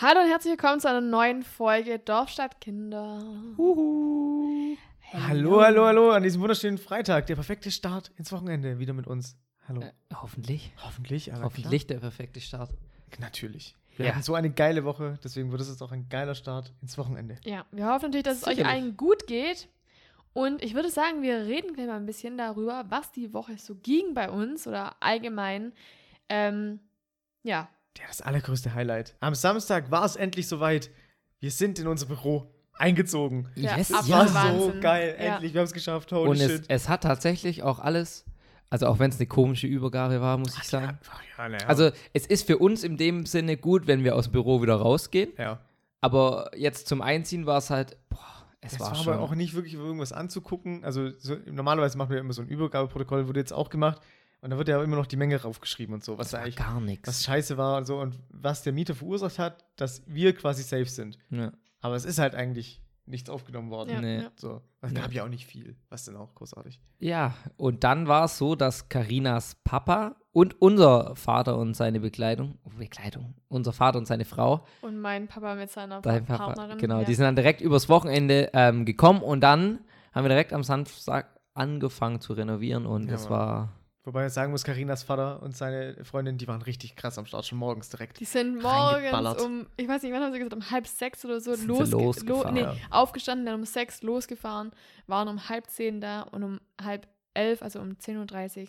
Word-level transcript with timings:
Hallo 0.00 0.20
und 0.22 0.28
herzlich 0.28 0.52
willkommen 0.52 0.80
zu 0.80 0.88
einer 0.88 1.00
neuen 1.00 1.42
Folge 1.42 1.98
Dorfstadtkinder. 1.98 3.22
Uhu. 3.56 4.76
Hallo, 5.12 5.60
hallo, 5.62 5.84
hallo 5.86 6.10
an 6.10 6.22
diesem 6.24 6.40
wunderschönen 6.42 6.78
Freitag. 6.78 7.26
Der 7.26 7.36
perfekte 7.36 7.70
Start 7.70 8.10
ins 8.16 8.32
Wochenende 8.32 8.78
wieder 8.80 8.92
mit 8.92 9.06
uns. 9.06 9.36
Hallo. 9.68 9.82
Äh, 9.82 9.92
hoffentlich. 10.14 10.72
Hoffentlich, 10.84 11.32
aber 11.32 11.44
Hoffentlich 11.44 11.86
der 11.86 11.98
perfekte 12.00 12.40
Start. 12.40 12.70
klar. 13.10 13.28
Natürlich. 13.28 13.76
Wir 13.96 14.06
Ja. 14.06 14.12
hatten 14.12 14.24
so 14.24 14.34
eine 14.34 14.50
geile 14.50 14.82
Woche, 14.84 15.16
deswegen 15.22 15.52
wird 15.52 15.60
es 15.60 15.68
jetzt 15.68 15.80
auch 15.80 15.92
ein 15.92 16.08
geiler 16.08 16.34
Start 16.34 16.72
ins 16.82 16.98
Wochenende. 16.98 17.36
Ja, 17.44 17.64
wir 17.70 17.86
hoffen 17.86 18.06
natürlich, 18.06 18.24
dass 18.24 18.38
es 18.38 18.44
euch 18.48 18.56
Sicherlich. 18.56 18.72
allen 18.82 18.96
gut 18.96 19.28
geht. 19.28 19.68
Und 20.32 20.64
ich 20.64 20.74
würde 20.74 20.90
sagen, 20.90 21.22
wir 21.22 21.46
reden 21.46 21.72
gleich 21.74 21.86
mal 21.86 21.96
ein 21.96 22.06
bisschen 22.06 22.36
darüber, 22.36 22.84
was 22.88 23.12
die 23.12 23.32
Woche 23.32 23.56
so 23.58 23.76
ging 23.76 24.12
bei 24.14 24.28
uns 24.28 24.66
oder 24.66 24.96
allgemein. 25.00 25.72
Ähm, 26.28 26.80
ja, 27.44 27.68
Ja, 27.98 28.04
das 28.08 28.20
allergrößte 28.22 28.74
Highlight. 28.74 29.14
Am 29.20 29.34
Samstag 29.34 29.90
war 29.90 30.04
es 30.04 30.16
endlich 30.16 30.48
soweit. 30.48 30.90
Wir 31.40 31.50
sind 31.50 31.78
in 31.78 31.86
unser 31.86 32.06
Büro 32.06 32.50
eingezogen. 32.74 33.48
Ja, 33.54 33.76
Yes, 33.76 33.88
Das 33.88 34.08
Ja, 34.08 34.34
war 34.34 34.58
so 34.58 34.72
geil. 34.80 35.14
Ja. 35.18 35.34
Endlich, 35.34 35.54
wir 35.54 35.60
haben 35.60 35.66
es 35.66 35.72
geschafft. 35.72 36.10
Holy 36.12 36.30
Und 36.30 36.36
es, 36.40 36.50
shit. 36.52 36.64
es 36.68 36.88
hat 36.88 37.02
tatsächlich 37.02 37.62
auch 37.62 37.78
alles, 37.78 38.24
also 38.70 38.86
auch 38.88 38.98
wenn 38.98 39.10
es 39.10 39.16
eine 39.18 39.26
komische 39.26 39.66
Übergabe 39.66 40.20
war, 40.20 40.38
muss 40.38 40.56
ich 40.56 40.64
sagen. 40.64 40.98
Ach, 41.08 41.22
ja, 41.38 41.48
na 41.48 41.58
ja. 41.58 41.66
Also 41.66 41.90
es 42.12 42.26
ist 42.26 42.46
für 42.46 42.58
uns 42.58 42.82
in 42.82 42.96
dem 42.96 43.26
Sinne 43.26 43.56
gut, 43.56 43.86
wenn 43.86 44.02
wir 44.02 44.16
aus 44.16 44.24
dem 44.24 44.32
Büro 44.32 44.60
wieder 44.62 44.74
rausgehen. 44.76 45.32
ja. 45.38 45.60
Aber 46.00 46.50
jetzt 46.54 46.86
zum 46.86 47.00
Einziehen 47.00 47.46
war 47.46 47.56
es 47.56 47.70
halt, 47.70 47.96
boah, 48.10 48.18
es, 48.60 48.74
Es 48.74 48.80
war, 48.80 48.88
war, 48.88 48.94
schon. 48.96 49.12
aber 49.14 49.22
auch 49.22 49.34
nicht 49.34 49.54
wirklich 49.54 49.72
irgendwas 49.72 50.12
anzugucken. 50.12 50.84
Also 50.84 51.10
so, 51.18 51.36
normalerweise 51.46 51.96
machen 51.96 52.10
wir 52.10 52.18
immer 52.18 52.34
so 52.34 52.42
ein 52.42 52.48
Übergabeprotokoll, 52.48 53.26
wurde 53.26 53.40
jetzt 53.40 53.54
auch 53.54 53.70
gemacht. 53.70 54.02
Und 54.44 54.50
da 54.50 54.58
wird 54.58 54.68
ja 54.68 54.82
immer 54.82 54.96
noch 54.96 55.06
die 55.06 55.16
Menge 55.16 55.40
raufgeschrieben 55.40 55.94
und 55.94 56.04
so, 56.04 56.18
was 56.18 56.34
eigentlich 56.34 56.56
gar 56.56 56.78
nichts. 56.78 57.08
was 57.08 57.24
scheiße 57.24 57.56
war 57.56 57.78
und 57.78 57.86
so 57.86 57.98
und 57.98 58.18
was 58.28 58.62
der 58.62 58.74
Mieter 58.74 58.94
verursacht 58.94 59.38
hat, 59.38 59.64
dass 59.76 60.02
wir 60.06 60.34
quasi 60.34 60.62
safe 60.62 60.84
sind. 60.84 61.16
Ja. 61.30 61.50
Aber 61.80 61.94
es 61.96 62.04
ist 62.04 62.18
halt 62.18 62.34
eigentlich 62.34 62.82
nichts 63.06 63.30
aufgenommen 63.30 63.70
worden. 63.70 63.88
ja, 63.90 64.00
Nee. 64.02 64.22
ja. 64.22 64.30
So, 64.36 64.60
es 64.82 64.92
Ja. 64.92 65.00
gab 65.00 65.12
ja 65.12 65.24
auch 65.24 65.28
nicht 65.28 65.46
viel. 65.46 65.76
Was 65.88 66.04
denn 66.04 66.16
auch 66.16 66.34
großartig. 66.34 66.78
ja, 66.98 67.34
und 67.56 67.84
dann 67.84 68.06
war 68.06 68.24
es 68.26 68.36
so, 68.36 68.54
dass 68.54 68.88
Karinas 68.90 69.56
Papa 69.64 70.16
und 70.32 70.60
unser 70.60 71.16
Vater 71.16 71.56
und 71.56 71.74
seine 71.74 72.00
Bekleidung, 72.00 72.58
Bekleidung, 72.78 73.34
unser 73.48 73.72
Vater 73.72 73.98
und 73.98 74.06
seine 74.06 74.24
Frau, 74.26 74.66
Und 74.82 75.00
mein 75.00 75.26
Papa 75.26 75.54
mit 75.54 75.70
seiner 75.70 76.00
Dein 76.02 76.26
Papa, 76.26 76.46
Partnerin. 76.48 76.76
genau. 76.78 76.98
ja. 77.00 77.04
Die 77.04 77.14
sind 77.14 77.24
dann 77.24 77.36
direkt 77.36 77.60
übers 77.62 77.88
Wochenende 77.88 78.50
ähm, 78.52 78.84
gekommen 78.84 79.22
und 79.22 79.40
dann 79.40 79.80
haben 80.12 80.24
wir 80.24 80.28
direkt 80.28 80.52
am 80.52 80.62
Samstag 80.64 81.28
angefangen 81.54 82.20
zu 82.20 82.32
renovieren 82.34 82.84
und 82.84 83.08
Ja, 83.08 83.14
es 83.14 83.22
Mann. 83.24 83.30
war 83.38 83.72
Wobei 84.04 84.26
ich 84.26 84.32
sagen 84.34 84.50
muss, 84.52 84.64
Karinas 84.64 85.02
Vater 85.02 85.42
und 85.42 85.56
seine 85.56 86.04
Freundin, 86.04 86.36
die 86.36 86.46
waren 86.46 86.60
richtig 86.60 86.94
krass 86.94 87.16
am 87.16 87.24
Start, 87.24 87.46
schon 87.46 87.56
morgens 87.56 87.88
direkt. 87.88 88.20
Die 88.20 88.26
sind 88.26 88.60
morgens 88.60 89.42
um, 89.42 89.66
ich 89.78 89.88
weiß 89.88 90.02
nicht, 90.02 90.12
wann 90.12 90.22
haben 90.22 90.32
sie 90.32 90.38
gesagt, 90.38 90.54
um 90.54 90.70
halb 90.70 90.86
sechs 90.86 91.24
oder 91.24 91.40
so 91.40 91.54
Sind 91.54 91.62
sie 91.62 91.66
losge 91.68 91.90
lo 91.92 91.98
losgefahren. 92.00 92.54
nee, 92.54 92.60
Ja. 92.60 92.74
aufgestanden, 92.90 93.46
dann 93.46 93.54
um 93.60 93.64
sechs 93.64 94.02
losgefahren, 94.02 94.72
waren 95.06 95.28
um 95.28 95.48
halb 95.48 95.70
zehn 95.70 96.02
da 96.02 96.20
und 96.22 96.42
um 96.42 96.60
halb 96.82 97.08
elf, 97.32 97.62
also 97.62 97.80
um 97.80 97.92
10.30 97.92 98.62
Uhr, 98.62 98.68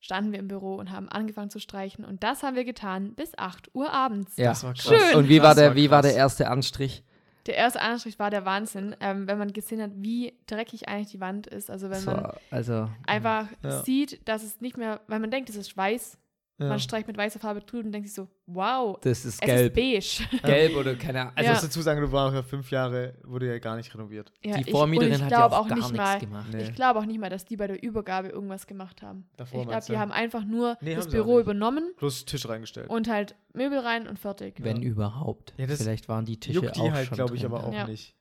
standen 0.00 0.32
wir 0.32 0.38
im 0.38 0.48
Büro 0.48 0.76
und 0.76 0.90
haben 0.90 1.08
angefangen 1.10 1.50
zu 1.50 1.58
streichen. 1.58 2.04
Und 2.04 2.22
das 2.22 2.42
haben 2.42 2.56
wir 2.56 2.64
getan 2.64 3.14
bis 3.14 3.36
8 3.36 3.74
Uhr 3.74 3.92
abends. 3.92 4.36
ja. 4.38 4.48
Das 4.48 4.64
war 4.64 4.72
krass. 4.72 4.86
Schön. 4.86 5.16
Und 5.18 5.28
wie 5.28 5.42
war 5.42 5.54
der, 5.54 5.68
war 5.70 5.76
wie 5.76 5.90
war 5.90 6.00
der 6.02 6.14
erste 6.14 6.48
Anstrich? 6.48 7.04
Der 7.46 7.56
erste 7.56 7.80
Anstrich 7.80 8.18
war 8.18 8.30
der 8.30 8.44
Wahnsinn, 8.44 8.96
ähm, 9.00 9.26
wenn 9.26 9.36
man 9.38 9.52
gesehen 9.52 9.82
hat, 9.82 9.90
wie 9.96 10.32
dreckig 10.46 10.88
eigentlich 10.88 11.10
die 11.10 11.20
Wand 11.20 11.46
ist. 11.46 11.70
Also 11.70 11.86
wenn 11.90 12.04
Das 12.04 12.06
man 12.06 12.32
also 12.50 12.88
einfach 13.06 13.48
Ja. 13.62 13.82
sieht, 13.82 14.26
dass 14.26 14.42
es 14.42 14.60
nicht 14.60 14.76
mehr, 14.78 15.00
weil 15.08 15.20
man 15.20 15.30
denkt, 15.30 15.50
es 15.50 15.56
ist 15.56 15.76
weiß, 15.76 16.18
Ja. 16.56 16.68
man 16.68 16.78
streicht 16.78 17.08
mit 17.08 17.16
weißer 17.16 17.40
Farbe 17.40 17.60
drüber 17.62 17.84
und 17.86 17.90
denkt 17.92 18.06
sich 18.06 18.14
so, 18.14 18.28
wow, 18.46 18.96
das 19.00 19.24
ist 19.24 19.34
es 19.34 19.40
gelb. 19.40 19.76
ist 19.76 20.20
beige. 20.30 20.42
Gelb 20.44 20.76
oder 20.76 20.94
keine 20.94 21.22
Ahnung. 21.22 21.32
Also 21.34 21.46
Ja. 21.50 21.52
ich 21.56 21.62
muss 21.62 21.68
dazu 21.70 21.82
sagen, 21.82 22.00
du 22.00 22.12
warst 22.12 22.34
ja 22.36 22.42
fünf 22.44 22.70
Jahre, 22.70 23.14
wurde 23.24 23.48
ja 23.48 23.58
gar 23.58 23.74
nicht 23.74 23.92
renoviert. 23.92 24.30
Ja, 24.44 24.56
die 24.58 24.62
ich- 24.62 24.70
Vormieterin 24.70 25.10
und 25.10 25.16
ich 25.16 25.22
hat 25.24 25.30
ja 25.32 25.48
glaub 25.48 25.52
auch, 25.60 25.66
gar 25.68 25.74
nicht 25.76 25.90
nichts 25.90 25.96
mal, 25.96 26.18
gemacht. 26.20 26.46
Nee. 26.52 26.62
Ich 26.62 26.74
glaube 26.74 27.00
auch 27.00 27.06
nicht 27.06 27.18
mal, 27.18 27.28
dass 27.28 27.44
die 27.44 27.56
bei 27.56 27.66
der 27.66 27.82
Übergabe 27.82 28.28
irgendwas 28.28 28.68
gemacht 28.68 29.02
haben. 29.02 29.28
Davor 29.36 29.62
ich 29.62 29.68
glaube, 29.68 29.84
die 29.88 29.98
haben 29.98 30.12
einfach 30.12 30.44
nur 30.44 30.76
Nee, 30.80 30.94
das 30.94 31.08
auch 31.08 31.10
Büro 31.10 31.40
übernommen 31.40 31.92
Bloß 31.96 32.24
Tisch 32.24 32.48
reingestellt. 32.48 32.88
und 32.88 33.08
halt 33.08 33.34
Möbel 33.52 33.80
rein 33.80 34.06
und 34.06 34.20
fertig. 34.20 34.54
Wenn 34.60 34.80
überhaupt. 34.80 35.54
Vielleicht 35.56 36.08
waren 36.08 36.24
die 36.24 36.38
Tische 36.38 36.60
Juckt 36.60 36.76
die 36.76 36.80
auch 36.82 36.92
halt, 36.92 37.08
schon 37.08 37.16
glaube 37.16 37.34
ich, 37.34 37.42
drin. 37.42 37.52
aber 37.52 37.64
auch 37.66 37.72
Ja. 37.74 37.86
nicht. 37.88 38.14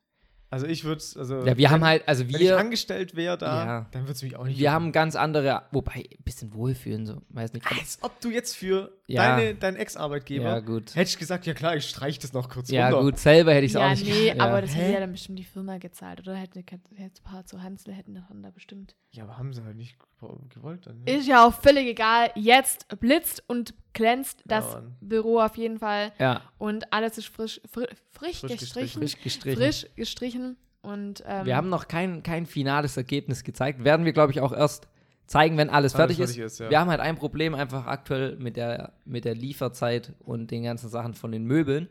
Also 0.53 0.67
ich 0.67 0.83
würde 0.83 1.01
also 1.17 1.43
Ja, 1.45 1.57
wir 1.57 1.71
haben 1.71 1.81
wenn- 1.81 1.87
halt, 1.87 2.07
also 2.07 2.25
Wenn 2.27 2.35
ich 2.35 2.39
wir, 2.41 2.57
angestellt 2.59 3.15
wäre 3.15 3.39
da, 3.39 3.65
Ja. 3.65 3.85
dann 3.89 4.03
würde 4.03 4.11
es 4.11 4.21
mich 4.21 4.35
auch 4.35 4.45
nicht 4.45 4.59
wir 4.59 4.71
haben 4.71 4.91
ganz 4.91 5.15
andere, 5.15 5.63
wobei, 5.71 5.93
ein 6.11 6.23
bisschen 6.23 6.53
wohlfühlen, 6.53 7.07
so, 7.07 7.23
weiß 7.29 7.53
nicht. 7.53 7.65
Als 7.65 7.97
ob 8.01 8.21
du 8.21 8.29
jetzt 8.29 8.55
für 8.55 8.91
Ja. 9.07 9.35
deine, 9.35 9.55
deinen 9.55 9.77
Ex-Arbeitgeber 9.77 10.43
Ja, 10.45 10.59
gut. 10.59 10.95
hätte 10.95 11.09
ich 11.09 11.17
gesagt, 11.17 11.47
ja 11.47 11.55
klar, 11.55 11.75
ich 11.75 11.89
streiche 11.89 12.19
das 12.21 12.33
noch 12.33 12.49
kurz 12.49 12.69
Ja, 12.69 12.89
runter. 12.89 13.01
gut, 13.03 13.17
selber 13.17 13.51
hätte 13.51 13.65
ich 13.65 13.71
es 13.71 13.79
ja, 13.79 13.85
auch 13.87 13.89
nicht 13.89 14.05
nee, 14.05 14.27
ja. 14.27 14.43
aber 14.43 14.61
das 14.61 14.75
Hä? 14.75 14.79
hätte 14.81 14.93
ja 14.93 14.99
dann 14.99 15.11
bestimmt 15.11 15.39
die 15.39 15.43
Firma 15.43 15.79
gezahlt. 15.79 16.19
Oder 16.19 16.35
hätte, 16.35 16.59
hätte 16.59 16.79
ein 16.95 17.23
paar 17.23 17.45
zu 17.47 17.63
Hansel 17.63 17.93
hätten 17.95 18.13
dann 18.13 18.43
da 18.43 18.51
bestimmt. 18.51 18.95
Ja, 19.11 19.23
aber 19.23 19.37
haben 19.39 19.53
sie 19.53 19.63
halt 19.63 19.75
nicht 19.75 19.97
gewollt. 20.53 20.85
Dann, 20.87 21.03
ne? 21.03 21.11
Ist 21.17 21.27
ja 21.27 21.47
auch 21.47 21.53
völlig 21.53 21.87
egal. 21.87 22.29
Jetzt 22.35 22.87
blitzt 22.99 23.43
und 23.47 23.73
glänzt 23.93 24.41
das. 24.45 24.77
Büro 25.01 25.39
auf 25.39 25.55
jeden 25.57 25.77
Fall. 25.79 26.11
Ja, 26.19 26.41
Und 26.57 26.91
alles 26.93 27.17
ist 27.17 27.27
frisch, 27.27 27.59
fri 27.71 27.85
frisch, 28.11 28.39
Frisch 28.39 28.57
gestrichen. 28.59 29.01
frisch 29.01 29.21
gestrichen. 29.21 29.57
Frisch 29.61 29.85
gestrichen. 29.95 30.42
Und 30.81 31.23
ähm, 31.25 31.45
Wir 31.45 31.55
haben 31.55 31.69
noch 31.69 31.87
kein, 31.87 32.23
kein 32.23 32.45
finales 32.45 32.97
Ergebnis 32.97 33.43
gezeigt. 33.43 33.83
Werden 33.83 34.05
wir, 34.05 34.13
glaube 34.13 34.31
ich, 34.33 34.41
auch 34.41 34.51
erst 34.51 34.87
zeigen, 35.27 35.57
wenn 35.57 35.69
alles, 35.69 35.95
Alles 35.95 36.15
fertig, 36.15 36.19
ist. 36.19 36.31
fertig 36.31 36.45
ist, 36.45 36.59
ja. 36.59 36.69
Wir 36.69 36.79
haben 36.79 36.89
halt 36.89 36.99
ein 36.99 37.15
Problem 37.15 37.55
einfach 37.55 37.85
aktuell 37.87 38.35
mit 38.37 38.57
der, 38.57 38.93
mit 39.05 39.23
der 39.25 39.35
Lieferzeit 39.35 40.13
und 40.19 40.51
den 40.51 40.63
ganzen 40.63 40.89
Sachen 40.89 41.13
von 41.13 41.31
den 41.31 41.45
Möbeln. 41.45 41.87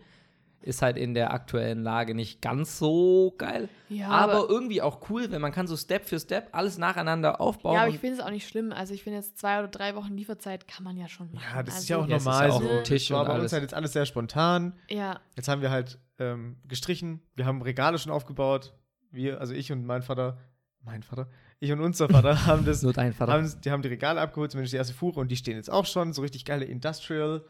Ist 0.60 0.80
halt 0.80 0.96
in 0.96 1.12
der 1.12 1.32
aktuellen 1.32 1.82
Lage 1.82 2.14
nicht 2.14 2.40
ganz 2.40 2.78
so 2.78 3.34
geil. 3.36 3.68
ja, 3.88 4.08
aber, 4.10 4.34
aber, 4.34 4.48
irgendwie 4.48 4.80
auch 4.80 5.10
cool, 5.10 5.32
wenn 5.32 5.40
man 5.40 5.50
kann 5.50 5.66
so 5.66 5.76
Step 5.76 6.04
für 6.04 6.20
Step 6.20 6.50
alles 6.52 6.78
nacheinander 6.78 7.40
aufbauen. 7.40 7.74
ja, 7.74 7.80
aber 7.80 7.90
ich 7.90 7.98
finde 7.98 8.18
es 8.18 8.24
auch 8.24 8.30
nicht 8.30 8.46
schlimm. 8.46 8.70
Also 8.70 8.94
ich 8.94 9.02
finde 9.02 9.18
jetzt 9.18 9.38
zwei 9.38 9.58
oder 9.58 9.66
drei 9.66 9.96
Wochen 9.96 10.14
Lieferzeit 10.16 10.68
kann 10.68 10.84
man 10.84 10.96
ja 10.96 11.08
schon 11.08 11.32
machen. 11.32 11.44
ja, 11.52 11.62
das 11.64 11.74
ist 11.74 11.90
also, 11.90 11.94
ja 11.94 11.98
auch 11.98 12.08
Ja, 12.08 12.16
es 12.16 12.22
ist 12.22 12.26
normal 12.26 12.48
ja 12.48 12.54
auch 12.54 12.60
so. 12.60 12.82
Tisch 12.84 13.08
Das 13.08 13.14
war 13.16 13.22
und 13.22 13.26
bei 13.28 13.40
uns 13.40 13.52
halt 13.52 13.62
jetzt 13.62 13.74
alles 13.74 13.92
sehr 13.92 14.06
spontan. 14.06 14.74
Ja, 14.88 15.18
Jetzt 15.34 15.48
haben 15.48 15.62
wir 15.62 15.70
halt 15.70 15.98
ähm, 16.18 16.56
gestrichen. 16.66 17.20
Wir 17.34 17.46
haben 17.46 17.62
Regale 17.62 17.98
schon 17.98 18.12
aufgebaut. 18.12 18.74
Wir, 19.10 19.40
also 19.40 19.54
ich 19.54 19.70
und 19.72 19.84
mein 19.84 20.02
Vater, 20.02 20.38
mein 20.82 21.02
Vater, 21.02 21.28
ich 21.60 21.70
und 21.72 21.80
unser 21.80 22.08
Vater 22.08 22.46
haben 22.46 22.64
das 22.64 22.82
Nur 22.82 22.92
dein 22.92 23.12
Vater. 23.12 23.32
haben, 23.32 23.54
die 23.64 23.70
haben 23.70 23.82
die 23.82 23.88
Regale 23.88 24.20
abgeholt, 24.20 24.50
zumindest 24.50 24.72
die 24.72 24.78
erste 24.78 24.94
Fuhre, 24.94 25.20
und 25.20 25.28
die 25.28 25.36
stehen 25.36 25.56
jetzt 25.56 25.70
auch 25.70 25.86
schon. 25.86 26.12
So 26.12 26.22
richtig 26.22 26.44
geile 26.44 26.64
Industrial 26.64 27.44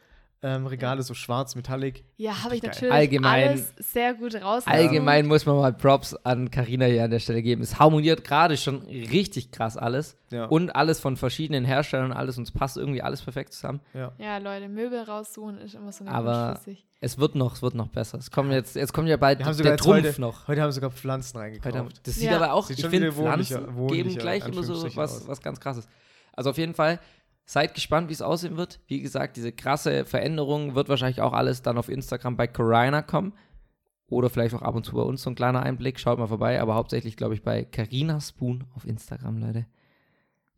ähm, 0.45 0.67
Regale, 0.67 1.03
so 1.03 1.15
schwarz, 1.15 1.55
metallic. 1.55 2.03
ja 2.17 2.43
habe 2.43 2.57
ich 2.57 2.63
geil. 2.63 2.71
natürlich 2.73 2.93
Allgemein- 2.95 3.49
alles 3.51 3.73
sehr 3.79 4.15
gut 4.15 4.35
raus. 4.35 4.65
Allgemein 4.67 5.27
muss 5.27 5.47
man 5.47 5.57
mal 5.57 5.73
Props 5.73 6.15
an 6.25 6.51
Carina 6.51 6.87
hier 6.87 7.05
an 7.05 7.11
der 7.13 7.21
Stelle 7.21 7.43
geben. 7.43 7.63
Es 7.63 7.79
harmoniert 7.79 8.25
gerade 8.25 8.57
schon 8.57 8.83
richtig 8.83 9.53
krass 9.53 9.77
alles. 9.77 10.17
Ja. 10.31 10.47
Und 10.47 10.75
alles 10.75 10.99
von 10.99 11.17
verschiedenen 11.17 11.65
Herstellern 11.65 12.07
und 12.11 12.17
alles. 12.17 12.39
Und 12.39 12.45
es 12.45 12.51
passt 12.53 12.77
irgendwie 12.77 13.03
alles 13.03 13.23
perfekt 13.23 13.53
zusammen. 13.53 13.81
ja. 13.95 14.13
Ja, 14.19 14.39
Leute, 14.39 14.69
Möbel 14.69 15.03
raussuchen 15.03 15.59
ist 15.59 15.75
immer 15.75 15.93
so 15.93 16.05
eine 16.05 16.13
Aber-. 16.15 16.59
Es 17.05 17.19
wird 17.19 17.35
noch, 17.35 17.55
es 17.55 17.63
wird 17.63 17.75
noch 17.75 17.89
besser. 17.89 18.19
Es 18.19 18.31
kommt 18.31 18.51
jetzt, 18.53 18.77
jetzt 18.77 18.93
kommt 18.93 19.09
ja 19.09 19.17
bald 19.17 19.41
Wir 19.41 19.47
haben 19.47 19.55
sogar 19.55 19.73
der 19.73 19.77
Trumpf 19.79 19.97
heute, 20.07 20.21
noch. 20.21 20.47
heute 20.49 20.61
haben 20.63 20.69
wir 20.69 20.73
sogar 20.73 20.91
Pflanzen 20.91 21.39
Heute 21.39 21.61
haben, 21.65 21.65
reingekauft. 21.75 22.07
das 22.07 22.15
sieht 22.15 22.31
Ja. 22.31 22.37
aber 22.37 22.53
auch, 22.53 22.67
Sieht 22.67 22.79
ich 22.79 22.83
schon 22.83 22.91
finde, 22.91 23.09
wieder 23.09 23.17
wohnlicher- 23.17 23.59
Pflanzen 23.59 23.77
wohnlicher, 23.77 24.05
geben 24.05 24.19
gleich 24.19 24.47
immer 24.49 24.63
so 24.63 24.83
was, 24.97 24.97
aus. 25.23 25.29
was 25.29 25.41
ganz 25.43 25.59
krasses. 25.61 25.89
Also 26.33 26.51
auf 26.51 26.59
jeden 26.59 26.75
Fall, 26.75 26.99
seid 27.45 27.75
gespannt, 27.75 28.09
wie 28.09 28.13
es 28.15 28.23
aussehen 28.23 28.57
wird. 28.57 28.81
Wie 28.87 29.01
gesagt, 29.01 29.37
diese 29.37 29.53
krasse 29.53 30.05
Veränderung 30.05 30.75
wird 30.75 30.89
wahrscheinlich 30.89 31.21
auch 31.21 31.33
alles 31.33 31.63
dann 31.63 31.79
auf 31.79 31.89
Instagram 31.89 32.37
bei 32.37 32.47
Corina 32.47 33.03
kommen. 33.03 33.33
Oder 34.09 34.29
vielleicht 34.29 34.55
auch 34.55 34.63
ab 34.63 34.75
und 34.75 34.85
zu 34.85 34.95
bei 34.95 35.03
uns 35.03 35.23
so 35.23 35.31
ein 35.31 35.35
kleiner 35.35 35.63
Einblick. 35.63 35.99
Schaut 35.99 36.19
mal 36.19 36.27
vorbei, 36.27 36.61
aber 36.61 36.75
hauptsächlich, 36.75 37.17
glaube 37.17 37.35
ich, 37.35 37.43
bei 37.43 37.65
Carina 37.65 38.21
Spoon 38.21 38.65
auf 38.77 38.87
Instagram, 38.87 39.39
Leute. 39.39 39.67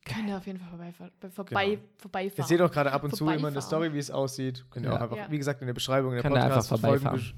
Könnt 0.04 0.28
ihr 0.28 0.36
auf 0.36 0.46
jeden 0.46 0.58
Fall 0.58 0.68
vorbei, 0.68 0.92
vorbei, 1.30 1.66
Genau. 1.76 1.82
vorbeifahren. 1.96 2.32
Ihr 2.36 2.44
seht 2.44 2.60
auch 2.60 2.70
gerade 2.70 2.92
ab 2.92 3.04
und 3.04 3.14
zu 3.16 3.24
immer 3.24 3.34
in 3.34 3.40
der 3.40 3.50
Vorbeifahren. 3.52 3.66
Story, 3.68 3.92
wie 3.94 3.98
es 3.98 4.10
aussieht. 4.10 4.66
Könnt 4.70 4.84
ihr 4.86 4.90
Ja. 4.90 4.98
auch 4.98 5.02
einfach, 5.02 5.16
Ja. 5.16 5.30
wie 5.30 5.38
gesagt, 5.38 5.60
in 5.62 5.66
der 5.66 5.74
Beschreibung, 5.74 6.10
in 6.10 6.16
der 6.16 6.22
Könnt 6.22 6.34
ihr 6.36 6.42
einfach 6.44 6.68
Podcast 6.68 7.34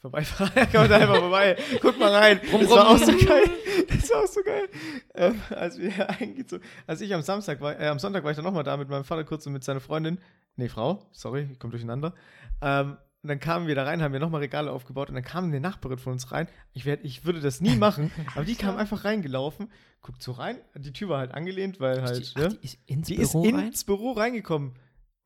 vorbeifahren. 0.00 0.52
Kommt 0.72 0.90
einfach 0.92 1.18
vorbei. 1.18 1.56
Guckt 1.80 1.98
mal 1.98 2.12
rein. 2.14 2.40
Rum, 2.52 2.60
das 2.60 2.70
war 2.70 2.88
auch 2.88 2.98
so 2.98 3.12
geil. 3.12 3.50
Das 3.88 4.10
war 4.10 4.24
auch 4.24 4.26
so 4.26 4.42
geil. 4.42 4.68
Ähm, 5.14 5.40
als 5.50 5.78
wir 5.78 6.10
eingezogen, 6.20 6.64
als 6.86 7.00
ich 7.00 7.12
am 7.14 7.22
Samstag 7.22 7.60
war, 7.60 7.78
äh, 7.78 7.86
am 7.88 7.98
Sonntag 7.98 8.24
war 8.24 8.30
ich 8.30 8.36
dann 8.36 8.44
nochmal 8.44 8.64
da 8.64 8.76
mit 8.76 8.88
meinem 8.88 9.04
Vater 9.04 9.24
kurz 9.24 9.46
und 9.46 9.52
mit 9.52 9.64
seiner 9.64 9.80
Freundin. 9.80 10.18
Nee, 10.56 10.68
Frau, 10.68 11.06
sorry, 11.12 11.48
ich 11.52 11.58
komme 11.58 11.70
durcheinander. 11.70 12.14
Ähm, 12.60 12.96
und 13.22 13.28
dann 13.28 13.38
kamen 13.38 13.66
wir 13.66 13.74
da 13.74 13.84
rein, 13.84 14.00
haben 14.02 14.14
wir 14.14 14.20
nochmal 14.20 14.40
Regale 14.40 14.72
aufgebaut 14.72 15.10
und 15.10 15.14
dann 15.14 15.24
kam 15.24 15.44
eine 15.44 15.60
Nachbarin 15.60 15.98
von 15.98 16.14
uns 16.14 16.32
rein. 16.32 16.48
Ich, 16.72 16.86
werd, 16.86 17.04
ich 17.04 17.26
würde 17.26 17.40
das 17.40 17.60
nie 17.60 17.76
machen, 17.76 18.10
aber 18.34 18.46
die 18.46 18.54
kam 18.54 18.76
einfach 18.76 19.04
reingelaufen, 19.04 19.70
guckt 20.00 20.22
so 20.22 20.32
rein, 20.32 20.56
die 20.74 20.92
Tür 20.94 21.10
war 21.10 21.18
halt 21.18 21.32
angelehnt, 21.32 21.80
weil 21.80 22.00
halt, 22.02 22.32
Ach, 22.34 22.40
ne? 22.40 22.48
die 22.48 22.64
ist 22.64 22.78
ins 22.86 23.08
Die 23.08 23.16
Büro 23.16 23.44
ist 23.44 23.54
rein? 23.54 23.66
ins 23.66 23.84
Büro 23.84 24.12
reingekommen 24.12 24.74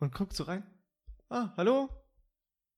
und 0.01 0.13
guckt 0.13 0.35
so 0.35 0.43
rein. 0.43 0.65
Ah, 1.31 1.53
hallo? 1.57 1.89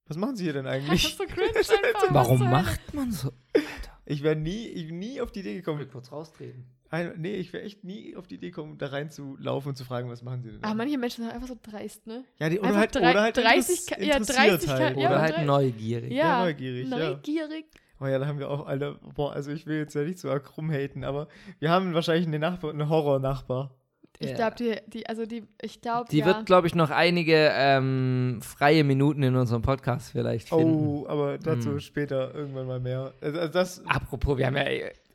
Was 0.08 0.17
machen 0.17 0.37
Sie 0.37 0.44
hier 0.44 0.53
denn 0.53 0.64
Das 0.67 0.75
eigentlich? 0.75 1.05
ist 1.05 1.19
so 1.19 1.25
cringe 1.25 1.49
einfach. 1.58 2.14
Warum 2.14 2.41
macht 2.50 2.94
man 2.94 3.11
so? 3.12 3.29
Alter. 3.55 3.67
Ich 4.05 4.23
wäre 4.23 4.37
nie, 4.37 4.67
ich 4.69 4.91
nie 4.93 5.20
auf 5.20 5.32
die 5.32 5.41
Idee 5.41 5.55
gekommen. 5.55 5.87
kurz 5.91 6.12
raustreten. 6.12 6.64
Ein, 6.88 7.14
nee, 7.17 7.35
ich 7.35 7.53
wäre 7.53 7.64
echt 7.64 7.82
nie 7.82 8.14
auf 8.14 8.29
die 8.29 8.37
Idee 8.37 8.50
gekommen, 8.50 8.79
da 8.79 8.87
reinzulaufen 8.87 9.70
und 9.70 9.75
zu 9.76 9.85
fragen, 9.85 10.08
was 10.08 10.23
machen 10.23 10.43
sie 10.44 10.53
denn? 10.53 10.62
Aber 10.62 10.75
manche 10.75 10.97
Menschen 10.97 11.25
sind 11.25 11.32
einfach 11.35 11.49
so 11.49 11.58
dreist, 11.61 12.06
ne? 12.06 12.23
ja, 12.38 12.49
die, 12.49 12.61
oder, 12.61 12.69
einfach 12.69 12.81
halt, 12.82 12.94
drei- 12.94 13.11
oder 13.11 13.23
halt 13.23 13.37
30 13.37 13.79
interess- 13.81 13.87
Ka- 13.88 14.00
ja, 14.03 14.17
interessiert 14.17 14.49
30 14.53 14.69
Ka- 14.69 14.79
halt. 14.79 14.97
ja, 14.97 15.08
Oder 15.08 15.20
halt 15.23 15.47
neugierig. 15.47 16.12
Ja, 16.12 16.44
neugierig, 16.44 16.88
ja. 16.88 16.97
neugierig. 17.11 17.64
Oh 17.99 18.06
ja, 18.06 18.19
da 18.20 18.26
haben 18.26 18.38
wir 18.38 18.49
auch 18.50 18.67
alle, 18.67 19.00
boah, 19.17 19.32
also 19.32 19.50
ich 19.50 19.67
will 19.67 19.79
jetzt 19.79 19.94
ja 19.94 20.02
nicht 20.05 20.20
so 20.20 20.31
arg 20.31 20.56
rumhaten, 20.56 21.02
aber 21.02 21.26
wir 21.59 21.70
haben 21.70 21.93
wahrscheinlich 21.93 22.26
einen 22.26 22.41
Nachbar, 22.41 22.70
einen 22.70 22.88
Horror-Nachbar. 22.88 23.75
Ich 24.19 24.31
Ja. 24.31 24.37
glaube, 24.37 24.57
die, 24.57 24.77
die, 24.91 25.07
also 25.07 25.27
die, 25.27 25.45
ich 25.61 25.81
glaube, 25.81 26.09
Die 26.11 26.19
ja. 26.19 26.27
wird, 26.27 26.47
glaube 26.47 26.67
ich, 26.67 26.75
noch 26.75 26.91
einige 26.91 27.51
ähm, 27.55 28.41
freie 28.43 28.83
Minuten 28.85 29.23
in 29.23 29.37
unserem 29.37 29.63
Podcast 29.63 30.13
vielleicht 30.13 30.49
finden. 30.49 30.75
Oh, 30.75 31.07
aber 31.09 31.39
dazu 31.39 31.73
Hm. 31.73 31.81
später 31.81 32.35
irgendwann 32.35 32.67
mal 32.67 32.81
mehr. 32.81 33.13
Also, 33.21 33.39
also 33.41 33.53
das, 33.53 33.83
Apropos, 33.87 34.39
wir 34.39 34.47
haben 34.47 34.57
ja, 34.57 34.65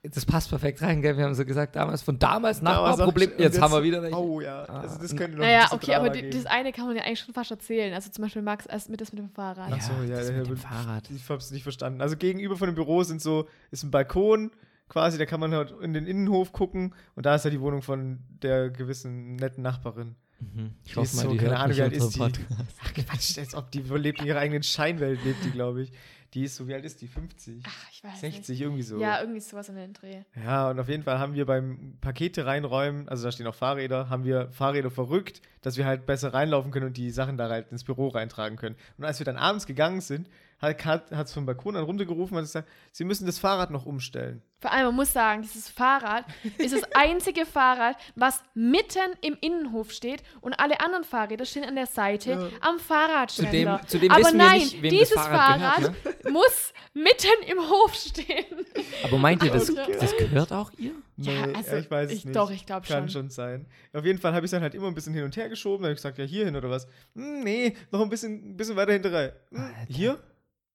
das 0.04 0.26
passt 0.26 0.50
perfekt 0.50 0.82
rein, 0.82 1.02
gell? 1.02 1.16
Wir 1.16 1.26
haben 1.26 1.36
so 1.36 1.46
gesagt, 1.46 1.76
damals 1.76 2.02
von 2.02 2.18
damals 2.18 2.62
Nachbarproblem. 2.62 3.34
Jetzt, 3.38 3.58
und 3.58 3.62
haben 3.64 3.74
wir 3.74 3.84
wieder 3.84 4.02
welche. 4.02 4.18
Oh 4.18 4.42
ja, 4.42 4.66
Ah. 4.68 4.82
also 4.82 5.00
das 5.00 5.16
könnte 5.16 5.38
noch 5.38 5.46
Naja, 5.46 5.68
okay, 5.72 5.94
aber 5.94 6.10
die, 6.10 6.28
das 6.30 6.46
eine 6.48 6.72
kann 6.72 6.86
man 6.88 6.96
ja 6.96 7.04
eigentlich 7.04 7.20
schon 7.20 7.34
fast 7.36 7.52
erzählen. 7.52 7.94
Also 7.94 8.10
zum 8.10 8.24
Beispiel 8.24 8.42
Max 8.42 8.66
erst 8.66 8.90
mit 8.90 9.00
das 9.00 9.14
mit 9.14 9.20
dem 9.20 9.30
Fahrrad. 9.30 9.72
Ach 9.72 9.82
so, 9.82 9.94
ja, 10.08 10.18
das 10.18 10.28
der 10.28 10.38
mit 10.38 10.48
dem 10.48 10.58
Fahrrad. 10.58 11.04
Ich 11.16 11.28
hab's 11.30 11.52
nicht 11.52 11.64
verstanden. 11.64 12.02
Also 12.02 12.18
gegenüber 12.18 12.56
von 12.56 12.68
dem 12.68 12.76
Büro 12.76 13.04
sind 13.04 13.22
so, 13.22 13.48
ist 13.70 13.84
ein 13.84 13.92
Balkon 13.92 14.50
quasi, 14.92 15.18
da 15.18 15.26
kann 15.26 15.40
man 15.40 15.54
halt 15.54 15.74
in 15.82 15.94
den 15.94 16.06
Innenhof 16.06 16.52
gucken 16.52 16.94
und 17.16 17.26
da 17.26 17.36
ist 17.36 17.46
ja 17.46 17.50
die 17.50 17.62
Wohnung 17.62 17.82
von 17.82 18.20
der 18.44 18.70
gewissen 18.70 19.38
netten 19.38 19.64
Nachbarin. 19.64 20.16
Mhm. 20.42 20.72
Ich 20.84 20.98
hoffe 20.98 21.06
ist 21.06 21.16
mal, 21.16 21.22
so, 21.22 21.32
die 21.32 21.38
keine 21.38 21.56
Ahnung, 21.56 21.70
nicht 21.70 21.78
wie 21.78 21.82
alt 21.84 21.94
ist 21.94 22.10
die? 22.10 22.20
Podcast. 22.20 22.78
Ach 22.84 22.94
Quatsch, 22.94 23.38
als 23.38 23.56
ob 23.56 23.72
die 23.72 23.80
lebt 23.80 24.20
in 24.20 24.28
ihrer 24.28 24.40
eigenen 24.40 24.64
Scheinwelt, 24.64 25.24
lebt 25.24 25.46
die, 25.46 25.52
glaube 25.52 25.84
ich. 25.84 25.94
Die 26.34 26.44
ist 26.44 26.56
so, 26.56 26.68
wie 26.68 26.74
alt 26.74 26.84
ist 26.84 27.02
die? 27.02 27.08
50? 27.08 27.64
Ach, 27.66 27.92
ich 27.92 28.04
weiß 28.04 28.20
60, 28.20 28.60
irgendwie 28.62 28.82
so. 28.82 28.96
nicht. 28.96 29.04
Ja, 29.04 29.20
irgendwie 29.20 29.40
sowas 29.40 29.70
in 29.70 29.76
den 29.76 29.94
Dreh. 29.94 30.24
Ja, 30.44 30.70
und 30.70 30.80
auf 30.80 30.90
jeden 30.90 31.04
Fall 31.04 31.20
haben 31.20 31.36
wir 31.36 31.46
beim 31.46 31.98
Pakete 32.02 32.46
reinräumen, 32.46 33.08
also 33.08 33.24
da 33.26 33.32
stehen 33.32 33.48
auch 33.48 33.56
Fahrräder, 33.56 34.10
haben 34.10 34.26
wir 34.26 34.50
Fahrräder 34.52 34.92
verrückt, 34.92 35.42
dass 35.62 35.78
wir 35.78 35.86
halt 35.86 36.06
besser 36.06 36.34
reinlaufen 36.34 36.72
können 36.72 36.88
und 36.88 36.98
die 36.98 37.12
Sachen 37.12 37.38
da 37.38 37.50
halt 37.50 37.72
ins 37.72 37.86
Büro 37.86 38.10
reintragen 38.10 38.58
können. 38.58 38.76
Und 38.98 39.06
als 39.06 39.20
wir 39.20 39.26
dann 39.26 39.38
abends 39.38 39.66
gegangen 39.66 40.02
sind, 40.02 40.30
hat 40.62 41.12
es 41.28 41.34
vom 41.34 41.46
Balkon 41.46 41.76
an 41.76 41.84
runtergerufen 41.84 42.36
und 42.38 42.44
hat 42.44 42.48
gesagt, 42.48 42.70
sie 42.92 43.04
müssen 43.04 43.26
das 43.26 43.40
Fahrrad 43.40 43.72
noch 43.72 43.86
umstellen. 43.86 44.42
Vor 44.60 44.72
allem, 44.72 44.86
man 44.88 44.96
muss 44.98 45.12
sagen, 45.12 45.42
dieses 45.42 45.68
Fahrrad 45.70 46.24
ist 46.60 46.76
das 46.76 46.84
einzige 46.96 47.48
Fahrrad, 47.48 47.96
was 48.16 48.44
mitten 48.54 49.00
im 49.22 49.36
Innenhof 49.42 49.92
steht 49.92 50.22
und 50.40 50.54
alle 50.60 50.80
anderen 50.82 51.04
Fahrräder 51.04 51.46
stehen 51.46 51.64
an 51.66 51.76
der 51.76 51.88
Seite 51.88 52.32
Ja. 52.34 52.48
am 52.70 52.78
Fahrradständer. 52.80 53.82
Zudem, 53.88 53.88
zudem 53.88 54.12
Aber 54.12 54.20
wissen 54.22 54.38
wir 54.38 54.46
nein, 54.46 54.60
nicht, 54.60 54.84
dieses 54.84 55.10
das 55.16 55.28
Fahrrad, 55.28 55.60
Fahrrad 55.62 55.78
gehört. 56.04 56.24
Ne? 56.26 56.32
muss 56.32 56.74
mitten 56.94 57.44
im 57.52 57.58
Hof 57.60 57.96
stehen. 57.96 58.46
Aber 59.04 59.18
meint 59.18 59.42
ihr, 59.44 59.52
das, 59.52 59.70
Okay. 59.76 59.98
das 60.00 60.16
gehört 60.16 60.52
auch 60.54 60.72
ihr? 60.78 60.92
Ja, 61.18 61.44
also, 61.56 61.78
ich 61.78 61.90
weiß 61.90 62.12
es 62.12 62.18
ich- 62.20 62.26
nicht. 62.26 62.36
doch, 62.36 62.52
ich 62.52 62.66
glaub 62.68 62.86
Kann 62.86 63.10
schon. 63.10 63.22
schon 63.24 63.30
sein. 63.32 63.66
Auf 63.94 64.06
jeden 64.06 64.20
Fall 64.20 64.34
habe 64.34 64.46
ich 64.46 64.50
es 64.50 64.52
dann 64.52 64.62
halt 64.62 64.76
immer 64.76 64.88
ein 64.88 64.94
bisschen 64.94 65.14
hin 65.16 65.24
und 65.24 65.36
her 65.38 65.50
geschoben. 65.50 65.82
Dann 65.84 65.90
habe 65.90 65.94
ich 65.94 65.98
gesagt, 66.00 66.20
ja, 66.20 66.26
hier 66.26 66.46
hin 66.46 66.56
oder 66.56 66.70
was? 66.70 66.88
Hm, 67.16 67.40
nee, 67.44 67.76
noch 67.92 68.02
ein 68.02 68.10
bisschen, 68.10 68.52
ein 68.52 68.58
bisschen 68.58 68.76
weiter 68.76 68.94
hinterher. 68.94 69.36
Hm, 69.52 69.72
hier? 69.88 70.20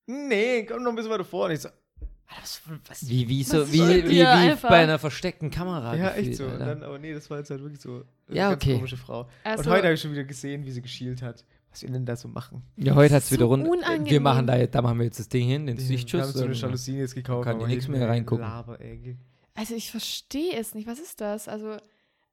Nee, 0.07 0.65
komm 0.65 0.83
noch 0.83 0.91
ein 0.91 0.97
bisschen 0.97 1.11
weiter 1.11 1.25
vor. 1.25 1.47
Und 1.47 1.53
ich 1.53 1.61
so, 1.61 1.69
Alter, 1.69 2.41
was, 2.43 2.61
was, 2.89 3.09
Wie, 3.09 3.29
wie, 3.29 3.43
so, 3.45 3.61
Was 3.63 3.73
wie, 3.73 3.81
wie, 4.05 4.09
wie 4.11 4.25
einfach? 4.25 4.69
bei 4.69 4.79
einer 4.79 4.99
versteckten 4.99 5.51
Kamera. 5.51 5.95
ja, 5.95 6.09
gefühlt, 6.11 6.27
echt 6.29 6.37
so. 6.39 6.45
Und 6.45 6.53
Alter. 6.53 6.67
dann, 6.67 6.83
aber 6.83 6.99
nee, 6.99 7.13
das 7.15 7.29
war 7.31 7.39
jetzt 7.39 7.51
halt 7.51 7.63
wirklich 7.63 7.81
so 7.81 8.05
eine 8.29 8.37
Ja, 8.37 8.51
ganz 8.51 8.63
okay. 8.65 8.75
komische 8.77 8.97
Frau. 8.97 9.29
Also, 9.45 9.63
und 9.65 9.71
heute 9.71 9.85
habe 9.85 9.95
ich 9.95 10.01
schon 10.01 10.13
wieder 10.13 10.25
gesehen, 10.25 10.65
wie 10.65 10.71
sie 10.73 10.83
geschielt 10.83 11.23
hat. 11.23 11.45
Was 11.71 11.83
wir 11.83 11.91
denn 11.91 12.07
da 12.07 12.17
so 12.17 12.29
machen. 12.29 12.63
ja, 12.77 12.95
heute 12.95 13.15
hat 13.15 13.23
es 13.23 13.29
so 13.29 13.35
wieder 13.35 13.45
rund. 13.45 13.65
Wir 13.65 13.71
unangenehm. 13.71 14.23
machen 14.23 14.47
da, 14.47 14.67
da 14.67 14.83
machen 14.83 14.99
wir 14.99 15.05
jetzt 15.05 15.19
das 15.19 15.29
Ding 15.29 15.47
hin, 15.47 15.67
den 15.67 15.77
Wir 15.77 15.83
haben 15.83 15.89
Sichtschutz. 15.89 16.33
so 16.33 16.39
eine 16.41 16.49
und- 16.53 16.61
Jalousien 16.61 16.99
jetzt 16.99 17.15
gekauft. 17.15 17.45
kann 17.45 17.57
aber 17.57 17.67
hier 17.69 17.77
jeden 17.79 17.93
mehr 17.93 18.09
reingucken. 18.09 18.45
Laber, 18.45 18.81
ey. 18.81 19.17
also 19.55 19.75
ich 19.75 19.91
verstehe 19.91 20.55
es 20.59 20.75
nicht. 20.75 20.87
Was 20.89 20.99
ist 20.99 21.21
das? 21.21 21.49
Also 21.49 21.77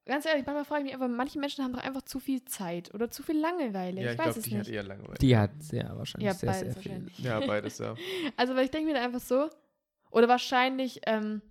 ganz 0.06 0.26
ehrlich, 0.26 0.46
manchmal 0.46 0.66
frage 0.66 0.82
ich 0.82 0.86
mich 0.86 0.94
einfach, 0.94 1.08
manche 1.08 1.40
Menschen 1.40 1.64
haben 1.64 1.74
doch 1.74 1.82
einfach 1.84 2.02
zu 2.04 2.20
viel 2.20 2.44
Zeit 2.46 2.94
oder 2.94 3.10
zu 3.10 3.24
viel 3.24 3.38
Langeweile. 3.40 4.02
Ja, 4.02 4.08
ich 4.08 4.14
ich 4.14 4.18
weiß 4.20 4.24
glaube, 4.26 4.40
es 4.40 4.46
die 4.46 4.52
hat 4.58 4.58
nicht. 4.60 4.70
eher 4.74 4.84
Langeweile. 4.84 5.18
Die 5.20 5.38
hat 5.38 5.52
sehr 5.64 5.98
wahrscheinlich 5.98 6.26
Ja, 6.28 6.34
sehr, 6.34 6.54
sehr 6.54 6.74
viel. 6.76 6.76
wahrscheinlich. 6.92 7.20
Ja, 7.20 7.40
beides, 7.48 7.78
ja. 7.80 7.96
Also, 8.38 8.56
weil 8.56 8.66
ich 8.66 8.72
denke 8.72 8.88
mir 8.88 8.96
da 8.96 9.04
einfach 9.04 9.20
so, 9.22 9.50
oder 10.12 10.28
wahrscheinlich 10.28 11.02
ähm, 11.06 11.42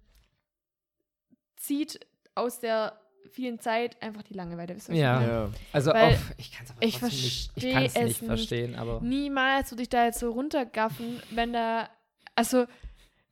zieht 1.56 2.00
aus 2.34 2.60
der 2.60 2.98
vielen 3.30 3.58
Zeit 3.60 4.00
einfach 4.02 4.22
die 4.22 4.34
Langeweile. 4.34 4.74
Wisst 4.76 4.88
ihr, 4.88 4.96
Ja. 4.96 5.22
ja. 5.22 5.50
Also 5.72 5.92
Weil 5.92 6.14
auf, 6.14 6.34
ich 6.36 6.52
kann 6.52 6.64
es 6.66 6.70
aber 6.72 6.82
ich 6.82 7.00
nicht, 7.02 7.12
ich 7.14 7.52
versteh 7.52 7.72
kann 7.72 7.82
es 7.84 7.94
es 7.94 8.02
nicht 8.02 8.22
nicht. 8.22 8.28
verstehen, 8.28 8.74
aber 8.74 9.00
Niemals 9.00 9.70
würde 9.70 9.82
ich 9.82 9.88
da 9.88 10.04
jetzt 10.06 10.18
so 10.18 10.30
runtergaffen, 10.32 11.22
wenn 11.30 11.52
da, 11.52 11.88
also 12.34 12.66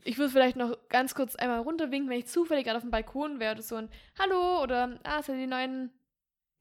ich 0.05 0.19
würde 0.19 0.31
vielleicht 0.31 0.57
noch 0.57 0.77
ganz 0.89 1.15
kurz 1.15 1.37
einmal 1.37 1.61
runterwinken, 1.61 2.09
wenn 2.11 2.19
ich 2.19 2.27
zufällig 2.27 2.65
gerade 2.65 2.77
auf 2.79 2.83
dem 2.83 2.91
Balkon 2.91 3.39
wäre 3.41 3.53
oder 3.55 3.63
so 3.63 3.77
ein 3.77 3.89
Hallo 4.19 4.63
oder 4.63 4.99
ah, 5.05 5.23
sind 5.23 5.39
die 5.39 5.47
neuen 5.47 5.91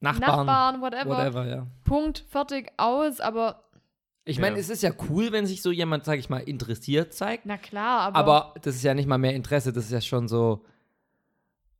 Nachbarn, 0.00 0.46
Nachbarn, 0.46 0.80
whatever. 0.80 1.10
whatever, 1.16 1.46
ja. 1.46 1.66
Punkt, 1.84 2.24
fertig, 2.28 2.70
aus, 2.78 3.20
aber 3.20 3.64
Ich 4.24 4.38
meine, 4.38 4.56
Ja. 4.56 4.60
es 4.60 4.68
ist 4.70 4.82
ja 4.82 4.92
cool, 5.08 5.32
wenn 5.32 5.46
sich 5.46 5.60
so 5.62 5.70
jemand, 5.70 6.04
sag 6.04 6.18
ich 6.18 6.28
mal, 6.30 6.38
interessiert 6.40 7.12
zeigt, 7.14 7.44
na 7.46 7.56
klar, 7.58 8.00
aber, 8.14 8.18
aber 8.18 8.54
das 8.62 8.76
ist 8.76 8.82
ja 8.82 8.94
nicht 8.94 9.06
mal 9.08 9.18
mehr 9.18 9.34
Interesse, 9.34 9.72
das 9.72 9.84
ist 9.86 9.92
ja 9.92 10.00
schon 10.00 10.28
so, 10.28 10.64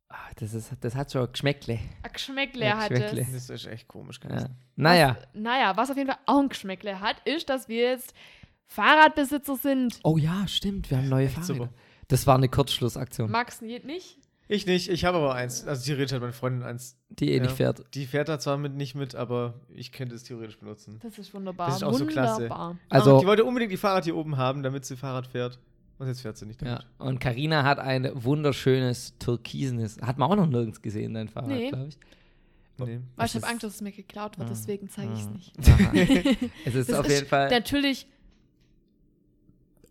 ah, 0.09 0.15
das, 0.39 0.53
ist, 0.53 0.71
das 0.81 0.95
hat 0.95 1.11
schon 1.11 1.31
Geschmäckle. 1.31 1.79
ein 2.03 2.11
Geschmäckle 2.13 2.65
Ja, 2.65 2.77
hat 2.77 2.89
Geschmäckle. 2.89 3.21
es. 3.21 3.47
Das 3.47 3.49
ist 3.61 3.67
echt 3.67 3.87
komisch. 3.87 4.19
Ja. 4.29 4.45
Naja, 4.75 5.17
Was, 5.19 5.27
naja, 5.33 5.77
was 5.77 5.91
auf 5.91 5.97
jeden 5.97 6.09
Fall 6.09 6.19
auch 6.25 6.39
ein 6.39 6.49
Geschmäckle 6.49 6.99
hat, 6.99 7.17
ist, 7.25 7.49
dass 7.49 7.67
wir 7.69 7.89
jetzt 7.91 8.13
Fahrradbesitzer 8.75 9.57
sind. 9.57 9.99
oh 10.03 10.17
ja, 10.17 10.47
stimmt, 10.47 10.89
wir 10.89 10.97
haben 10.97 11.09
neue 11.09 11.25
Echt 11.25 11.35
Fahrräder. 11.35 11.53
super. 11.65 11.69
Das 12.07 12.25
war 12.25 12.35
eine 12.35 12.47
Kurzschlussaktion, 12.49 13.29
Max 13.29 13.61
nicht. 13.61 13.83
Ich 14.47 14.65
nicht, 14.65 14.89
ich 14.89 15.05
habe 15.05 15.17
aber 15.17 15.33
eins. 15.35 15.65
Also 15.65 15.85
theoretisch 15.85 16.13
hat 16.13 16.21
meine 16.21 16.33
Freundin 16.33 16.63
eins. 16.63 16.97
die 17.09 17.29
eh 17.31 17.37
Ja. 17.37 17.43
nicht 17.43 17.55
fährt. 17.55 17.83
Die 17.93 18.05
fährt 18.05 18.27
da 18.29 18.37
zwar 18.39 18.57
mit, 18.57 18.73
nicht 18.73 18.95
mit, 18.95 19.13
aber 19.15 19.53
ich 19.73 19.91
könnte 19.91 20.15
es 20.15 20.23
theoretisch 20.23 20.57
benutzen. 20.57 20.99
Das 21.03 21.17
ist 21.17 21.33
wunderbar. 21.33 21.67
Das 21.67 21.77
ist 21.77 21.83
auch 21.83 21.93
so 21.93 22.05
klasse. 22.05 22.43
wunderbar. 22.43 22.77
Also, 22.89 23.19
die 23.19 23.25
wollte 23.27 23.43
unbedingt 23.45 23.71
die 23.71 23.77
Fahrrad 23.77 24.03
hier 24.05 24.15
oben 24.15 24.35
haben, 24.37 24.63
damit 24.63 24.83
sie 24.85 24.95
Fahrrad 24.97 25.27
fährt. 25.27 25.59
Und 25.99 26.07
jetzt 26.07 26.21
fährt 26.21 26.37
sie 26.37 26.45
nicht 26.45 26.61
ja. 26.61 26.67
damit. 26.79 26.85
Und 26.97 27.19
Karina 27.19 27.63
hat 27.63 27.79
ein 27.79 28.09
wunderschönes 28.13 29.17
türkisenes, 29.19 29.97
hat 30.01 30.17
man 30.17 30.29
auch 30.31 30.35
noch 30.35 30.47
nirgends 30.47 30.81
gesehen, 30.81 31.13
dein 31.13 31.27
Fahrrad, 31.29 31.49
Nee. 31.49 31.69
glaube 31.69 31.87
ich. 31.89 31.97
Nee. 32.77 32.99
Weil 33.15 33.25
ich 33.27 33.35
habe 33.35 33.47
Angst, 33.47 33.63
dass 33.63 33.75
es 33.75 33.81
mir 33.81 33.91
geklaut 33.91 34.37
wird, 34.39 34.47
Ah. 34.49 34.51
deswegen 34.51 34.89
zeige 34.89 35.13
ich 35.13 35.19
es 35.19 35.27
Ah. 35.27 35.91
nicht. 35.93 36.37
Es 36.65 36.75
ist 36.75 36.89
Das 36.89 36.99
auf 36.99 37.05
ist 37.07 37.13
jeden 37.13 37.27
Fall 37.27 37.49
Natürlich 37.49 38.07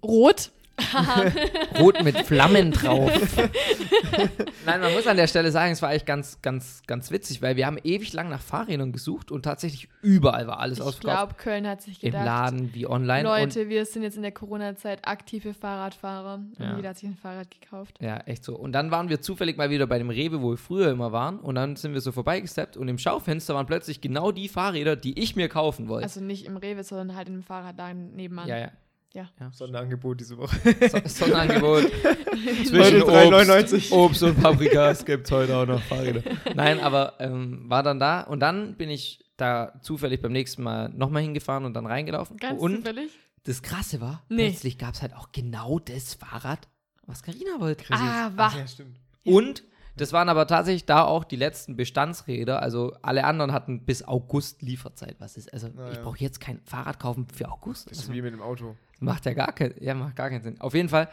rot. 0.02 0.50
rot 1.78 2.02
mit 2.02 2.16
Flammen 2.20 2.70
drauf. 2.72 3.10
Nein, 4.64 4.80
man 4.80 4.92
muss 4.94 5.06
an 5.06 5.18
der 5.18 5.26
Stelle 5.26 5.50
sagen, 5.50 5.72
es 5.72 5.82
war 5.82 5.90
eigentlich 5.90 6.06
ganz, 6.06 6.40
ganz, 6.40 6.82
ganz 6.86 7.10
witzig, 7.10 7.42
weil 7.42 7.56
wir 7.56 7.66
haben 7.66 7.76
ewig 7.84 8.14
lang 8.14 8.30
nach 8.30 8.40
Fahrrädern 8.40 8.90
gesucht 8.90 9.30
und 9.30 9.42
tatsächlich 9.42 9.88
überall 10.00 10.46
war 10.46 10.58
alles 10.58 10.78
ich 10.78 10.84
ausverkauft. 10.84 11.02
glaube, 11.28 11.34
Köln 11.42 11.66
hat 11.68 11.82
sich 11.82 12.02
Im 12.02 12.12
gedacht, 12.12 12.24
Laden 12.24 12.74
wie 12.74 12.86
online. 12.86 13.24
Leute, 13.28 13.68
wir 13.68 13.84
sind 13.84 14.02
jetzt 14.04 14.16
in 14.16 14.22
der 14.22 14.32
Corona-Zeit 14.32 15.06
aktive 15.06 15.52
Fahrradfahrer. 15.52 16.36
Und 16.36 16.58
Ja. 16.58 16.76
jeder 16.76 16.88
hat 16.90 16.98
sich 16.98 17.08
ein 17.10 17.16
Fahrrad 17.20 17.48
gekauft. 17.50 17.98
Ja, 18.00 18.16
echt 18.20 18.42
so. 18.44 18.56
Und 18.56 18.72
dann 18.72 18.90
waren 18.90 19.10
wir 19.10 19.20
zufällig 19.20 19.58
mal 19.58 19.68
wieder 19.68 19.86
bei 19.86 19.98
dem 19.98 20.08
Rewe, 20.08 20.40
wo 20.40 20.52
wir 20.52 20.56
früher 20.56 20.90
immer 20.90 21.12
waren. 21.12 21.40
Und 21.40 21.56
dann 21.56 21.76
sind 21.76 21.92
wir 21.92 22.00
so 22.00 22.10
vorbeigesteppt 22.12 22.78
und 22.78 22.88
im 22.88 22.96
Schaufenster 22.96 23.54
waren 23.54 23.66
plötzlich 23.66 24.00
genau 24.00 24.32
die 24.32 24.48
Fahrräder, 24.48 24.96
die 24.96 25.18
ich 25.22 25.36
mir 25.36 25.50
kaufen 25.50 25.88
wollte. 25.88 26.04
Also 26.04 26.20
nicht 26.22 26.46
im 26.46 26.56
Rewe, 26.56 26.84
sondern 26.84 27.16
halt 27.16 27.28
im 27.28 27.42
Fahrradladen 27.42 28.14
nebenan. 28.16 28.48
ja, 28.48 28.56
ja. 28.58 28.70
Ja. 29.12 29.28
Sonderangebot 29.52 30.20
diese 30.20 30.38
Woche. 30.38 30.56
So, 30.88 30.98
Sonderangebot. 31.24 31.82
Zwischen 32.64 33.02
3,99. 33.02 33.74
Obst, 33.74 33.92
Obst 33.92 34.22
und 34.22 34.40
Paprikas 34.40 35.04
gibt 35.04 35.26
es 35.26 35.32
heute 35.32 35.56
auch 35.56 35.66
noch 35.66 35.82
Fahrräder. 35.82 36.22
Nein, 36.54 36.78
aber 36.80 37.14
ähm, 37.18 37.64
war 37.68 37.82
dann 37.82 37.98
da 37.98 38.20
und 38.22 38.40
dann 38.40 38.76
bin 38.76 38.88
ich 38.88 39.24
da 39.36 39.72
zufällig 39.82 40.22
beim 40.22 40.32
nächsten 40.32 40.62
Mal 40.62 40.90
nochmal 40.90 41.22
hingefahren 41.22 41.64
und 41.64 41.74
dann 41.74 41.86
reingelaufen. 41.86 42.36
Ganz 42.36 42.60
und 42.62 42.76
zufällig. 42.76 43.10
das 43.44 43.62
Krasse 43.62 44.00
war, 44.00 44.22
Nee. 44.28 44.48
plötzlich 44.50 44.78
gab 44.78 44.94
es 44.94 45.02
halt 45.02 45.14
auch 45.16 45.32
genau 45.32 45.78
das 45.80 46.14
Fahrrad, 46.14 46.68
was 47.06 47.22
Karina 47.22 47.58
wollte. 47.58 47.84
Ah, 47.90 48.28
Ach, 48.30 48.36
wach. 48.36 48.56
ja, 48.58 48.66
stimmt. 48.68 48.96
Und 49.24 49.64
das 50.00 50.12
waren 50.12 50.28
aber 50.28 50.46
tatsächlich 50.46 50.86
da 50.86 51.04
auch 51.04 51.24
die 51.24 51.36
letzten 51.36 51.76
Bestandsräder. 51.76 52.62
Also 52.62 52.94
alle 53.02 53.24
anderen 53.24 53.52
hatten 53.52 53.84
bis 53.84 54.02
August 54.06 54.62
Lieferzeit. 54.62 55.16
Was 55.18 55.36
ist? 55.36 55.52
Also 55.52 55.68
Na 55.74 55.90
ich 55.92 56.00
brauche 56.00 56.18
jetzt 56.18 56.40
kein 56.40 56.60
Fahrrad 56.64 56.98
kaufen 56.98 57.26
für 57.34 57.48
August. 57.50 57.90
Das 57.90 57.98
ist 57.98 58.04
Also, 58.04 58.12
wie 58.14 58.22
mit 58.22 58.32
dem 58.32 58.42
Auto. 58.42 58.76
macht 59.00 59.26
ja 59.26 59.34
gar 59.34 59.52
keinen, 59.52 59.74
ja, 59.82 59.94
macht 59.94 60.16
gar 60.16 60.30
keinen 60.30 60.42
Sinn. 60.42 60.60
Auf 60.60 60.74
jeden 60.74 60.88
Fall, 60.88 61.08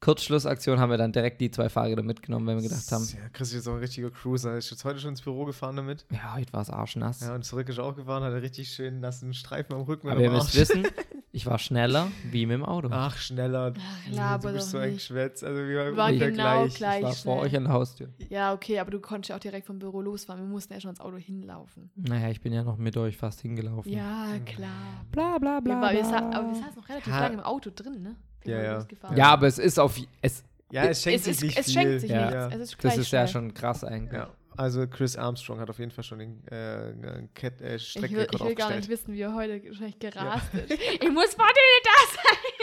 Kurzschlussaktion 0.00 0.80
haben 0.80 0.88
wir 0.88 0.96
dann 0.96 1.12
direkt 1.12 1.42
die 1.42 1.50
zwei 1.50 1.68
Fahrräder 1.68 2.02
mitgenommen, 2.02 2.46
wenn 2.46 2.56
wir 2.56 2.62
gedacht 2.62 2.90
haben, 2.90 3.04
Ja, 3.04 3.28
Chris 3.34 3.48
ist 3.48 3.54
jetzt 3.54 3.68
auch 3.68 3.74
ein 3.74 3.80
richtiger 3.80 4.10
Cruiser. 4.10 4.56
Ist 4.56 4.70
jetzt 4.70 4.84
heute 4.86 4.98
schon 4.98 5.10
ins 5.10 5.20
Büro 5.20 5.44
gefahren 5.44 5.76
damit. 5.76 6.06
ja, 6.10 6.34
heute 6.36 6.52
war 6.54 6.62
es 6.62 6.70
arschnass. 6.70 7.20
Ja, 7.20 7.34
und 7.34 7.44
zurück 7.44 7.68
ist 7.68 7.76
er 7.78 7.84
auch 7.84 7.94
gefahren, 7.94 8.22
hat 8.22 8.32
er 8.32 8.40
richtig 8.40 8.70
schön 8.70 9.00
nassen 9.00 9.34
Streifen 9.34 9.74
am 9.74 9.82
Rücken 9.82 10.08
Aber 10.08 10.20
ihr 10.20 10.30
müsst 10.30 10.56
wissen, 10.56 10.86
ich 11.32 11.46
war 11.46 11.58
schneller 11.58 12.08
wie 12.30 12.44
mit 12.46 12.54
dem 12.54 12.64
Auto. 12.64 12.88
Ach, 12.90 13.16
schneller. 13.16 13.72
Ach, 13.78 14.10
laber 14.12 14.48
du 14.48 14.54
bist 14.54 14.66
doch 14.68 14.72
so 14.72 14.78
ein. 14.78 14.94
Geschwätz. 14.94 15.42
Also 15.44 15.56
wir 15.66 15.96
War 15.96 16.08
ungefähr 16.08 16.30
genau 16.30 16.62
gleich. 16.64 16.74
gleich. 16.74 16.98
ich 16.98 17.04
war 17.04 17.12
vor 17.12 17.36
schnell. 17.36 17.46
euch 17.46 17.56
an 17.56 17.64
der 17.64 17.72
Haustür. 17.72 18.08
Ja, 18.28 18.52
okay, 18.52 18.78
aber 18.80 18.90
du 18.90 19.00
konntest 19.00 19.28
ja 19.30 19.36
auch 19.36 19.40
direkt 19.40 19.66
vom 19.66 19.78
Büro 19.78 20.00
losfahren. 20.00 20.42
Wir 20.42 20.48
mussten 20.48 20.72
ja 20.74 20.80
schon 20.80 20.90
ins 20.90 21.00
Auto 21.00 21.16
hinlaufen. 21.16 21.90
Naja, 21.96 22.30
ich 22.30 22.40
bin 22.40 22.52
ja 22.52 22.62
noch 22.64 22.76
mit 22.78 22.96
euch 22.96 23.16
fast 23.16 23.40
hingelaufen. 23.40 23.92
Ja, 23.92 24.26
klar. 24.44 25.04
Bla 25.12 25.38
bla 25.38 25.60
Wir, 25.62 25.80
war, 25.80 25.92
wir, 25.92 26.04
sa 26.04 26.20
bla. 26.20 26.38
aber 26.38 26.48
wir 26.48 26.54
saßen 26.56 26.76
noch 26.76 26.88
relativ 26.88 27.12
Ja. 27.12 27.20
lange 27.20 27.34
im 27.34 27.40
Auto 27.40 27.70
drin, 27.74 28.02
ne? 28.02 28.16
Ja, 28.44 28.62
ja. 28.62 28.86
Ja, 29.14 29.26
aber 29.32 29.46
es 29.46 29.58
ist 29.58 29.78
auf. 29.78 30.00
Es, 30.22 30.42
Ja, 30.72 30.84
es 30.84 31.02
schenkt 31.02 31.18
es, 31.20 31.24
sich 31.24 31.32
ist, 31.36 31.42
nicht 31.42 31.58
es 31.58 31.66
viel. 31.66 31.74
schenkt 31.74 32.00
sich 32.00 32.10
Ja. 32.10 32.20
nichts. 32.22 32.34
Ja. 32.34 32.48
Es 32.48 32.60
ist 32.60 32.76
das 32.84 32.96
ist 32.96 33.10
ja 33.12 33.26
schon 33.26 33.52
krass 33.54 33.84
eigentlich. 33.84 34.12
Ja, 34.18 34.28
also 34.56 34.86
Chris 34.86 35.16
Armstrong 35.16 35.60
hat 35.60 35.70
auf 35.70 35.78
jeden 35.78 35.90
Fall 35.90 36.04
schon 36.04 36.18
den 36.18 36.46
äh, 36.48 36.90
äh, 36.90 37.28
Cat- 37.34 37.60
äh, 37.60 37.76
Ich 37.76 37.94
will, 37.96 38.02
Streckenrekord 38.02 38.34
ich 38.34 38.46
will 38.48 38.54
gar 38.54 38.74
nicht 38.76 38.88
wissen, 38.88 39.14
wie 39.14 39.20
er 39.20 39.34
heute 39.34 39.62
wahrscheinlich 39.64 39.98
gerast 39.98 40.52
ist. 40.54 40.70
Ich 40.72 41.10
muss 41.10 41.34
vor 41.34 41.46
dir 41.46 41.90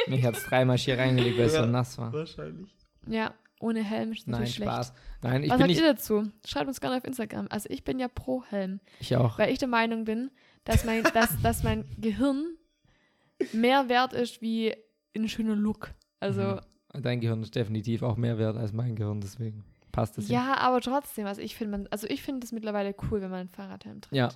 da 0.08 0.14
Ich 0.16 0.24
hab's 0.26 0.44
dreimal 0.46 0.78
hier 0.78 0.98
reingelegt, 0.98 1.38
weil 1.38 1.46
es 1.46 1.54
Ja. 1.54 1.64
so 1.64 1.70
nass 1.70 1.98
war. 1.98 2.14
Wahrscheinlich. 2.14 2.70
sein. 3.04 3.14
Ja, 3.14 3.34
ohne 3.60 3.84
Helm 3.84 4.12
ist 4.12 4.28
Nein, 4.28 4.32
natürlich 4.42 4.56
schlecht. 4.56 4.72
Spaß. 4.72 4.94
Nein, 5.24 5.44
ich 5.44 5.50
Was 5.50 5.58
sagt 5.58 5.68
nicht. 5.70 5.80
ihr 5.82 5.88
dazu? 5.94 6.32
Schreibt 6.46 6.68
uns 6.68 6.80
gerne 6.82 6.98
auf 6.98 7.04
Instagram. 7.06 7.48
Also 7.50 7.70
ich 7.72 7.84
bin 7.84 8.00
ja 8.00 8.08
pro 8.08 8.44
Helm, 8.46 8.80
Ich 9.00 9.16
auch. 9.16 9.40
weil 9.40 9.52
ich 9.52 9.60
der 9.60 9.68
Meinung 9.68 10.04
bin, 10.06 10.30
dass 10.66 10.86
mein, 10.86 11.04
dass, 11.14 11.42
dass 11.42 11.64
mein 11.64 11.86
Gehirn 11.98 12.56
mehr 13.54 13.90
wert 13.90 14.14
ist 14.14 14.42
wie 14.42 14.74
ein 15.16 15.28
schöner 15.30 15.56
Look. 15.56 15.94
Also 16.20 16.42
Mhm. 16.42 17.02
Dein 17.02 17.20
Gehirn 17.20 17.44
ist 17.44 17.54
definitiv 17.56 18.02
auch 18.02 18.18
mehr 18.18 18.38
wert 18.40 18.58
als 18.58 18.74
mein 18.74 18.96
Gehirn, 18.96 19.22
deswegen 19.22 19.64
passt 19.98 20.18
das 20.18 20.30
ja, 20.30 20.58
aber 20.60 20.80
trotzdem, 20.80 21.26
also 21.26 21.42
ich 21.42 21.56
finde 21.56 21.78
man, 21.78 21.88
also 21.88 22.08
ich 22.08 22.22
finde 22.22 22.46
es 22.46 22.52
mittlerweile 22.52 22.96
cool, 23.12 23.22
wenn 23.22 23.32
man 23.32 23.40
einen 23.42 23.50
Fahrradhelm 23.50 24.02
trägt. 24.02 24.16
Ja. 24.16 24.30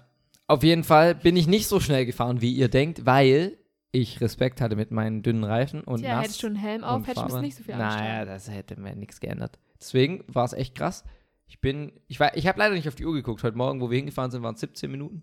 Auf 0.47 0.63
jeden 0.63 0.83
Fall 0.83 1.13
bin 1.15 1.35
ich 1.37 1.47
nicht 1.47 1.67
so 1.67 1.79
schnell 1.79 2.05
gefahren, 2.05 2.41
wie 2.41 2.51
ihr 2.51 2.67
denkt, 2.67 3.05
weil 3.05 3.57
ich 3.91 4.19
Respekt 4.21 4.59
hatte 4.59 4.75
mit 4.75 4.89
meinen 4.91 5.21
dünnen 5.21 5.43
Reifen 5.43 5.81
und 5.81 6.01
nass. 6.01 6.23
hättest 6.23 6.43
du 6.43 6.47
einen 6.47 6.55
Helm 6.55 6.83
auf, 6.83 7.05
hättest 7.05 7.29
du 7.31 7.39
nicht 7.39 7.55
so 7.57 7.63
viel 7.63 7.75
Naja, 7.75 7.87
anstrahlen. 7.89 8.27
das 8.27 8.49
hätte 8.49 8.79
mir 8.79 8.95
nichts 8.95 9.19
geändert. 9.19 9.59
Deswegen 9.79 10.23
war 10.27 10.45
es 10.45 10.53
echt 10.53 10.75
krass. 10.75 11.03
Ich 11.47 11.59
bin, 11.61 11.91
ich 12.07 12.19
war, 12.19 12.35
ich 12.35 12.47
habe 12.47 12.57
leider 12.59 12.73
nicht 12.73 12.87
auf 12.87 12.95
die 12.95 13.05
Uhr 13.05 13.13
geguckt. 13.13 13.43
Heute 13.43 13.57
Morgen, 13.57 13.81
wo 13.81 13.91
wir 13.91 13.97
hingefahren 13.97 14.31
sind, 14.31 14.41
waren 14.41 14.55
es 14.55 14.61
17 14.61 14.89
Minuten. 14.89 15.21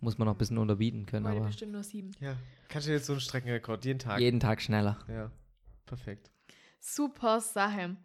Muss 0.00 0.18
man 0.18 0.26
noch 0.26 0.34
ein 0.34 0.38
bisschen 0.38 0.58
unterbieten 0.58 1.06
können, 1.06 1.26
Heute 1.26 1.36
aber 1.36 1.46
bestimmt 1.46 1.72
nur 1.72 1.84
sieben. 1.84 2.10
Ja, 2.18 2.34
kannst 2.68 2.88
du 2.88 2.92
jetzt 2.92 3.06
so 3.06 3.12
einen 3.12 3.20
Streckenrekord 3.20 3.84
jeden 3.84 4.00
Tag? 4.00 4.18
jeden 4.18 4.40
Tag 4.40 4.60
schneller. 4.60 4.98
Ja, 5.08 5.30
perfekt. 5.86 6.30
Super 6.80 7.40
Sache. 7.40 7.96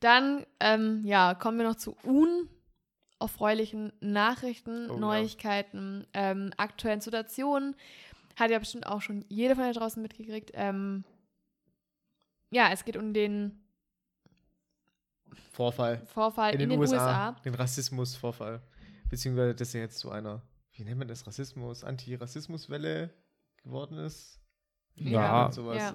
Dann, 0.00 0.46
ähm, 0.60 1.02
ja, 1.04 1.34
kommen 1.34 1.58
wir 1.58 1.66
noch 1.66 1.76
zu 1.76 1.96
unerfreulichen 3.20 3.92
Nachrichten, 4.00 4.90
Oh 4.90 4.94
ja. 4.94 5.00
Neuigkeiten, 5.00 6.06
ähm, 6.14 6.52
aktuellen 6.56 7.00
Situationen. 7.00 7.74
Hat 8.36 8.50
ja 8.50 8.58
bestimmt 8.58 8.86
auch 8.86 9.02
schon 9.02 9.24
jeder 9.28 9.56
von 9.56 9.64
euch 9.64 9.76
draußen 9.76 10.00
mitgekriegt. 10.00 10.52
Ähm, 10.54 11.04
ja, 12.50 12.70
es 12.72 12.84
geht 12.84 12.96
um 12.96 13.12
den 13.12 13.60
Vorfall 15.52 15.98
Vorfall 16.06 16.54
in 16.54 16.60
in, 16.60 16.60
den, 16.60 16.70
den 16.70 16.80
USA, 16.80 16.96
USA. 16.96 17.32
den 17.44 17.54
Rassismusvorfall. 17.54 18.62
Beziehungsweise 19.10 19.54
das 19.54 19.72
ja 19.72 19.80
jetzt 19.80 19.98
zu 19.98 20.10
einer, 20.10 20.42
wie 20.72 20.84
nennt 20.84 20.98
man 20.98 21.08
das, 21.08 21.26
Rassismus, 21.26 21.82
Anti-Rassismus-Welle 21.82 23.10
geworden 23.62 23.98
ist. 23.98 24.40
Ja, 24.94 25.20
man 25.44 25.52
sowas? 25.52 25.76
ja. 25.76 25.94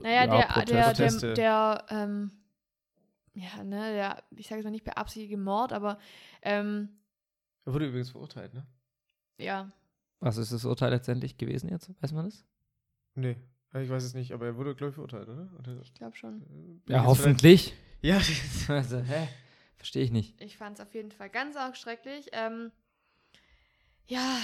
Naja, 0.00 0.26
der, 0.26 0.64
der, 0.64 0.82
Proteste. 0.82 1.34
der, 1.34 1.84
der, 1.86 1.86
ähm, 1.90 2.30
ja, 3.36 3.62
ne, 3.62 3.92
der, 3.92 4.22
ich 4.36 4.48
sage 4.48 4.60
es 4.60 4.64
mal 4.64 4.70
nicht 4.70 4.84
beabsichtigte 4.84 5.36
Mord, 5.36 5.72
aber, 5.72 5.98
ähm, 6.42 6.88
Er 7.64 7.72
wurde 7.72 7.86
übrigens 7.86 8.10
verurteilt, 8.10 8.52
ne? 8.54 8.66
ja, 9.38 9.70
Was 10.20 10.38
ist 10.38 10.52
das 10.52 10.64
Urteil 10.64 10.90
letztendlich 10.90 11.36
gewesen 11.36 11.68
jetzt? 11.68 11.90
Weiß 12.02 12.12
man 12.12 12.24
das? 12.24 12.44
Nee, 13.14 13.36
ich 13.74 13.88
weiß 13.90 14.02
es 14.04 14.14
nicht, 14.14 14.32
aber 14.32 14.46
er 14.46 14.56
wurde, 14.56 14.74
glaube 14.74 14.88
ich, 14.90 14.94
verurteilt, 14.94 15.28
oder? 15.28 15.48
oder 15.58 15.80
ich 15.82 15.92
glaube 15.94 16.16
schon. 16.16 16.80
äh, 16.88 16.92
Ja, 16.92 17.04
hoffentlich. 17.04 17.74
vielleicht- 18.02 18.68
Ja, 18.68 18.74
also, 18.74 18.98
hä? 19.00 19.28
Verstehe 19.76 20.02
ich 20.02 20.10
nicht. 20.10 20.40
Ich 20.40 20.56
fand 20.56 20.78
es 20.78 20.84
auf 20.86 20.94
jeden 20.94 21.10
Fall 21.12 21.28
ganz 21.28 21.56
arg 21.56 21.76
schrecklich. 21.76 22.28
Ähm, 22.32 22.72
ja, 24.06 24.38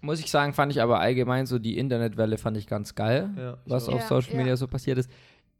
Muss 0.00 0.20
ich 0.20 0.30
sagen, 0.30 0.52
fand 0.54 0.70
ich 0.70 0.80
aber 0.80 1.00
allgemein 1.00 1.46
so 1.46 1.58
die 1.58 1.76
Internetwelle 1.78 2.38
fand 2.38 2.56
ich 2.56 2.66
ganz 2.68 2.94
geil, 2.94 3.30
ja, 3.36 3.58
ich 3.64 3.70
was 3.72 3.88
auch. 3.88 3.94
auf 3.94 4.00
Ja, 4.02 4.06
Social 4.08 4.32
ja. 4.32 4.38
Media 4.38 4.56
so 4.56 4.68
passiert 4.68 4.98
ist. 4.98 5.10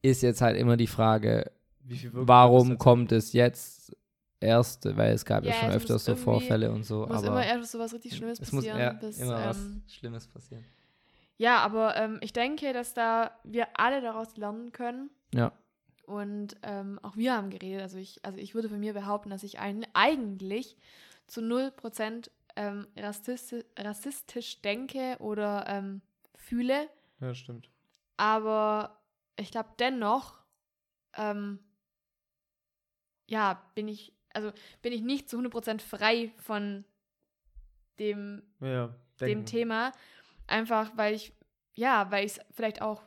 Ist 0.02 0.22
jetzt 0.22 0.40
halt 0.40 0.56
immer 0.56 0.76
die 0.76 0.86
Frage, 0.86 1.50
Warum 2.12 2.70
das 2.70 2.78
kommt 2.78 3.12
es 3.12 3.32
jetzt 3.32 3.96
erst, 4.40 4.84
weil 4.96 5.12
es 5.12 5.24
gab 5.24 5.44
ja, 5.44 5.50
Ja, 5.50 5.60
schon 5.60 5.68
es 5.70 5.76
öfters 5.76 5.90
muss 5.94 6.04
so 6.04 6.16
Vorfälle 6.16 6.70
und 6.70 6.84
so, 6.84 7.06
muss 7.06 7.22
immer 7.22 7.32
aber 7.32 7.44
erst 7.44 7.72
so 7.72 7.78
was 7.78 7.92
richtig 7.92 8.16
Schlimmes 8.16 8.40
es 8.40 8.52
muss 8.52 8.64
passieren. 8.64 8.80
ja, 8.80 8.92
bis, 8.92 9.18
immer 9.18 9.44
was 9.44 9.58
ähm, 9.58 9.82
Schlimmes 9.88 10.26
passieren. 10.26 10.64
ja, 11.36 11.58
aber 11.58 11.96
ähm, 11.96 12.18
ich 12.20 12.32
denke, 12.32 12.72
dass 12.72 12.94
da 12.94 13.32
wir 13.44 13.66
alle 13.74 14.00
daraus 14.00 14.36
lernen 14.36 14.72
können. 14.72 15.10
Ja. 15.34 15.52
Und 16.06 16.56
ähm, 16.62 16.98
auch 17.02 17.16
wir 17.16 17.34
haben 17.34 17.50
geredet. 17.50 17.82
Also 17.82 17.98
ich, 17.98 18.24
also 18.24 18.38
ich 18.38 18.54
würde 18.54 18.70
von 18.70 18.80
mir 18.80 18.94
behaupten, 18.94 19.28
dass 19.28 19.42
ich 19.42 19.58
ein, 19.58 19.86
eigentlich 19.92 20.76
zu 21.26 21.42
0% 21.42 22.30
ähm, 22.56 22.86
rassistisch, 22.96 23.64
rassistisch 23.78 24.62
denke 24.62 25.16
oder 25.20 25.66
ähm, 25.68 26.00
fühle. 26.34 26.88
Ja, 27.20 27.34
stimmt. 27.34 27.70
Aber 28.16 28.98
ich 29.36 29.50
glaube 29.50 29.68
dennoch, 29.78 30.38
ähm, 31.14 31.58
ja, 33.28 33.62
bin 33.74 33.86
ich, 33.88 34.12
also 34.34 34.52
bin 34.82 34.92
ich 34.92 35.02
nicht 35.02 35.28
zu 35.28 35.38
100% 35.38 35.80
frei 35.80 36.32
von 36.38 36.84
dem, 37.98 38.42
Ja, 38.60 38.94
dem. 39.20 39.46
Thema. 39.46 39.92
Einfach 40.46 40.90
weil 40.96 41.14
ich, 41.14 41.32
ja, 41.74 42.10
weil 42.10 42.24
ich 42.24 42.32
es 42.32 42.40
vielleicht 42.50 42.80
auch 42.82 43.02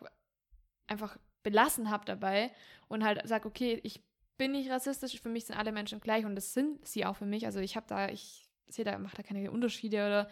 einfach 0.87 1.17
belassen 1.43 1.89
habe 1.89 2.05
dabei 2.05 2.51
und 2.87 3.03
halt 3.03 3.27
sage, 3.27 3.47
okay, 3.47 3.79
ich 3.83 4.03
bin 4.37 4.51
nicht 4.51 4.69
rassistisch, 4.69 5.19
für 5.19 5.29
mich 5.29 5.45
sind 5.45 5.57
alle 5.57 5.71
Menschen 5.71 5.99
gleich 5.99 6.25
und 6.25 6.35
das 6.35 6.53
sind 6.53 6.85
sie 6.87 7.05
auch 7.05 7.15
für 7.15 7.25
mich. 7.25 7.45
Also 7.45 7.59
ich 7.59 7.75
habe 7.75 7.87
da, 7.87 8.09
ich 8.09 8.47
sehe 8.67 8.85
da, 8.85 8.97
mache 8.97 9.17
da 9.17 9.23
keine 9.23 9.51
Unterschiede 9.51 9.97
oder 9.97 10.29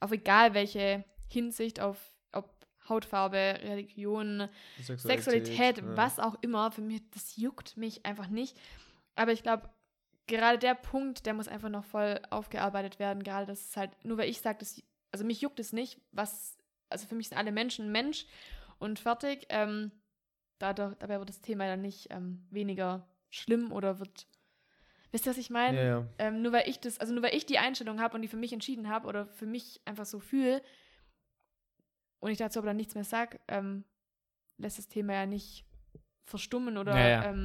auf 0.00 0.12
egal 0.12 0.54
welche 0.54 1.04
Hinsicht, 1.28 1.80
auf 1.80 1.98
ob 2.32 2.50
Hautfarbe, 2.88 3.58
Religion, 3.62 4.48
Sexualität, 4.80 5.78
ja. 5.78 5.96
was 5.96 6.18
auch 6.18 6.36
immer, 6.42 6.70
für 6.72 6.82
mich, 6.82 7.02
das 7.10 7.36
juckt 7.36 7.76
mich 7.76 8.04
einfach 8.04 8.28
nicht. 8.28 8.56
Aber 9.14 9.32
ich 9.32 9.42
glaube, 9.42 9.68
gerade 10.26 10.58
der 10.58 10.74
Punkt, 10.74 11.26
der 11.26 11.34
muss 11.34 11.48
einfach 11.48 11.68
noch 11.68 11.84
voll 11.84 12.20
aufgearbeitet 12.30 12.98
werden. 12.98 13.22
Gerade 13.22 13.46
das 13.46 13.60
ist 13.60 13.76
halt, 13.76 13.90
nur 14.04 14.18
weil 14.18 14.28
ich 14.28 14.40
sage, 14.40 14.58
das, 14.58 14.82
also 15.10 15.24
mich 15.24 15.40
juckt 15.40 15.60
es 15.60 15.72
nicht, 15.72 16.00
was, 16.12 16.58
also 16.88 17.06
für 17.06 17.14
mich 17.14 17.28
sind 17.28 17.38
alle 17.38 17.52
Menschen 17.52 17.92
Mensch 17.92 18.26
und 18.78 18.98
fertig. 18.98 19.46
Ähm, 19.48 19.92
dadurch, 20.58 20.96
dabei 20.98 21.18
wird 21.18 21.28
das 21.28 21.40
Thema 21.40 21.66
dann 21.66 21.82
nicht 21.82 22.08
ähm, 22.10 22.46
weniger 22.50 23.06
schlimm 23.30 23.72
oder 23.72 23.98
wird, 23.98 24.26
wisst 25.10 25.26
ihr, 25.26 25.30
was 25.30 25.38
ich 25.38 25.50
meine? 25.50 25.76
Ja, 25.76 25.84
ja. 25.84 26.08
Ähm, 26.18 26.42
nur 26.42 26.52
weil 26.52 26.68
ich 26.68 26.80
das, 26.80 26.98
also 26.98 27.12
nur 27.12 27.22
weil 27.22 27.34
ich 27.34 27.46
die 27.46 27.58
Einstellung 27.58 28.00
habe 28.00 28.14
und 28.14 28.22
die 28.22 28.28
für 28.28 28.36
mich 28.36 28.52
entschieden 28.52 28.88
habe 28.88 29.08
oder 29.08 29.26
für 29.26 29.46
mich 29.46 29.80
einfach 29.84 30.06
so 30.06 30.20
fühle 30.20 30.62
und 32.20 32.30
ich 32.30 32.38
dazu 32.38 32.60
aber 32.60 32.68
dann 32.68 32.76
nichts 32.76 32.94
mehr 32.94 33.04
sage, 33.04 33.40
ähm, 33.48 33.84
lässt 34.56 34.78
das 34.78 34.88
Thema 34.88 35.14
ja 35.14 35.26
nicht 35.26 35.66
verstummen 36.24 36.78
oder 36.78 36.96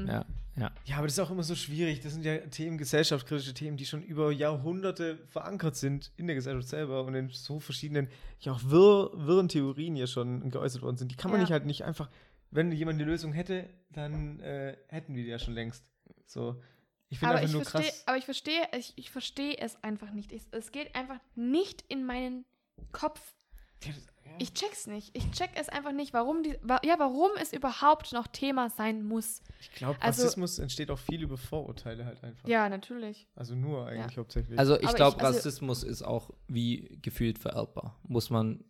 ja, 0.07 0.25
ja, 0.57 0.71
ja, 0.85 0.97
aber 0.97 1.07
das 1.07 1.13
ist 1.13 1.19
auch 1.19 1.29
immer 1.31 1.43
so 1.43 1.55
schwierig. 1.55 1.99
Das 2.01 2.13
sind 2.13 2.25
ja 2.25 2.37
Themen, 2.37 2.77
gesellschaftskritische 2.77 3.53
Themen, 3.53 3.77
die 3.77 3.85
schon 3.85 4.01
über 4.01 4.31
Jahrhunderte 4.31 5.17
verankert 5.27 5.75
sind 5.75 6.11
in 6.17 6.27
der 6.27 6.35
Gesellschaft 6.35 6.67
selber 6.67 7.03
und 7.05 7.13
in 7.15 7.29
so 7.29 7.59
verschiedenen, 7.59 8.09
ja 8.39 8.53
auch 8.53 8.61
wirr, 8.63 9.11
wirren 9.13 9.47
Theorien 9.49 9.95
hier 9.95 10.07
schon 10.07 10.49
geäußert 10.49 10.81
worden 10.81 10.97
sind. 10.97 11.11
Die 11.11 11.15
kann 11.15 11.31
man 11.31 11.39
Ja. 11.39 11.43
nicht 11.43 11.51
halt 11.51 11.65
nicht 11.65 11.83
einfach, 11.85 12.09
wenn 12.51 12.71
jemand 12.71 12.99
eine 12.99 13.09
Lösung 13.09 13.33
hätte, 13.33 13.69
dann 13.91 14.39
äh, 14.39 14.75
hätten 14.87 15.15
wir 15.15 15.23
die 15.23 15.29
ja 15.29 15.39
schon 15.39 15.53
längst. 15.53 15.85
So. 16.25 16.61
Ich 17.09 17.19
finde 17.19 17.35
aber 17.35 17.39
einfach 17.41 17.49
ich 17.49 17.53
nur 17.53 17.63
verstehe, 17.63 17.91
krass. 17.91 18.03
aber 18.07 18.17
ich 18.17 18.25
verstehe, 18.25 18.67
ich, 18.77 18.93
ich 18.97 19.11
verstehe 19.11 19.57
es 19.59 19.81
einfach 19.83 20.11
nicht. 20.11 20.31
Ich, 20.31 20.41
es 20.51 20.71
geht 20.71 20.93
einfach 20.95 21.19
nicht 21.35 21.83
in 21.87 22.05
meinen 22.05 22.45
Kopf. 22.91 23.35
Ja, 23.83 23.91
das-. 23.93 24.07
Ich 24.39 24.53
check's 24.53 24.87
nicht. 24.87 25.15
Ich 25.15 25.29
check 25.31 25.51
es 25.55 25.69
einfach 25.69 25.91
nicht, 25.91 26.13
warum 26.13 26.43
die, 26.43 26.57
wa, 26.61 26.79
ja, 26.83 26.95
warum 26.97 27.31
es 27.41 27.53
überhaupt 27.53 28.13
noch 28.13 28.27
Thema 28.27 28.69
sein 28.69 29.03
muss. 29.03 29.41
Ich 29.59 29.71
glaube, 29.71 30.01
also- 30.01 30.23
Rassismus 30.23 30.59
entsteht 30.59 30.91
auch 30.91 30.99
viel 30.99 31.21
über 31.23 31.37
Vorurteile 31.37 32.05
halt 32.05 32.23
einfach. 32.23 32.47
Ja, 32.47 32.69
natürlich. 32.69 33.27
Also 33.35 33.55
nur 33.55 33.87
eigentlich 33.87 34.17
hauptsächlich. 34.17 34.57
Also 34.59 34.75
ich 34.79 34.93
glaube, 34.93 35.19
also- 35.19 35.37
Rassismus 35.37 35.83
ist 35.83 36.03
auch 36.03 36.29
wie 36.47 36.99
gefühlt 37.01 37.39
vererbbar. 37.39 37.99
Muss 38.03 38.29
man 38.29 38.63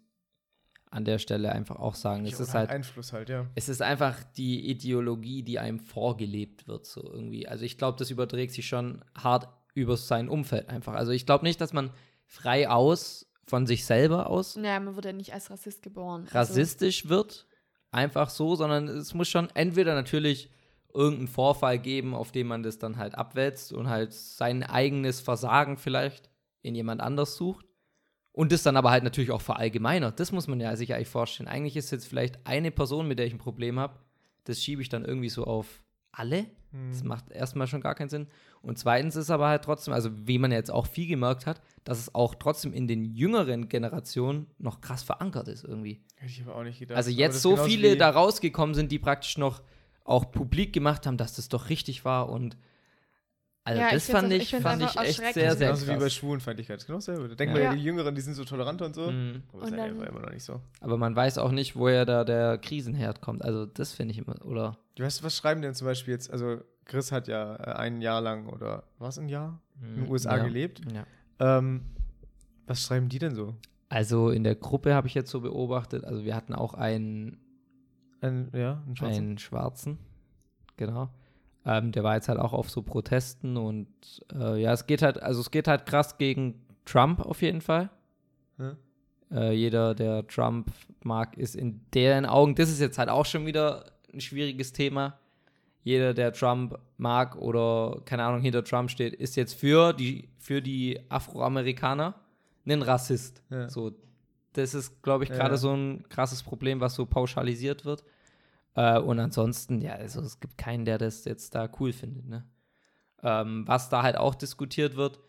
an 0.89 1.03
der 1.03 1.19
Stelle 1.19 1.51
einfach 1.51 1.75
auch 1.77 1.95
sagen. 1.95 2.25
Ja, 2.25 2.31
Es 2.31 2.39
ist 2.39 2.53
halt, 2.53 2.69
Einfluss 2.69 3.11
halt, 3.11 3.27
ja. 3.29 3.45
es 3.55 3.67
ist 3.67 3.81
einfach 3.81 4.23
die 4.37 4.69
Ideologie, 4.69 5.43
die 5.43 5.59
einem 5.59 5.79
vorgelebt 5.79 6.67
wird, 6.67 6.85
so 6.85 7.03
irgendwie. 7.03 7.47
Also 7.47 7.65
ich 7.65 7.77
glaube, 7.77 7.97
das 7.99 8.09
überträgt 8.09 8.53
sich 8.53 8.67
schon 8.67 9.03
hart 9.13 9.49
über 9.73 9.97
sein 9.97 10.29
Umfeld 10.29 10.69
einfach. 10.69 10.93
Also 10.93 11.11
ich 11.11 11.25
glaube 11.25 11.43
nicht, 11.43 11.59
dass 11.59 11.73
man 11.73 11.91
frei 12.25 12.69
aus 12.69 13.25
von 13.47 13.65
sich 13.65 13.85
selber 13.85 14.29
aus 14.29 14.55
Naja, 14.55 14.79
man 14.79 14.95
wird 14.95 15.05
ja 15.05 15.13
nicht 15.13 15.33
als 15.33 15.49
Rassist 15.49 15.81
geboren. 15.81 16.23
Also, 16.25 16.37
rassistisch 16.37 17.07
wird, 17.07 17.47
einfach 17.91 18.29
so, 18.29 18.55
sondern 18.55 18.87
es 18.87 19.13
muss 19.13 19.29
schon 19.29 19.49
entweder 19.55 19.95
natürlich 19.95 20.51
irgendeinen 20.93 21.27
Vorfall 21.27 21.79
geben, 21.79 22.13
auf 22.13 22.31
den 22.31 22.47
man 22.47 22.63
das 22.63 22.77
dann 22.77 22.97
halt 22.97 23.15
abwälzt 23.15 23.71
und 23.73 23.89
halt 23.89 24.13
sein 24.13 24.63
eigenes 24.63 25.21
Versagen 25.21 25.77
vielleicht 25.77 26.29
in 26.61 26.75
jemand 26.75 27.01
anders 27.01 27.35
sucht. 27.35 27.65
Und 28.31 28.51
das 28.51 28.63
dann 28.63 28.77
aber 28.77 28.91
halt 28.91 29.03
natürlich 29.03 29.31
auch 29.31 29.41
verallgemeinert. 29.41 30.19
Das 30.19 30.31
muss 30.31 30.47
man 30.47 30.59
ja 30.59 30.75
sich 30.75 30.93
eigentlich 30.93 31.07
vorstellen. 31.07 31.49
Eigentlich 31.49 31.75
ist 31.75 31.91
jetzt 31.91 32.07
vielleicht 32.07 32.45
eine 32.45 32.69
Person, 32.69 33.07
mit 33.07 33.17
der 33.17 33.25
ich 33.25 33.33
ein 33.33 33.39
Problem 33.39 33.79
habe, 33.79 33.99
das 34.43 34.61
schiebe 34.61 34.81
ich 34.81 34.89
dann 34.89 35.05
irgendwie 35.05 35.29
so 35.29 35.45
auf 35.45 35.81
alle. 36.11 36.45
Hm. 36.71 36.91
Das 36.91 37.03
macht 37.03 37.31
erstmal 37.31 37.67
schon 37.67 37.81
gar 37.81 37.95
keinen 37.95 38.09
Sinn. 38.09 38.27
Und 38.61 38.77
zweitens 38.77 39.15
ist 39.15 39.29
aber 39.29 39.47
halt 39.47 39.63
trotzdem, 39.63 39.93
also 39.93 40.09
wie 40.27 40.39
man 40.39 40.51
jetzt 40.51 40.71
auch 40.71 40.87
viel 40.87 41.07
gemerkt 41.07 41.45
hat, 41.45 41.61
dass 41.83 41.99
es 41.99 42.13
auch 42.13 42.35
trotzdem 42.35 42.73
in 42.73 42.87
den 42.87 43.05
jüngeren 43.05 43.69
Generationen 43.69 44.47
noch 44.57 44.81
krass 44.81 45.03
verankert 45.03 45.47
ist 45.47 45.63
irgendwie. 45.63 46.01
Hätte 46.15 46.31
ich 46.31 46.41
aber 46.41 46.55
auch 46.55 46.63
nicht 46.63 46.79
gedacht. 46.79 46.97
Also 46.97 47.11
jetzt 47.11 47.41
so 47.41 47.57
viele 47.57 47.95
da 47.97 48.09
rausgekommen 48.09 48.75
sind, 48.75 48.91
die 48.91 48.99
praktisch 48.99 49.37
noch 49.37 49.61
auch 50.03 50.31
publik 50.31 50.73
gemacht 50.73 51.05
haben, 51.05 51.17
dass 51.17 51.35
das 51.35 51.49
doch 51.49 51.69
richtig 51.69 52.05
war 52.05 52.29
und 52.29 52.57
also 53.67 53.81
Ja, 53.81 53.87
ich 53.87 53.93
das 53.95 54.09
fand 54.09 54.27
auch- 54.27 54.35
ich, 54.37 54.53
ich 54.53 54.61
fand 54.61 54.81
ich 54.81 54.95
echt 54.97 55.33
sehr, 55.33 55.55
sehr 55.55 55.67
Genauso 55.67 55.87
wie 55.87 55.91
bei 55.91 55.97
krass. 55.97 56.13
Schwulenfeindlichkeit. 56.15 56.85
Genau 56.85 56.97
dasselbe. 56.99 57.27
Da 57.27 57.35
denkt 57.35 57.55
Ja. 57.55 57.63
man 57.63 57.71
ja, 57.71 57.75
die 57.77 57.83
Jüngeren, 57.83 58.15
die 58.15 58.21
sind 58.21 58.33
so 58.35 58.45
toleranter 58.45 58.85
und 58.85 58.95
so. 58.95 59.11
Mhm. 59.11 59.43
Aber 59.51 59.61
das 59.61 59.69
Und 59.71 59.75
ist 59.77 59.79
ja 59.79 59.87
dann- 59.93 60.07
immer 60.07 60.19
noch 60.21 60.31
nicht 60.31 60.43
so. 60.43 60.61
Aber 60.79 60.97
man 60.97 61.15
weiß 61.15 61.37
auch 61.37 61.51
nicht, 61.51 61.75
woher 61.75 62.05
da 62.05 62.23
der 62.23 62.57
Krisenherd 62.59 63.19
kommt. 63.21 63.43
Also 63.43 63.65
das 63.65 63.91
finde 63.93 64.13
ich 64.13 64.19
immer, 64.19 64.35
oder? 64.45 64.77
Du 64.95 65.03
weißt, 65.03 65.21
was 65.23 65.35
schreiben 65.35 65.61
denn 65.61 65.73
zum 65.75 65.85
Beispiel 65.85 66.13
jetzt? 66.13 66.31
Also, 66.31 66.61
Chris 66.85 67.11
hat 67.11 67.27
ja 67.27 67.55
äh, 67.55 67.73
ein 67.73 68.01
Jahr 68.01 68.21
lang 68.21 68.47
oder 68.47 68.83
was 68.99 69.19
ein 69.19 69.27
Jahr 69.27 69.59
in 69.81 70.03
den 70.03 70.09
USA 70.09 70.37
ja. 70.37 70.43
gelebt. 70.45 70.81
Ja. 70.93 71.05
Ähm, 71.57 71.81
was 72.65 72.81
schreiben 72.83 73.09
die 73.09 73.19
denn 73.19 73.35
so? 73.35 73.55
Also 73.89 74.29
in 74.31 74.43
der 74.43 74.55
Gruppe 74.55 74.93
habe 74.95 75.07
ich 75.07 75.13
jetzt 75.13 75.29
so 75.29 75.41
beobachtet, 75.41 76.03
also 76.05 76.23
wir 76.23 76.35
hatten 76.35 76.53
auch 76.55 76.73
einen, 76.73 77.37
Ein, 78.21 78.49
ja, 78.53 78.81
ein 78.87 78.95
Schwarzer. 78.95 79.17
einen 79.17 79.37
Schwarzen, 79.37 79.97
genau. 80.77 81.09
Ähm, 81.69 81.91
der 81.91 82.03
war 82.03 82.15
jetzt 82.15 82.29
halt 82.29 82.39
auch 82.39 82.53
auf 82.53 82.69
so 82.69 82.81
Protesten 82.81 83.57
und 83.57 83.87
äh, 84.33 84.61
ja, 84.61 84.71
es 84.71 84.87
geht 84.87 85.01
halt, 85.01 85.21
also 85.21 85.41
es 85.41 85.51
geht 85.51 85.67
halt 85.67 85.85
krass 85.85 86.17
gegen 86.17 86.65
Trump 86.85 87.19
auf 87.19 87.41
jeden 87.41 87.59
Fall. 87.59 87.89
Ja. 88.57 88.77
Äh, 89.31 89.51
jeder, 89.51 89.93
der 89.93 90.25
Trump 90.27 90.71
mag, 91.03 91.37
ist 91.37 91.55
in 91.57 91.81
deren 91.93 92.25
Augen, 92.25 92.55
das 92.55 92.69
ist 92.69 92.79
jetzt 92.79 92.97
halt 92.97 93.09
auch 93.09 93.25
schon 93.25 93.45
wieder 93.45 93.83
ein 94.13 94.21
schwieriges 94.21 94.71
Thema. 94.71 95.19
Jeder, 95.83 96.13
der 96.13 96.31
Trump 96.31 96.79
mag 96.97 97.35
oder 97.35 98.01
keine 98.05 98.23
Ahnung 98.23 98.41
hinter 98.41 98.63
Trump 98.63 98.89
steht, 98.89 99.13
ist 99.13 99.35
jetzt 99.35 99.53
für 99.53 99.91
die, 99.91 100.29
für 100.37 100.61
die 100.61 101.01
Afroamerikaner 101.09 102.15
ein 102.65 102.81
Rassist. 102.81 103.43
Ja. 103.49 103.69
So, 103.69 103.91
das 104.53 104.73
ist, 104.73 105.01
glaube 105.03 105.25
ich, 105.25 105.29
Ja. 105.31 105.35
gerade 105.35 105.57
so 105.57 105.73
ein 105.73 106.07
krasses 106.07 106.43
Problem, 106.43 106.79
was 106.79 106.95
so 106.95 107.05
pauschalisiert 107.05 107.83
wird. 107.83 108.05
Äh, 108.77 108.99
und 108.99 109.19
ansonsten, 109.19 109.81
ja, 109.81 109.93
also 109.93 110.21
es 110.21 110.39
gibt 110.39 110.57
keinen, 110.57 110.85
der 110.85 110.97
das 110.99 111.25
jetzt 111.25 111.55
da 111.55 111.67
cool 111.79 111.91
findet. 111.91 112.27
Ne? 112.27 112.45
Ähm, 113.23 113.67
was 113.67 113.89
da 113.89 114.03
halt 114.03 114.17
auch 114.17 114.35
diskutiert 114.35 114.95
wird, 114.95 115.19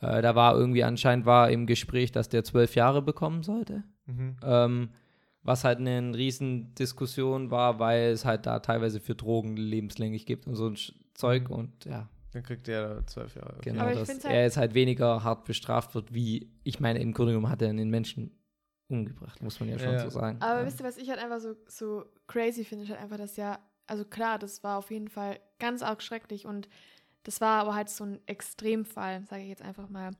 äh, 0.00 0.22
da 0.22 0.34
war 0.34 0.56
irgendwie 0.56 0.82
anscheinend 0.82 1.26
war 1.26 1.50
im 1.50 1.66
Gespräch, 1.66 2.12
dass 2.12 2.28
der 2.30 2.44
zwölf 2.44 2.74
Jahre 2.74 3.02
bekommen 3.02 3.42
sollte. 3.42 3.84
Mhm. 4.06 4.36
Ähm, 4.42 4.88
was 5.42 5.64
halt 5.64 5.78
eine 5.78 6.14
riesen 6.16 6.74
Diskussion 6.74 7.50
war, 7.50 7.78
weil 7.78 8.10
es 8.10 8.24
halt 8.24 8.46
da 8.46 8.58
teilweise 8.60 9.00
für 9.00 9.14
Drogen 9.14 9.56
lebenslänglich 9.56 10.24
gibt 10.26 10.46
und 10.46 10.56
so 10.56 10.68
ein 10.68 10.76
Zeug 11.14 11.48
und 11.50 11.84
ja, 11.84 12.08
Dann 12.32 12.42
kriegt 12.42 12.66
der 12.68 13.06
zwölf 13.06 13.34
Jahre. 13.34 13.54
Okay. 13.56 13.70
genau, 13.70 13.82
Aber 13.82 13.92
ich 13.92 13.98
dass 13.98 14.08
find's 14.08 14.24
er 14.24 14.30
halt- 14.30 14.42
jetzt 14.44 14.56
halt 14.56 14.74
weniger 14.74 15.24
hart 15.24 15.44
bestraft 15.44 15.94
wird, 15.94 16.12
wie, 16.14 16.50
ich 16.64 16.80
meine, 16.80 17.00
im 17.00 17.12
Grunde 17.12 17.32
genommen 17.32 17.50
hat 17.52 17.60
er 17.62 17.68
einen 17.70 17.90
Menschen 17.90 18.30
umgebracht, 18.88 19.42
muss 19.42 19.60
man 19.60 19.68
ja 19.68 19.78
schon 19.78 19.92
Ja. 19.92 19.98
so 19.98 20.10
sagen. 20.10 20.40
Aber 20.40 20.60
ja. 20.60 20.66
wisst 20.66 20.80
ihr, 20.80 20.86
was 20.86 20.96
ich 20.96 21.08
halt 21.10 21.18
einfach 21.18 21.40
so, 21.40 21.54
so 21.66 22.04
crazy 22.26 22.64
finde, 22.64 22.84
ist 22.84 22.90
halt 22.90 23.00
einfach, 23.00 23.18
dass 23.18 23.36
ja, 23.36 23.58
also 23.86 24.04
klar, 24.04 24.38
das 24.38 24.62
war 24.64 24.78
auf 24.78 24.90
jeden 24.90 25.08
Fall 25.08 25.40
ganz 25.58 25.82
arg 25.82 26.02
schrecklich 26.02 26.46
und 26.46 26.68
das 27.24 27.40
war 27.40 27.60
aber 27.60 27.74
halt 27.74 27.90
so 27.90 28.04
ein 28.04 28.20
Extremfall, 28.26 29.24
sage 29.26 29.42
ich 29.42 29.48
jetzt 29.48 29.62
einfach 29.62 29.88
mal. 29.88 30.12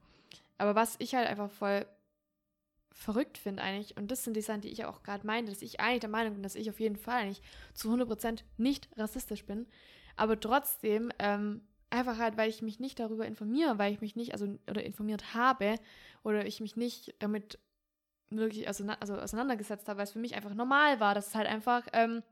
Aber 0.59 0.75
was 0.75 0.97
ich 0.99 1.15
halt 1.15 1.29
einfach 1.29 1.51
voll 1.51 1.87
verrückt 2.93 3.39
finde 3.39 3.63
eigentlich, 3.63 3.97
und 3.97 4.11
das 4.11 4.25
sind 4.25 4.37
die 4.37 4.43
Sachen, 4.43 4.61
die 4.63 4.69
ich 4.71 4.85
auch 4.85 5.03
gerade 5.03 5.27
meinte, 5.27 5.53
dass 5.53 5.63
ich 5.63 5.81
eigentlich 5.81 6.01
der 6.01 6.11
Meinung 6.11 6.35
bin, 6.35 6.43
dass 6.43 6.57
ich 6.57 6.69
auf 6.69 6.81
jeden 6.81 6.97
Fall 6.97 7.23
eigentlich 7.23 7.43
zu 7.73 7.91
100% 7.93 8.43
nicht 8.57 8.89
rassistisch 8.97 9.47
bin, 9.47 9.67
aber 10.17 10.39
trotzdem 10.41 11.13
ähm, 11.21 11.63
einfach 11.91 12.19
halt, 12.19 12.37
weil 12.37 12.51
ich 12.51 12.61
mich 12.61 12.81
nicht 12.81 12.99
darüber 12.99 13.25
informiere, 13.25 13.79
weil 13.79 13.93
ich 13.93 14.01
mich 14.01 14.17
nicht, 14.17 14.33
also 14.33 14.47
oder 14.69 14.83
informiert 14.83 15.33
habe 15.35 15.77
oder 16.25 16.45
ich 16.47 16.61
mich 16.61 16.77
nicht 16.77 17.15
damit 17.21 17.59
wirklich 18.31 18.69
auseina- 18.69 18.99
also 19.01 19.17
auseinandergesetzt 19.17 19.89
habe, 19.89 19.99
weil 19.99 20.05
es 20.05 20.13
für 20.13 20.19
mich 20.19 20.35
einfach 20.35 20.55
normal 20.55 21.01
war, 21.01 21.15
dass 21.15 21.29
es 21.29 21.35
halt 21.35 21.47
einfach 21.49 21.87
ähm, 21.93 22.23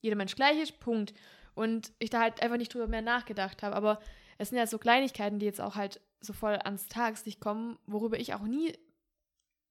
jeder 0.00 0.16
Mensch 0.16 0.34
gleich 0.34 0.60
ist, 0.60 0.80
Punkt. 0.80 1.14
Und 1.54 1.92
ich 1.98 2.10
da 2.10 2.20
halt 2.20 2.42
einfach 2.42 2.56
nicht 2.56 2.72
drüber 2.72 2.86
mehr 2.86 3.02
nachgedacht 3.02 3.62
habe. 3.62 3.76
Aber 3.76 4.00
es 4.38 4.48
sind 4.48 4.58
ja 4.58 4.66
so 4.66 4.78
Kleinigkeiten, 4.78 5.38
die 5.38 5.46
jetzt 5.46 5.60
auch 5.60 5.76
halt 5.76 6.00
so 6.20 6.32
voll 6.32 6.54
ans 6.64 6.86
Tageslicht 6.88 7.40
kommen, 7.40 7.78
worüber 7.86 8.18
ich 8.18 8.34
auch 8.34 8.42
nie, 8.42 8.76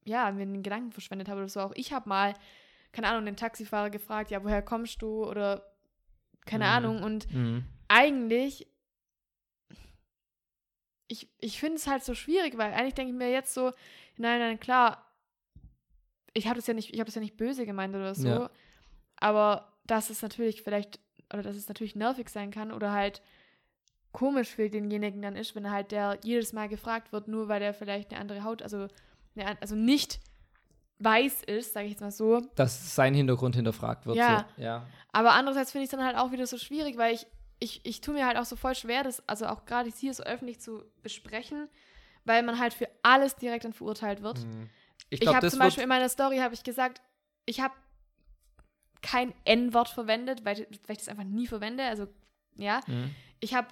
ja, 0.06 0.32
mir 0.32 0.46
den 0.46 0.64
Gedanken 0.64 0.92
verschwendet 0.92 1.28
habe 1.28 1.40
oder 1.42 1.50
so. 1.50 1.60
Auch 1.62 1.74
ich 1.76 1.94
habe 1.94 2.08
mal, 2.10 2.34
keine 2.92 3.08
Ahnung, 3.08 3.26
den 3.26 3.36
Taxifahrer 3.36 3.90
gefragt, 3.90 4.32
ja, 4.32 4.44
woher 4.44 4.62
kommst 4.62 5.02
du 5.02 5.26
oder 5.26 5.66
keine 6.46 6.66
Mhm. 6.66 6.70
Ahnung. 6.72 7.04
Und 7.04 7.32
Mhm. 7.32 7.66
eigentlich, 7.88 8.68
ich, 11.08 11.30
ich 11.40 11.60
finde 11.60 11.76
es 11.78 11.88
halt 11.88 12.04
so 12.04 12.14
schwierig, 12.16 12.58
weil 12.58 12.74
eigentlich 12.74 12.94
denke 12.94 13.12
ich 13.12 13.18
mir 13.18 13.32
jetzt 13.32 13.54
so, 13.54 13.72
nein, 14.18 14.40
nein, 14.40 14.60
klar, 14.60 15.11
ich 16.34 16.48
habe 16.48 16.56
das 16.56 16.68
ja 16.68 16.74
nicht, 16.74 16.94
ich 16.94 17.00
habe 17.00 17.08
das 17.08 17.16
ja 17.16 17.22
nicht 17.22 17.38
böse 17.38 17.66
gemeint 17.66 17.96
oder 17.96 18.16
so, 18.16 18.28
Ja. 18.28 18.50
aber 19.18 19.74
dass 19.86 20.10
es 20.10 20.22
natürlich 20.22 20.62
vielleicht, 20.62 21.00
oder 21.34 21.44
dass 21.44 21.56
es 21.56 21.68
natürlich 21.68 21.96
nervig 21.96 22.30
sein 22.30 22.52
kann 22.52 22.72
oder 22.72 22.92
halt 22.92 23.22
komisch 24.12 24.50
für 24.50 24.70
denjenigen 24.70 25.22
dann 25.22 25.36
ist, 25.36 25.56
wenn 25.56 25.66
er 25.66 25.72
halt 25.72 25.92
der 25.92 26.20
jedes 26.24 26.54
Mal 26.54 26.68
gefragt 26.68 27.12
wird, 27.12 27.28
nur 27.28 27.48
weil 27.48 27.60
der 27.60 27.74
vielleicht 27.74 28.12
eine 28.12 28.20
andere 28.20 28.44
Haut, 28.44 28.62
also, 28.62 28.88
eine, 29.36 29.62
also 29.62 29.76
nicht 29.76 30.20
weiß 31.00 31.44
ist, 31.44 31.74
sage 31.74 31.86
ich 31.86 31.92
jetzt 31.94 32.02
mal 32.02 32.12
so, 32.12 32.42
Dass 32.56 32.96
sein 32.96 33.14
Hintergrund 33.14 33.56
hinterfragt 33.56 34.06
wird. 34.06 34.18
Ja. 34.18 34.46
So. 34.56 34.62
ja. 34.64 34.86
aber 35.12 35.32
andererseits 35.34 35.72
finde 35.72 35.84
ich 35.86 35.92
es 35.92 35.98
dann 35.98 36.06
halt 36.06 36.18
auch 36.18 36.32
wieder 36.32 36.46
so 36.46 36.58
schwierig, 36.58 36.98
weil 36.98 37.16
ich, 37.16 37.26
ich, 37.60 37.82
ich 37.86 38.02
tue 38.02 38.14
mir 38.14 38.26
halt 38.28 38.38
auch 38.38 38.46
so 38.46 38.56
voll 38.56 38.76
schwer, 38.76 39.04
das 39.04 39.28
also 39.28 39.48
auch 39.48 39.66
gerade 39.66 39.90
hier 39.90 40.14
so 40.14 40.24
öffentlich 40.24 40.60
zu 40.60 40.84
besprechen, 41.02 41.70
weil 42.26 42.44
man 42.44 42.60
halt 42.60 42.74
für 42.74 42.88
alles 43.02 43.36
direkt 43.36 43.66
dann 43.66 43.74
verurteilt 43.74 44.22
wird. 44.22 44.40
Mhm. 44.46 44.70
Ich 45.12 45.20
Ich, 45.20 45.20
glaube, 45.22 45.36
habe 45.38 45.50
zum 45.50 45.60
Beispiel 45.60 45.84
in 45.84 45.90
meiner 45.90 46.10
Story 46.10 46.38
habe 46.38 46.54
ich 46.56 46.64
gesagt, 46.64 47.00
ich 47.46 47.60
habe 47.62 47.74
kein 49.04 49.34
N-Wort 49.46 49.90
verwendet, 49.90 50.44
weil, 50.46 50.58
weil 50.88 50.94
ich 50.96 50.98
das 50.98 51.08
einfach 51.10 51.24
nie 51.24 51.46
verwende. 51.48 51.84
Also 51.84 52.08
ja, 52.56 52.82
Mhm. 52.88 53.14
ich 53.40 53.54
habe 53.54 53.68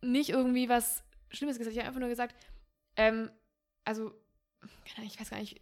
nicht 0.00 0.30
irgendwie 0.30 0.68
was 0.68 1.04
Schlimmes 1.30 1.58
gesagt. 1.58 1.74
Ich 1.74 1.78
habe 1.78 1.88
einfach 1.88 2.00
nur 2.00 2.08
gesagt, 2.08 2.34
ähm, 2.96 3.30
also 3.84 4.12
ich 5.04 5.18
weiß 5.20 5.30
gar 5.30 5.38
nicht, 5.38 5.60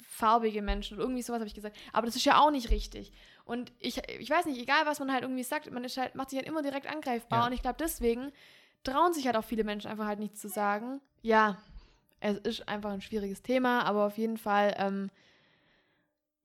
farbige 0.00 0.62
Menschen 0.62 0.96
oder 0.96 1.04
irgendwie 1.04 1.22
sowas 1.22 1.40
habe 1.40 1.46
ich 1.48 1.54
gesagt. 1.54 1.76
Aber 1.92 2.06
das 2.06 2.16
ist 2.16 2.24
ja 2.24 2.38
auch 2.40 2.50
nicht 2.50 2.70
richtig. 2.70 3.12
Und 3.44 3.72
ich, 3.80 3.98
ich 4.18 4.30
weiß 4.30 4.46
nicht, 4.46 4.60
egal 4.60 4.86
was 4.86 4.98
man 4.98 5.12
halt 5.12 5.22
irgendwie 5.22 5.42
sagt, 5.42 5.70
man 5.70 5.84
ist 5.84 5.96
halt, 5.98 6.14
macht 6.14 6.30
sich 6.30 6.38
halt 6.38 6.48
immer 6.48 6.62
direkt 6.62 6.86
angreifbar. 6.86 7.40
Ja. 7.40 7.46
Und 7.46 7.52
ich 7.52 7.62
glaube, 7.62 7.76
deswegen 7.78 8.32
trauen 8.82 9.12
sich 9.12 9.26
halt 9.26 9.36
auch 9.36 9.44
viele 9.44 9.64
Menschen 9.64 9.90
einfach 9.90 10.06
halt 10.06 10.18
nichts 10.18 10.40
zu 10.40 10.48
sagen. 10.48 11.00
Ja, 11.22 11.58
es 12.20 12.38
ist 12.38 12.68
einfach 12.68 12.90
ein 12.92 13.00
schwieriges 13.00 13.42
Thema, 13.42 13.82
aber 13.84 14.06
auf 14.06 14.18
jeden 14.18 14.38
Fall, 14.38 14.74
ähm, 14.78 15.10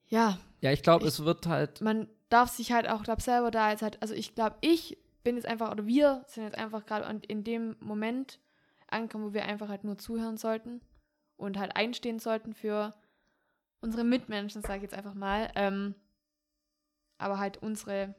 ja, 0.08 0.40
Ja, 0.62 0.72
ich 0.72 0.84
glaube, 0.84 1.08
es 1.08 1.24
wird 1.24 1.48
halt. 1.48 1.82
man 1.82 2.08
darf 2.30 2.50
sich 2.50 2.72
halt 2.72 2.88
auch, 2.90 3.04
glaube 3.04 3.22
selber 3.22 3.52
da 3.52 3.72
jetzt 3.72 3.82
halt, 3.82 4.02
also 4.02 4.14
ich 4.14 4.36
glaube, 4.36 4.56
ich 4.62 4.98
bin 5.24 5.36
jetzt 5.36 5.46
einfach, 5.46 5.72
oder 5.72 5.86
wir 5.86 6.24
sind 6.28 6.44
jetzt 6.44 6.58
einfach 6.58 6.86
gerade 6.86 7.22
in 7.28 7.44
dem 7.44 7.76
Moment 7.80 8.40
angekommen, 8.88 9.26
wo 9.26 9.34
wir 9.34 9.46
einfach 9.46 9.70
halt 9.70 9.84
nur 9.84 9.98
zuhören 9.98 10.38
sollten 10.38 10.82
und 11.38 11.58
halt 11.58 11.76
einstehen 11.76 12.20
sollten 12.20 12.54
für 12.54 12.94
unsere 13.80 14.04
Mitmenschen, 14.04 14.62
sage 14.62 14.78
ich 14.78 14.84
jetzt 14.84 14.94
einfach 14.94 15.14
mal. 15.14 15.50
Ähm, 15.56 15.96
aber 17.18 17.40
halt 17.40 17.58
unsere, 17.62 18.16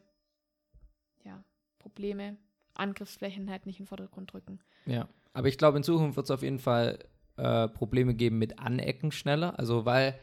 ja, 1.23 1.43
Probleme, 1.79 2.37
Angriffsflächen 2.73 3.49
halt 3.49 3.65
nicht 3.65 3.79
in 3.79 3.83
den 3.83 3.89
Vordergrund 3.89 4.33
rücken. 4.33 4.59
Ja. 4.85 5.07
Aber 5.33 5.47
ich 5.47 5.57
glaube, 5.57 5.77
in 5.77 5.83
Zukunft 5.83 6.15
wird 6.15 6.25
es 6.25 6.31
auf 6.31 6.41
jeden 6.43 6.59
Fall 6.59 6.99
äh, 7.37 7.67
Probleme 7.67 8.13
geben 8.13 8.37
mit 8.37 8.59
Anecken 8.59 9.11
schneller. 9.11 9.57
Also, 9.57 9.85
weil, 9.85 10.15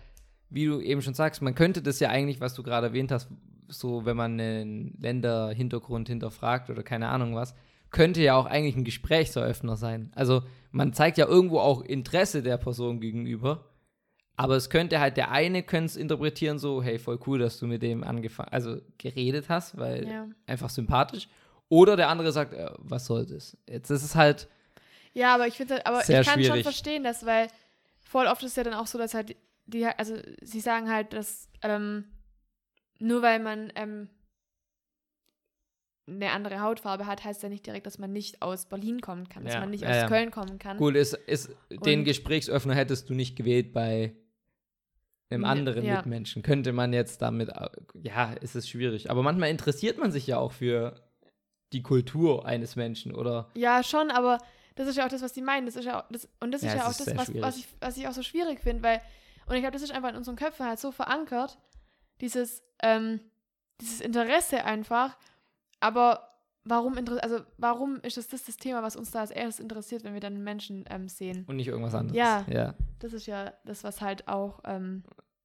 wie 0.49 0.66
du 0.66 0.81
eben 0.81 1.03
schon 1.03 1.14
sagst, 1.14 1.42
man 1.42 1.55
könnte 1.55 1.83
das 1.83 2.01
ja 2.01 2.09
eigentlich, 2.09 2.40
was 2.40 2.55
du 2.55 2.62
gerade 2.62 2.88
erwähnt 2.88 3.11
hast, 3.12 3.29
so, 3.68 4.05
wenn 4.05 4.16
man 4.16 4.33
einen 4.40 4.96
Länderhintergrund 5.01 6.09
hinterfragt 6.09 6.70
oder 6.70 6.83
keine 6.83 7.09
Ahnung 7.09 7.35
was, 7.35 7.55
könnte 7.90 8.23
ja 8.23 8.35
auch 8.35 8.46
eigentlich 8.46 8.77
ein 8.77 8.85
Gesprächseröffner 8.85 9.77
sein. 9.77 10.12
Also, 10.14 10.42
man 10.70 10.92
zeigt 10.92 11.18
ja 11.18 11.27
irgendwo 11.27 11.59
auch 11.59 11.83
Interesse 11.83 12.42
der 12.42 12.57
Person 12.57 13.01
gegenüber. 13.01 13.66
Aber 14.37 14.57
es 14.57 14.70
könnte 14.70 15.01
halt, 15.01 15.18
der 15.18 15.33
eine 15.33 15.62
könnte 15.62 15.87
es 15.87 15.96
interpretieren 15.96 16.59
so, 16.59 16.83
hey, 16.83 16.99
voll 16.99 17.18
cool, 17.27 17.38
dass 17.38 17.59
du 17.59 17.66
mit 17.66 17.83
dem 17.83 18.03
angefangen, 18.03 18.49
also 18.51 18.79
geredet 18.96 19.51
hast, 19.51 19.77
weil 19.77 20.07
Ja. 20.09 20.27
einfach 20.46 20.70
sympathisch. 20.70 21.29
Oder 21.68 21.94
der 21.96 22.09
andere 22.09 22.33
sagt, 22.33 22.55
äh, 22.55 22.70
was 22.79 23.05
soll 23.05 23.27
das? 23.27 23.59
Jetzt 23.68 23.90
ist 23.90 24.03
es 24.03 24.14
halt, 24.14 24.49
Ja, 25.12 25.35
aber 25.35 25.46
ich 25.46 25.55
finde, 25.55 25.85
aber 25.87 26.03
Sehr 26.03 26.20
ich 26.20 26.27
kann 26.27 26.35
schon 26.37 26.44
schwierig. 26.44 26.62
verstehen, 26.62 27.03
dass, 27.05 27.27
weil 27.27 27.49
voll 28.01 28.27
oft 28.27 28.42
ist 28.42 28.57
ja 28.57 28.62
dann 28.64 28.75
auch 28.75 28.87
so, 28.87 28.99
dass 28.99 29.14
halt 29.14 29.37
die, 29.66 29.87
also 29.87 30.16
sie 30.40 30.61
sagen 30.61 30.90
halt, 30.90 31.12
dass 31.12 31.49
ähm, 31.62 32.05
nur 32.99 33.23
weil 33.23 33.40
man 33.40 33.73
ähm, 33.75 34.09
eine 36.07 36.31
andere 36.33 36.61
Hautfarbe 36.61 37.07
hat, 37.07 37.25
heißt 37.25 37.42
ja 37.42 37.49
nicht 37.49 37.66
direkt, 37.66 37.87
dass 37.87 37.99
man 37.99 38.12
nicht 38.12 38.42
aus 38.42 38.66
Berlin 38.66 39.01
kommen 39.01 39.29
kann, 39.29 39.44
dass 39.44 39.55
Ja, 39.55 39.61
man 39.61 39.70
nicht 39.70 39.83
ja, 39.83 39.90
aus 39.90 39.96
ja. 39.96 40.09
Köln 40.09 40.31
kommen 40.31 40.59
kann. 40.59 40.77
Gut, 40.77 40.96
ist, 40.96 41.14
ist, 41.14 41.51
den 41.70 42.05
Gesprächsöffner 42.05 42.75
hättest 42.75 43.09
du 43.09 43.14
nicht 43.14 43.37
gewählt 43.37 43.73
bei 43.73 44.14
einem 45.31 45.44
anderen. 45.44 45.87
Mitmenschen. 45.87 46.42
Könnte 46.42 46.73
man 46.73 46.92
jetzt 46.92 47.23
damit, 47.23 47.51
ja, 48.03 48.33
ist 48.33 48.57
es 48.57 48.68
schwierig. 48.68 49.11
Aber 49.11 49.23
manchmal 49.23 49.51
interessiert 49.51 49.99
man 49.99 50.11
sich 50.11 50.27
ja 50.27 50.38
auch 50.38 50.53
für 50.53 51.01
die 51.73 51.83
Kultur 51.83 52.44
eines 52.44 52.75
Menschen 52.75 53.14
oder 53.14 53.49
Ja, 53.55 53.85
schon, 53.85 54.11
aber 54.11 54.38
das 54.77 54.89
ist 54.89 54.97
ja 54.97 55.05
auch 55.05 55.11
das, 55.11 55.23
was 55.23 55.33
die 55.33 55.43
meinen. 55.43 55.67
Das 55.67 55.77
ist 55.77 55.85
ja 55.85 56.01
auch, 56.01 56.05
das, 56.11 56.29
und 56.41 56.53
das 56.53 56.63
Ja, 56.63 56.69
ist 56.69 56.75
ja 56.77 56.85
auch 56.87 56.91
ist 56.91 57.01
das, 57.07 57.17
was, 57.17 57.35
was, 57.41 57.57
ich, 57.59 57.69
was 57.81 57.97
ich 57.97 58.07
auch 58.09 58.13
so 58.13 58.23
schwierig 58.23 58.61
finde, 58.61 58.83
weil, 58.83 59.01
und 59.47 59.55
ich 59.55 59.61
glaube, 59.63 59.73
das 59.73 59.83
ist 59.83 59.93
einfach 59.93 60.11
in 60.11 60.17
unseren 60.17 60.37
Köpfen 60.37 60.67
halt 60.67 60.79
so 60.79 60.93
verankert, 60.93 61.59
dieses, 62.21 62.63
ähm, 62.83 63.21
dieses 63.81 64.01
Interesse 64.01 64.65
einfach, 64.65 65.17
aber 65.81 66.29
warum, 66.65 66.95
also 67.23 67.41
warum 67.57 68.01
ist 68.03 68.17
das, 68.17 68.29
das 68.29 68.45
das 68.45 68.57
Thema, 68.57 68.83
was 68.83 68.97
uns 68.97 69.11
da 69.11 69.21
als 69.21 69.31
erstes 69.31 69.61
interessiert, 69.61 70.05
wenn 70.05 70.13
wir 70.15 70.21
dann 70.21 70.43
Menschen 70.43 70.85
ähm, 70.91 71.09
sehen? 71.09 71.45
und 71.49 71.57
nicht 71.57 71.69
irgendwas 71.69 71.95
anderes. 71.95 72.17
Ja. 72.17 72.45
ja. 72.49 72.75
Das 72.99 73.13
ist 73.13 73.27
ja 73.27 73.53
das, 73.65 73.83
was 73.85 74.01
halt 74.01 74.29
auch, 74.29 74.61
ähm, 74.65 75.03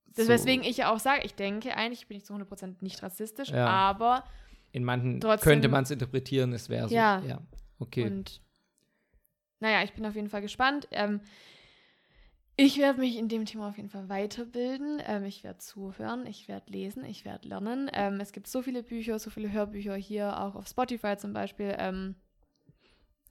das, 0.08 0.26
So 0.28 0.32
weswegen 0.32 0.64
ich 0.66 0.78
ja 0.78 0.94
auch 0.94 1.00
sage, 1.00 1.24
ich 1.26 1.36
denke, 1.36 1.76
eigentlich 1.76 2.08
bin 2.08 2.18
ich 2.18 2.26
zu 2.26 2.34
100% 2.34 2.76
nicht 2.82 3.02
rassistisch, 3.02 3.50
Ja. 3.50 3.66
aber, 3.68 4.24
in 4.72 4.84
manchen 4.84 5.20
trotzdem- 5.22 5.50
könnte 5.50 5.68
man 5.70 5.84
es 5.84 5.92
interpretieren, 5.92 6.52
es 6.54 6.68
wäre 6.70 6.90
so. 6.90 6.96
Ja. 6.96 7.22
ja. 7.26 7.40
Okay. 7.80 8.04
Und 8.06 8.42
naja, 9.60 9.84
ich 9.84 9.94
bin 9.94 10.06
auf 10.06 10.15
jeden 10.15 10.30
Fall 10.30 10.41
gespannt. 10.41 10.88
Ähm, 10.91 11.22
ich 12.58 12.78
werde 12.78 13.00
mich 13.02 13.18
in 13.18 13.28
dem 13.28 13.44
Thema 13.46 13.68
auf 13.70 13.76
jeden 13.78 13.89
Fall 13.89 14.08
weiterbilden. 14.08 15.02
Ähm, 15.06 15.26
ich 15.26 15.44
werde 15.44 15.60
zuhören, 15.60 16.26
ich 16.26 16.48
werde 16.48 16.72
lesen, 16.72 17.04
ich 17.04 17.26
werde 17.26 17.48
lernen. 17.50 17.89
Ähm, 17.94 18.20
es 18.22 18.32
gibt 18.32 18.48
so 18.48 18.62
viele 18.62 18.82
Bücher, 18.82 19.20
so 19.20 19.30
viele 19.30 19.52
Hörbücher 19.52 19.96
hier, 19.96 20.39
auch 20.39 20.56
auf 20.56 20.68
Spotify 20.68 21.18
zum 21.18 21.34
Beispiel. 21.34 21.76
Ähm, 21.78 22.15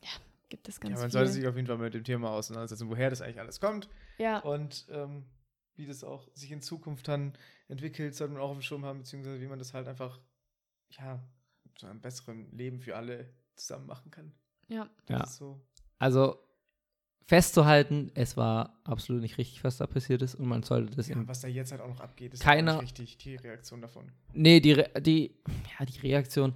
ja, 0.02 0.10
gibt 0.50 0.68
es 0.68 0.78
ganz 0.78 0.92
Ja, 0.92 0.98
man 0.98 1.10
viel. 1.10 1.12
sollte 1.12 1.32
sich 1.32 1.46
auf 1.46 1.56
jeden 1.56 1.66
Fall 1.66 1.78
mit 1.78 1.94
dem 1.94 2.04
Thema 2.04 2.30
auseinandersetzen, 2.32 2.88
woher 2.90 3.08
das 3.08 3.22
eigentlich 3.22 3.40
alles 3.40 3.60
kommt 3.60 3.88
ja, 4.18 4.40
und 4.40 4.86
ähm, 4.90 5.24
wie 5.76 5.86
das 5.86 6.04
auch 6.04 6.28
sich 6.34 6.52
in 6.52 6.60
Zukunft 6.60 7.08
dann 7.08 7.32
entwickelt, 7.68 8.14
sollte 8.14 8.34
man 8.34 8.42
auch 8.42 8.50
auf 8.50 8.58
dem 8.58 8.62
Schirm 8.62 8.84
haben, 8.84 8.98
beziehungsweise 8.98 9.40
wie 9.40 9.46
man 9.46 9.58
das 9.58 9.72
halt 9.72 9.88
einfach, 9.88 10.20
ja, 10.90 11.18
zu 11.76 11.86
einem 11.86 12.00
besseren 12.02 12.50
Leben 12.52 12.78
für 12.78 12.94
alle 12.94 13.32
zusammen 13.56 13.86
machen 13.86 14.10
kann. 14.10 14.32
ja. 14.68 14.88
Das 15.06 15.18
Ja. 15.18 15.24
ist 15.24 15.36
so. 15.36 15.60
Also 15.98 16.36
festzuhalten, 17.26 18.10
es 18.14 18.36
war 18.36 18.80
absolut 18.84 19.22
nicht 19.22 19.38
richtig, 19.38 19.64
was 19.64 19.78
da 19.78 19.86
passiert 19.86 20.20
ist 20.22 20.34
und 20.34 20.46
man 20.46 20.62
sollte 20.62 20.94
das 20.94 21.08
Ja, 21.08 21.16
was 21.26 21.40
da 21.40 21.48
jetzt 21.48 21.72
halt 21.72 21.80
auch 21.80 21.88
noch 21.88 22.00
abgeht, 22.00 22.34
ist 22.34 22.42
Keiner- 22.42 22.74
nicht 22.74 22.82
richtig, 22.82 23.16
die 23.18 23.36
Reaktion 23.36 23.80
davon. 23.80 24.10
Nee, 24.34 24.60
die, 24.60 24.72
Re 24.72 24.90
die, 25.00 25.34
ja, 25.78 25.86
die 25.86 25.98
Reaktion 26.00 26.52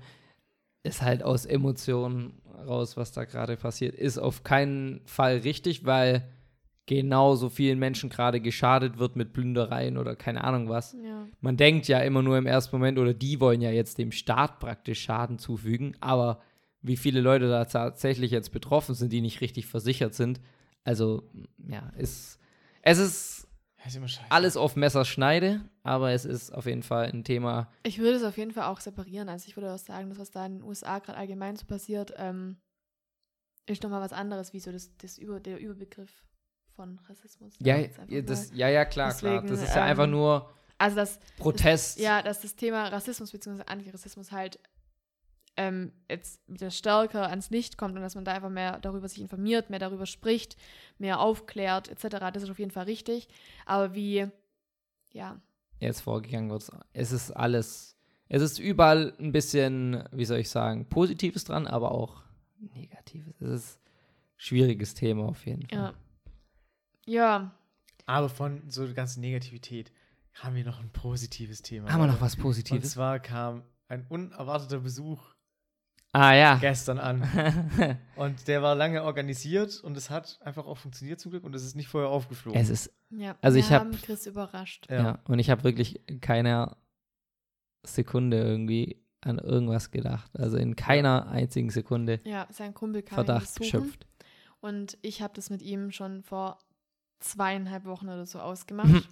ist 0.82 1.00
halt 1.02 1.22
aus 1.22 1.46
Emotionen 1.46 2.40
raus, 2.66 2.96
was 2.96 3.12
da 3.12 3.24
gerade 3.24 3.56
passiert. 3.56 3.94
Ist 3.94 4.18
auf 4.18 4.42
keinen 4.42 5.00
Fall 5.06 5.38
richtig, 5.38 5.86
weil 5.86 6.28
genauso 6.86 7.48
vielen 7.50 7.78
Menschen 7.78 8.08
gerade 8.10 8.40
geschadet 8.40 8.98
wird 8.98 9.16
mit 9.16 9.32
Plündereien 9.32 9.96
oder 9.98 10.16
keine 10.16 10.44
Ahnung 10.44 10.68
was. 10.68 10.94
ja. 11.02 11.26
Man 11.40 11.56
denkt 11.56 11.86
ja 11.88 12.00
immer 12.00 12.22
nur 12.22 12.36
im 12.38 12.46
ersten 12.46 12.74
Moment, 12.76 12.98
oder 12.98 13.14
die 13.14 13.40
wollen 13.40 13.60
ja 13.60 13.70
jetzt 13.70 13.98
dem 13.98 14.10
Staat 14.12 14.58
praktisch 14.58 15.00
Schaden 15.02 15.38
zufügen, 15.38 15.96
aber 16.00 16.40
wie 16.82 16.96
viele 16.96 17.20
Leute 17.20 17.48
da 17.48 17.64
tatsächlich 17.64 18.30
jetzt 18.30 18.52
betroffen 18.52 18.94
sind, 18.94 19.12
die 19.12 19.20
nicht 19.20 19.40
richtig 19.40 19.66
versichert 19.66 20.14
sind, 20.14 20.40
also 20.84 21.28
ja, 21.66 21.90
ist, 21.96 22.38
es 22.82 22.98
ist 22.98 23.48
ist 23.86 23.96
immer 23.96 24.08
scheiße. 24.08 24.30
alles 24.30 24.56
auf 24.56 24.76
Messerschneide, 24.76 25.60
aber 25.82 26.12
es 26.12 26.24
ist 26.24 26.52
auf 26.52 26.66
jeden 26.66 26.82
Fall 26.82 27.06
ein 27.06 27.24
Thema, 27.24 27.70
Ich 27.84 27.98
würde 27.98 28.16
es 28.16 28.22
auf 28.24 28.36
jeden 28.36 28.50
Fall 28.52 28.64
auch 28.64 28.80
separieren. 28.80 29.28
Also 29.28 29.46
ich 29.48 29.56
würde 29.56 29.72
auch 29.72 29.78
sagen, 29.78 30.08
das, 30.10 30.18
was 30.18 30.30
da 30.30 30.44
in 30.46 30.58
den 30.58 30.62
USA 30.62 30.98
gerade 30.98 31.16
allgemein 31.18 31.56
so 31.56 31.64
passiert, 31.64 32.12
ähm, 32.16 32.58
ist 33.66 33.82
nochmal 33.82 34.00
was 34.00 34.12
anderes, 34.12 34.52
wie 34.52 34.60
so 34.60 34.72
das, 34.72 34.96
das 34.98 35.16
Über, 35.18 35.40
der 35.40 35.58
Überbegriff 35.58 36.10
von 36.74 36.98
Rassismus. 37.08 37.54
Ja, 37.60 37.76
einfach 37.76 38.04
ja, 38.08 38.20
das, 38.22 38.50
ja, 38.52 38.68
ja, 38.68 38.84
klar, 38.84 39.14
klar. 39.14 39.40
Deswegen, 39.42 39.48
Das 39.54 39.62
ist 39.68 39.74
ja 39.74 39.84
einfach 39.84 40.04
ähm, 40.04 40.10
nur 40.10 40.50
also 40.78 40.96
das, 40.96 41.18
Protest. 41.38 41.98
ja, 41.98 42.22
dass 42.22 42.40
das 42.40 42.54
Thema 42.56 42.88
Rassismus 42.88 43.32
bzw. 43.32 43.62
Antirassismus 43.66 44.30
halt 44.32 44.58
ähm, 45.58 45.92
jetzt 46.08 46.40
wieder 46.46 46.70
stärker 46.70 47.28
ans 47.28 47.50
Licht 47.50 47.76
kommt 47.76 47.94
und 47.96 48.00
dass 48.02 48.14
man 48.14 48.24
da 48.24 48.32
einfach 48.32 48.48
mehr 48.48 48.78
darüber 48.80 49.08
sich 49.08 49.20
informiert, 49.20 49.68
mehr 49.70 49.78
darüber 49.78 50.06
spricht, 50.06 50.56
mehr 50.98 51.20
aufklärt 51.20 51.88
etc. 51.88 52.16
Das 52.32 52.42
ist 52.44 52.50
auf 52.50 52.58
jeden 52.58 52.70
Fall 52.70 52.84
richtig. 52.84 53.28
Aber 53.66 53.94
wie, 53.94 54.26
ja, 55.12 55.40
jetzt 55.80 56.00
vorgegangen 56.00 56.50
wird. 56.50 56.70
Es 56.92 57.12
ist 57.12 57.30
alles, 57.32 57.96
es 58.28 58.42
ist 58.42 58.58
überall 58.58 59.14
ein 59.18 59.32
bisschen, 59.32 60.02
wie 60.12 60.24
soll 60.24 60.38
ich 60.38 60.48
sagen, 60.50 60.88
Positives 60.88 61.44
dran, 61.44 61.66
aber 61.66 61.92
auch 61.92 62.22
Negatives. 62.74 63.40
Es 63.40 63.50
ist 63.50 63.76
ein 63.80 63.90
schwieriges 64.36 64.94
Thema 64.94 65.26
auf 65.28 65.44
jeden 65.46 65.68
Fall. 65.68 65.78
ja. 65.78 65.94
Ja, 67.06 67.52
Aber 68.04 68.28
von 68.28 68.68
so 68.68 68.84
der 68.84 68.94
ganzen 68.94 69.20
Negativität 69.22 69.90
haben 70.34 70.54
wir 70.56 70.64
noch 70.64 70.78
ein 70.78 70.90
positives 70.90 71.62
Thema. 71.62 71.90
Haben 71.90 72.02
wir 72.02 72.06
noch 72.06 72.20
was 72.20 72.34
Und 72.34 72.42
Positives? 72.42 72.90
zwar 72.90 73.18
kam 73.18 73.62
ein 73.88 74.04
unerwarteter 74.10 74.80
Besuch 74.80 75.18
Ah 76.12 76.34
ja. 76.34 76.56
gestern 76.56 76.98
an. 76.98 77.98
Und 78.16 78.48
der 78.48 78.62
war 78.62 78.74
lange 78.74 79.02
organisiert 79.04 79.80
und 79.84 79.96
es 79.96 80.08
hat 80.10 80.38
einfach 80.42 80.66
auch 80.66 80.78
funktioniert 80.78 81.20
zum 81.20 81.30
Glück 81.30 81.44
und 81.44 81.54
es 81.54 81.62
ist 81.64 81.76
nicht 81.76 81.88
vorher 81.88 82.08
aufgeflogen. 82.10 82.58
es 82.60 82.70
ist, 82.70 82.92
ja. 83.10 83.36
Also 83.42 83.56
wir 83.56 83.60
ich 83.60 83.70
hab- 83.70 83.80
haben 83.80 83.92
Chris 83.92 84.26
überrascht. 84.26 84.86
ja. 84.90 85.18
und 85.28 85.38
ich 85.38 85.50
habe 85.50 85.64
wirklich 85.64 86.00
keine 86.20 86.76
Sekunde 87.84 88.38
irgendwie 88.38 89.02
an 89.20 89.38
irgendwas 89.38 89.90
gedacht. 89.90 90.30
Also 90.38 90.56
in 90.56 90.76
keiner 90.76 91.28
einzigen 91.28 91.70
Sekunde 91.70 92.20
Ja, 92.24 92.46
sein 92.50 92.72
Kumpel 92.74 93.02
kam 93.02 93.16
Verdacht 93.16 93.56
geschöpft. 93.56 94.06
und 94.60 94.96
ich 95.02 95.22
habe 95.22 95.34
das 95.34 95.50
mit 95.50 95.62
ihm 95.62 95.90
schon 95.90 96.22
vor 96.22 96.58
zweieinhalb 97.20 97.84
Wochen 97.84 98.06
oder 98.08 98.26
so 98.26 98.38
ausgemacht. 98.40 98.88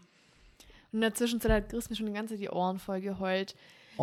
Und 0.92 0.98
in 0.98 1.00
der 1.02 1.14
Zwischenzeit 1.14 1.50
hat 1.50 1.68
Chris 1.68 1.90
mir 1.90 1.96
schon 1.96 2.06
die 2.06 2.12
ganze 2.12 2.35
Zeit 2.35 2.40
die 2.42 2.48
Ohren 2.48 2.78
voll 2.78 3.00
geheult. 3.00 3.54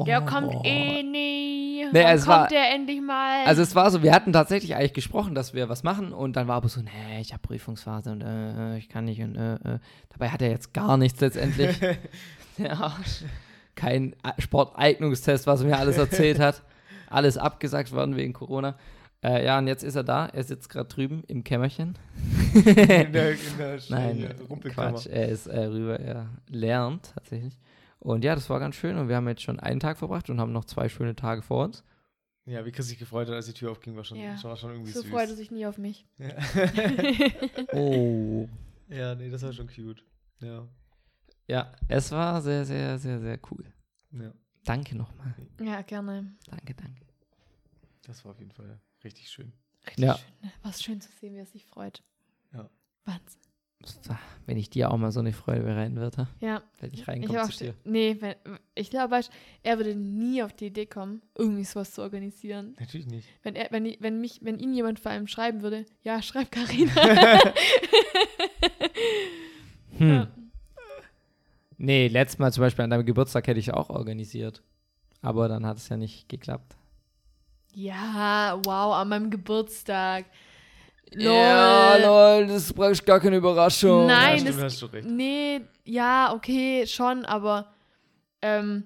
Der 0.06 0.22
kommt 0.22 0.54
eh 0.66 1.04
nie. 1.04 1.86
Nee, 1.92 2.04
Wann 2.04 2.16
es 2.16 2.26
kommt 2.26 2.38
war- 2.38 2.48
der 2.48 2.74
endlich 2.74 3.02
mal? 3.02 3.46
Also 3.46 3.62
es 3.62 3.76
war 3.76 3.92
so, 3.92 4.02
wir 4.02 4.14
hatten 4.14 4.34
tatsächlich 4.34 4.76
eigentlich 4.76 4.94
gesprochen, 4.94 5.36
dass 5.36 5.54
wir 5.54 5.70
was 5.70 5.84
machen 5.84 6.14
und 6.14 6.36
dann 6.36 6.48
war 6.48 6.56
aber 6.56 6.70
so, 6.70 6.82
nee, 6.82 7.20
ich 7.22 7.34
habe 7.34 7.42
Prüfungsphase 7.42 8.12
und 8.12 8.22
äh, 8.22 8.76
äh, 8.76 8.78
ich 8.78 8.90
kann 8.90 9.06
nicht 9.06 9.22
und 9.22 9.36
äh, 9.36 9.56
äh. 9.56 9.80
dabei 10.10 10.30
hat 10.30 10.42
er 10.42 10.50
jetzt 10.50 10.74
gar 10.74 10.98
nichts 10.98 11.20
letztendlich. 11.22 11.78
Arsch. 12.70 13.24
Kein 13.76 14.16
A- 14.24 14.40
Sporteignungstest, 14.40 15.48
was 15.48 15.62
er 15.62 15.68
mir 15.68 15.78
alles 15.78 15.98
erzählt 15.98 16.40
hat. 16.40 16.62
Alles 17.10 17.38
abgesagt 17.38 17.92
worden 17.92 18.16
wegen 18.16 18.34
Corona. 18.34 18.76
Äh, 19.24 19.46
ja, 19.46 19.58
und 19.58 19.68
jetzt 19.68 19.84
ist 19.84 19.96
er 19.96 20.04
da. 20.04 20.26
Er 20.28 20.44
sitzt 20.44 20.70
gerade 20.70 20.90
drüben 20.90 21.24
im 21.28 21.44
Kämmerchen. 21.44 21.98
in 22.54 22.64
der, 22.76 23.04
in 23.04 23.12
der 23.14 23.80
Nein, 23.90 24.24
äh, 24.24 24.34
Rumpelkammer. 24.50 24.92
Quatsch. 24.92 25.08
Er 25.08 25.30
ist 25.30 25.48
äh, 25.48 25.66
rüber, 25.66 26.00
er 26.00 26.28
lernt 26.50 27.14
tatsächlich. 27.16 27.54
Und 28.04 28.24
ja, 28.26 28.36
das 28.36 28.50
war 28.50 28.60
ganz 28.60 28.76
schön 28.76 28.98
und 28.98 29.08
wir 29.08 29.16
haben 29.16 29.28
jetzt 29.30 29.42
schon 29.44 29.60
einen 29.60 29.80
Tag 29.80 29.98
verbracht 29.98 30.30
und 30.30 30.40
haben 30.42 30.52
noch 30.52 30.66
zwei 30.66 30.90
schöne 30.90 31.16
Tage 31.16 31.42
vor 31.42 31.64
uns. 31.64 31.84
Ja, 32.46 32.66
wie 32.66 32.72
Chris 32.74 32.88
sich 32.90 32.98
gefreut 33.00 33.30
hat, 33.30 33.36
als 33.36 33.46
die 33.46 33.54
Tür 33.54 33.72
aufging, 33.72 33.96
war 33.96 34.04
schon, 34.04 34.18
Ja. 34.18 34.42
war 34.44 34.58
schon 34.58 34.72
irgendwie 34.72 34.92
so 34.92 35.02
süß. 35.02 35.10
freut 35.10 35.30
er 35.30 35.36
sich 35.36 35.50
nie 35.52 35.66
auf 35.66 35.78
mich. 35.78 36.06
Ja. 36.18 36.36
Oh. 37.74 38.50
ja, 38.90 39.16
nee, 39.16 39.30
das 39.30 39.42
war 39.44 39.54
schon 39.54 39.68
cute. 39.68 40.04
Ja. 40.42 40.68
Ja, 41.48 41.72
es 41.88 42.12
war 42.12 42.42
sehr, 42.42 42.66
sehr, 42.66 42.98
sehr, 43.00 43.20
sehr 43.20 43.40
cool. 43.52 43.66
ja, 44.12 44.34
Danke 44.66 44.98
nochmal. 44.98 45.34
ja, 45.62 45.82
gerne. 45.82 46.34
Danke, 46.48 46.74
danke. 46.74 47.02
das 48.04 48.24
war 48.26 48.32
auf 48.32 48.40
jeden 48.40 48.52
Fall 48.52 48.80
richtig 49.04 49.30
schön. 49.30 49.54
Richtig 49.88 50.04
Ja. 50.06 50.18
schön. 50.18 50.52
Was 50.64 50.82
schön 50.84 51.00
zu 51.02 51.12
sehen, 51.14 51.36
wie 51.36 51.40
er 51.40 51.46
sich 51.46 51.66
freut. 51.66 52.04
Ja. 52.54 52.70
Wahnsinn. 53.06 53.40
Wenn 54.46 54.58
ich 54.58 54.70
dir 54.70 54.92
auch 54.92 54.98
mal 54.98 55.12
so 55.12 55.20
eine 55.22 55.32
Freude 55.34 55.62
bereiten 55.62 55.96
würde, 55.96 56.28
Ja, 56.42 56.62
wenn 56.82 56.94
ich 56.94 57.08
reinkomme 57.08 57.44
auch. 57.44 57.50
zu 57.50 57.64
dir. 57.66 57.74
Nee, 57.86 58.18
wenn, 58.20 58.36
ich 58.76 58.90
glaube, 58.90 59.12
weißt, 59.12 59.32
er 59.64 59.78
würde 59.78 59.96
nie 59.96 60.44
auf 60.44 60.52
die 60.54 60.66
Idee 60.68 60.86
kommen, 60.86 61.22
irgendwie 61.38 61.64
sowas 61.64 61.92
zu 61.94 62.02
organisieren. 62.02 62.76
Natürlich 62.80 63.08
nicht. 63.08 63.28
Wenn 63.44 63.56
er, 63.56 63.72
wenn, 63.72 63.96
wenn 64.00 64.20
mich, 64.20 64.40
wenn 64.44 64.60
ihn 64.60 64.74
jemand 64.74 65.00
vor 65.00 65.12
allem 65.12 65.28
schreiben 65.28 65.62
würde, 65.62 65.86
ja, 66.04 66.22
schreib 66.22 66.52
Karina. 66.52 66.92
Hm. 69.98 70.10
Ja. 70.10 70.28
Nee, 71.78 72.08
letztes 72.08 72.40
Mal 72.40 72.52
zum 72.52 72.62
Beispiel 72.62 72.84
an 72.84 72.90
deinem 72.90 73.06
Geburtstag 73.06 73.46
hätte 73.48 73.60
ich 73.60 73.74
auch 73.74 73.90
organisiert. 73.90 74.64
Aber 75.22 75.48
dann 75.48 75.66
hat 75.66 75.78
es 75.78 75.90
ja 75.90 75.98
nicht 75.98 76.28
geklappt. 76.30 76.76
ja, 77.74 78.60
wow, 78.66 78.94
an 78.96 79.10
meinem 79.10 79.30
Geburtstag. 79.30 80.26
Lol. 81.16 81.24
Ja, 81.26 81.96
lol, 81.98 82.48
das 82.48 82.64
ist 82.66 82.74
praktisch 82.74 83.04
gar 83.06 83.20
keine 83.20 83.38
Überraschung. 83.38 84.08
Nein, 84.08 84.34
ja, 84.38 84.38
stimmt, 84.40 84.58
das- 84.58 84.74
hast 84.74 84.82
du 84.82 84.86
recht. 84.88 85.08
Nee, 85.08 85.62
ja, 85.86 86.34
okay, 86.34 86.86
schon, 86.88 87.26
aber 87.26 87.72
ähm, 88.42 88.84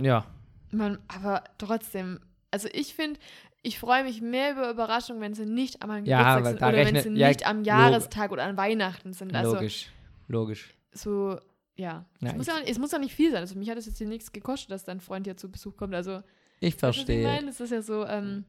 Ja, 0.00 0.24
man, 0.70 0.98
aber 1.08 1.44
trotzdem, 1.58 2.20
also 2.50 2.68
ich 2.72 2.94
finde, 2.94 3.20
ich 3.62 3.78
freue 3.78 4.04
mich 4.04 4.20
mehr 4.22 4.52
über 4.52 4.70
Überraschungen, 4.70 5.20
wenn 5.20 5.34
sie 5.34 5.46
nicht 5.46 5.86
meinem 5.86 6.04
Ja, 6.06 6.36
Geburtstag 6.36 6.44
sind 6.46 6.56
oder 6.68 6.72
wenn 6.78 6.86
rechnet- 6.96 7.02
sie 7.04 7.20
ja, 7.20 7.28
nicht 7.28 7.46
am 7.46 7.62
Jahrestag 7.64 8.32
oder 8.32 8.44
an 8.44 8.56
Weihnachten 8.56 9.12
sind. 9.12 9.34
Also 9.34 9.54
logisch. 9.54 9.90
Logisch. 10.28 10.74
so, 10.92 11.38
ja. 11.76 12.04
Ja, 12.20 12.30
es, 12.30 12.36
muss 12.36 12.46
ja 12.46 12.54
es 12.66 12.78
muss 12.78 12.92
ja 12.92 12.98
nicht 12.98 13.14
viel 13.14 13.30
sein. 13.30 13.40
Also 13.40 13.56
mich 13.58 13.68
hat 13.70 13.76
es 13.78 13.86
jetzt 13.86 13.98
hier 13.98 14.06
nichts 14.08 14.32
gekostet, 14.32 14.70
dass 14.70 14.84
dein 14.84 15.00
Freund 15.00 15.26
hier 15.26 15.36
zu 15.36 15.50
Besuch 15.50 15.76
kommt. 15.76 15.94
Also, 15.94 16.22
Ich 16.60 16.74
verstehe. 16.74 17.26
meine? 17.26 17.46
Das 17.46 17.60
ist 17.60 17.70
ja 17.70 17.82
so, 17.82 18.04
ähm, 18.06 18.44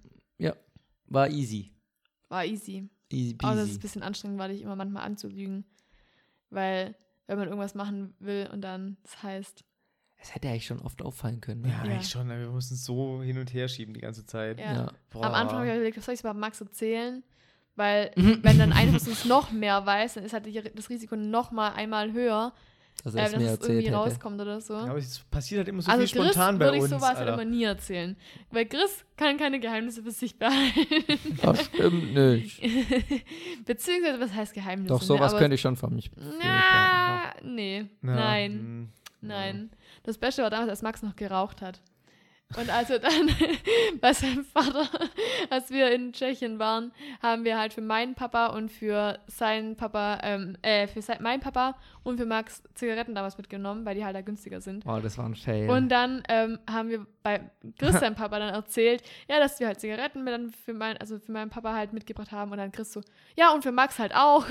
War 1.07 1.29
easy. 1.29 1.69
War 2.33 2.45
easy. 2.45 2.89
Easy 3.11 3.37
Aber 3.41 3.55
das 3.55 3.65
ist 3.65 3.69
peasy. 3.69 3.77
ein 3.77 3.81
bisschen 3.81 4.03
anstrengend, 4.03 4.39
war 4.39 4.47
dich 4.47 4.61
immer 4.61 4.75
manchmal 4.75 5.03
anzulügen. 5.03 5.63
Weil, 6.49 6.95
wenn 7.27 7.37
man 7.37 7.47
irgendwas 7.47 7.75
machen 7.75 8.13
will 8.19 8.49
und 8.51 8.61
dann 8.61 8.97
das 9.03 9.23
heißt, 9.23 9.63
Es 10.17 10.35
hätte 10.35 10.49
eigentlich 10.49 10.65
schon 10.65 10.79
oft 10.81 11.01
auffallen 11.01 11.41
können. 11.41 11.63
Ja, 11.65 11.83
ne? 11.83 11.93
eigentlich 11.93 12.09
schon. 12.09 12.27
Wir 12.29 12.49
mussten 12.49 12.75
so 12.75 13.21
hin 13.21 13.37
und 13.37 13.53
her 13.53 13.67
schieben 13.67 13.93
die 13.93 14.01
ganze 14.01 14.25
Zeit. 14.25 14.59
Ja. 14.59 14.73
Ja. 14.73 14.91
Am 15.13 15.33
Anfang 15.33 15.59
habe 15.59 15.67
ich 15.67 15.73
überlegt, 15.73 15.97
was 15.97 16.05
soll 16.05 16.15
ich 16.15 16.23
bei 16.23 16.33
Max 16.33 16.59
erzählen? 16.61 17.23
Weil, 17.75 18.11
wenn 18.15 18.57
dann 18.59 18.73
einer 18.73 18.99
von 18.99 19.09
uns 19.09 19.25
noch 19.25 19.51
mehr 19.51 19.85
weiß, 19.85 20.15
dann 20.15 20.23
ist 20.23 20.33
halt 20.33 20.47
das 20.77 20.89
Risiko 20.89 21.15
noch 21.15 21.51
mal 21.51 21.73
einmal 21.73 22.13
höher, 22.13 22.53
Dass 23.03 23.15
äh, 23.15 23.19
er 23.19 23.25
es 23.25 23.31
dass 23.31 23.39
mir 23.41 23.45
es 23.47 23.51
erzählt 23.51 23.69
irgendwie 23.71 23.87
hätte. 23.87 23.95
rauskommt 23.97 24.41
oder 24.41 24.61
so. 24.61 24.73
Ja, 24.73 24.83
aber 24.85 24.97
es 24.97 25.19
passiert 25.31 25.59
halt 25.59 25.67
immer 25.69 25.81
so 25.81 25.91
also 25.91 26.05
viel 26.05 26.21
Chris 26.21 26.31
spontan 26.33 26.59
bei 26.59 26.65
würde 26.65 26.77
ich 26.77 26.83
uns. 26.83 26.91
sowas 26.91 27.15
halt 27.15 27.29
immer 27.29 27.45
nie 27.45 27.63
erzählen. 27.63 28.15
Weil 28.51 28.65
Chris 28.65 29.03
kann 29.17 29.37
keine 29.37 29.59
Geheimnisse 29.59 30.03
für 30.03 30.11
sich 30.11 30.37
behalten. 30.39 31.37
Das 31.41 31.65
stimmt 31.65 32.13
nicht. 32.13 32.61
Beziehungsweise, 33.65 34.19
was 34.19 34.33
heißt 34.33 34.53
Geheimnisse? 34.53 34.93
Doch, 34.93 35.01
sowas 35.01 35.19
ne? 35.19 35.27
Aber- 35.31 35.39
könnte 35.39 35.55
ich 35.55 35.61
schon 35.61 35.75
von 35.75 35.93
mich. 35.93 36.11
Ja, 36.41 37.33
nee, 37.43 37.79
Ja, 37.79 37.85
nein, 38.01 38.51
hm, 38.51 38.89
nein. 39.21 39.69
Das 40.03 40.17
Beste 40.17 40.43
war 40.43 40.49
damals, 40.49 40.69
als 40.69 40.81
Max 40.81 41.01
noch 41.01 41.15
geraucht 41.15 41.61
hat. 41.61 41.81
Und 42.57 42.69
als 42.69 42.89
er 42.89 42.99
dann 42.99 43.29
bei 44.01 44.13
seinem 44.13 44.45
Vater, 44.45 44.87
als 45.49 45.69
wir 45.71 45.91
in 45.91 46.13
Tschechien 46.13 46.59
waren, 46.59 46.91
haben 47.21 47.43
wir 47.43 47.57
halt 47.57 47.73
für 47.73 47.81
meinen 47.81 48.15
Papa 48.15 48.47
und 48.47 48.71
für 48.71 49.19
seinen 49.27 49.75
Papa, 49.75 50.19
ähm, 50.23 50.57
äh, 50.61 50.87
für 50.87 51.01
sein, 51.01 51.21
meinen 51.21 51.39
Papa 51.39 51.75
und 52.03 52.17
für 52.17 52.25
Max 52.25 52.63
Zigaretten 52.75 53.15
damals 53.15 53.37
mitgenommen, 53.37 53.85
weil 53.85 53.95
die 53.95 54.05
halt 54.05 54.15
da 54.15 54.21
günstiger 54.21 54.61
sind. 54.61 54.85
Oh, 54.85 54.99
das 55.01 55.17
war 55.17 55.25
ein 55.25 55.35
Fail. 55.35 55.69
Und 55.69 55.89
dann 55.89 56.23
ähm, 56.29 56.59
haben 56.69 56.89
wir 56.89 57.05
bei 57.23 57.41
Chris, 57.79 57.99
seinem 57.99 58.15
Papa, 58.15 58.39
dann 58.39 58.53
erzählt, 58.53 59.01
ja, 59.29 59.39
dass 59.39 59.59
wir 59.59 59.67
halt 59.67 59.79
Zigaretten 59.79 60.23
mit 60.23 60.33
dann 60.33 60.51
für 60.65 60.73
mein, 60.73 60.97
also 60.97 61.19
für 61.19 61.31
meinen 61.31 61.49
Papa 61.49 61.73
halt 61.73 61.93
mitgebracht 61.93 62.31
haben. 62.31 62.51
Und 62.51 62.57
dann 62.57 62.71
Chris 62.71 62.91
so, 62.91 63.01
ja, 63.37 63.53
und 63.53 63.63
für 63.63 63.71
Max 63.71 63.99
halt 63.99 64.13
auch. 64.13 64.45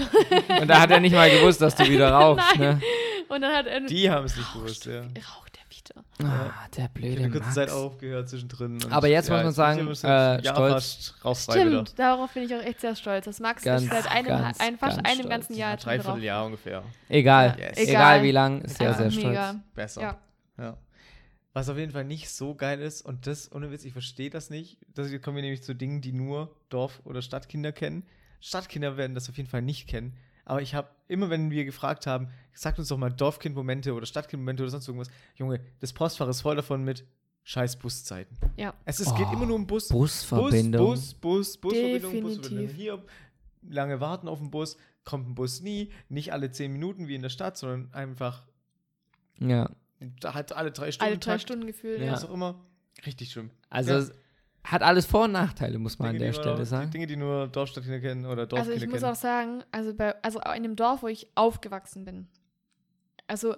Und 0.61 0.69
da 0.69 0.81
hat 0.81 0.91
er 0.91 1.01
nicht 1.01 1.15
mal 1.15 1.31
gewusst, 1.31 1.61
dass 1.61 1.75
du 1.75 1.87
wieder 1.87 2.11
rauchst, 2.13 2.59
ne? 2.59 2.81
Und 3.29 3.41
dann 3.43 3.55
hat 3.55 3.67
er 3.67 3.81
Die 3.81 4.11
haben 4.11 4.25
es 4.25 4.37
nicht 4.37 4.53
gewusst, 4.53 4.87
ja. 4.87 5.03
raucht 5.03 5.52
der 5.89 6.05
wieder. 6.19 6.31
Ah, 6.31 6.69
der 6.69 6.79
Ich 6.79 6.83
habe 6.85 6.93
blöde 6.95 7.17
eine 7.19 7.31
kurze 7.31 7.45
Max. 7.45 7.55
Zeit 7.55 7.71
aufgehört 7.71 8.29
zwischendrin. 8.29 8.75
und 8.75 8.93
Aber 8.93 9.09
jetzt 9.09 9.31
muss 9.31 9.43
man 9.43 9.53
sagen, 9.53 9.81
immer 9.81 9.91
äh, 9.93 10.07
ein 10.39 10.43
Jahr 10.45 10.55
stolz. 10.55 11.15
fast. 11.23 11.51
Stimmt, 11.53 11.99
darauf 11.99 12.33
bin 12.33 12.43
ich 12.45 12.55
auch 12.55 12.63
echt 12.63 12.81
sehr 12.81 12.95
stolz, 12.97 13.25
dass 13.25 13.41
Max 13.41 13.63
Ganz, 13.63 13.83
ist 13.83 13.91
seit 13.91 14.11
einem, 14.11 14.27
ganz, 14.29 14.61
ein, 14.61 14.79
fast 14.79 14.97
ganz 14.97 15.09
einem 15.09 15.19
stolz. 15.21 15.31
ganzen 15.31 15.55
Jahr 15.57 15.71
Ja, 15.73 15.79
schon 15.79 15.85
dreiviertel. 15.89 16.23
Jahr 16.25 16.47
ungefähr. 16.47 16.83
Egal. 17.09 17.57
Yes. 17.59 17.79
Egal. 17.79 17.89
Egal. 17.89 18.23
wie 18.23 18.31
lang, 18.33 18.61
ist 18.63 18.79
sehr, 18.79 18.87
Ja, 18.89 18.95
sehr 18.95 19.11
stolz. 19.11 19.27
mega. 19.27 19.55
Besser. 19.75 20.01
Ja. 20.03 20.19
Ja. 20.59 20.77
Was 21.55 21.69
auf 21.69 21.77
jeden 21.77 21.93
Fall 21.93 22.05
nicht 22.05 22.31
so 22.31 22.55
geil 22.55 22.81
ist, 22.81 23.03
und 23.03 23.27
das, 23.27 23.53
ohne 23.53 23.71
Witz, 23.71 23.85
ich 23.85 23.93
verstehe 23.93 24.31
das 24.31 24.49
nicht. 24.49 24.79
Das 24.95 25.09
kommen 25.21 25.37
wir 25.37 25.43
nämlich 25.43 25.63
zu 25.63 25.75
Dingen, 25.75 26.01
die 26.01 26.13
nur 26.13 26.55
Dorf- 26.71 27.01
oder 27.05 27.21
Stadtkinder 27.21 27.73
kennen. 27.73 28.05
Stadtkinder 28.41 28.97
werden 28.97 29.15
das 29.15 29.29
auf 29.29 29.37
jeden 29.37 29.49
Fall 29.51 29.61
nicht 29.63 29.87
kennen. 29.87 30.17
Aber 30.45 30.61
ich 30.63 30.75
habe 30.75 30.89
immer, 31.09 31.31
wenn 31.31 31.51
wir 31.51 31.65
gefragt 31.65 32.07
haben, 32.07 32.29
sagt 32.53 32.79
uns 32.79 32.89
doch 32.89 32.99
mal 32.99 33.11
Dorfkind-Momente 33.11 33.95
oder 33.95 34.07
Stadtkind-Momente 34.07 34.63
oder 34.63 34.71
sonst 34.71 34.89
irgendwas. 34.89 35.09
Junge, 35.37 35.61
das 35.81 35.93
Postfach 35.93 36.29
ist 36.29 36.41
voll 36.41 36.57
davon 36.57 36.83
mit 36.85 37.05
scheiß 37.45 37.77
Buszeiten. 37.77 38.37
Ja. 38.57 38.75
Es, 38.85 39.01
es 39.01 39.15
geht 39.15 39.27
Oh, 39.31 39.33
immer 39.33 39.47
nur 39.47 39.57
um 39.57 39.67
Bus. 39.67 39.89
Busverbindung. 39.89 40.87
Bus, 40.87 41.15
Bus, 41.15 41.57
Bus, 41.59 41.73
Busverbindung, 41.73 42.13
Definitiv. 42.13 42.37
Busverbindung. 42.41 42.75
Hier 42.75 43.05
lange 43.69 44.01
warten 44.01 44.29
auf 44.29 44.39
den 44.39 44.51
Bus, 44.51 44.77
kommt 45.05 45.29
ein 45.29 45.35
Bus 45.35 45.61
nie, 45.61 45.91
nicht 46.09 46.33
alle 46.33 46.51
zehn 46.51 46.73
Minuten 46.73 47.09
wie 47.09 47.15
in 47.15 47.23
der 47.23 47.29
Stadt, 47.31 47.57
sondern 47.57 47.93
einfach 47.95 48.45
Ja. 49.39 49.71
da 50.21 50.35
hat 50.35 50.53
alle 50.53 50.71
drei 50.73 50.91
Stunden. 50.93 51.11
Alle 51.11 51.19
drei 51.19 51.33
Takt, 51.33 51.43
Stunden 51.43 51.67
gefühlt. 51.67 52.01
Ja. 52.01 52.07
Ja. 52.07 52.13
Was 52.13 52.25
auch 52.25 52.33
immer. 52.33 52.61
Richtig 53.07 53.31
schlimm. 53.33 53.51
Also 53.71 53.93
Ja. 53.93 54.07
Hat 54.65 54.83
alles 54.83 55.07
Vor- 55.07 55.25
und 55.25 55.33
Nachteile, 55.33 55.79
muss 55.79 55.99
man 55.99 56.09
an 56.09 56.13
Dinge, 56.15 56.25
der 56.27 56.33
die 56.33 56.39
Stelle 56.39 56.57
nur, 56.57 56.67
sagen. 56.67 56.91
Dinge, 56.91 57.07
die 57.07 57.17
nur 57.17 57.49
Dorfstadtkinder 57.49 58.01
kennen 58.01 58.27
oder 58.27 58.43
Also 58.43 58.57
Dorfkinder 58.57 58.83
ich 58.85 58.89
muss 58.91 59.01
kennen. 59.01 59.13
auch 59.13 59.17
sagen, 59.17 59.65
also 59.73 59.95
bei, 59.95 60.15
also 60.23 60.41
in 60.55 60.63
dem 60.63 60.77
Dorf, 60.77 61.03
wo 61.03 61.09
ich 61.09 61.27
aufgewachsen 61.35 62.05
bin, 62.05 62.29
also 63.27 63.57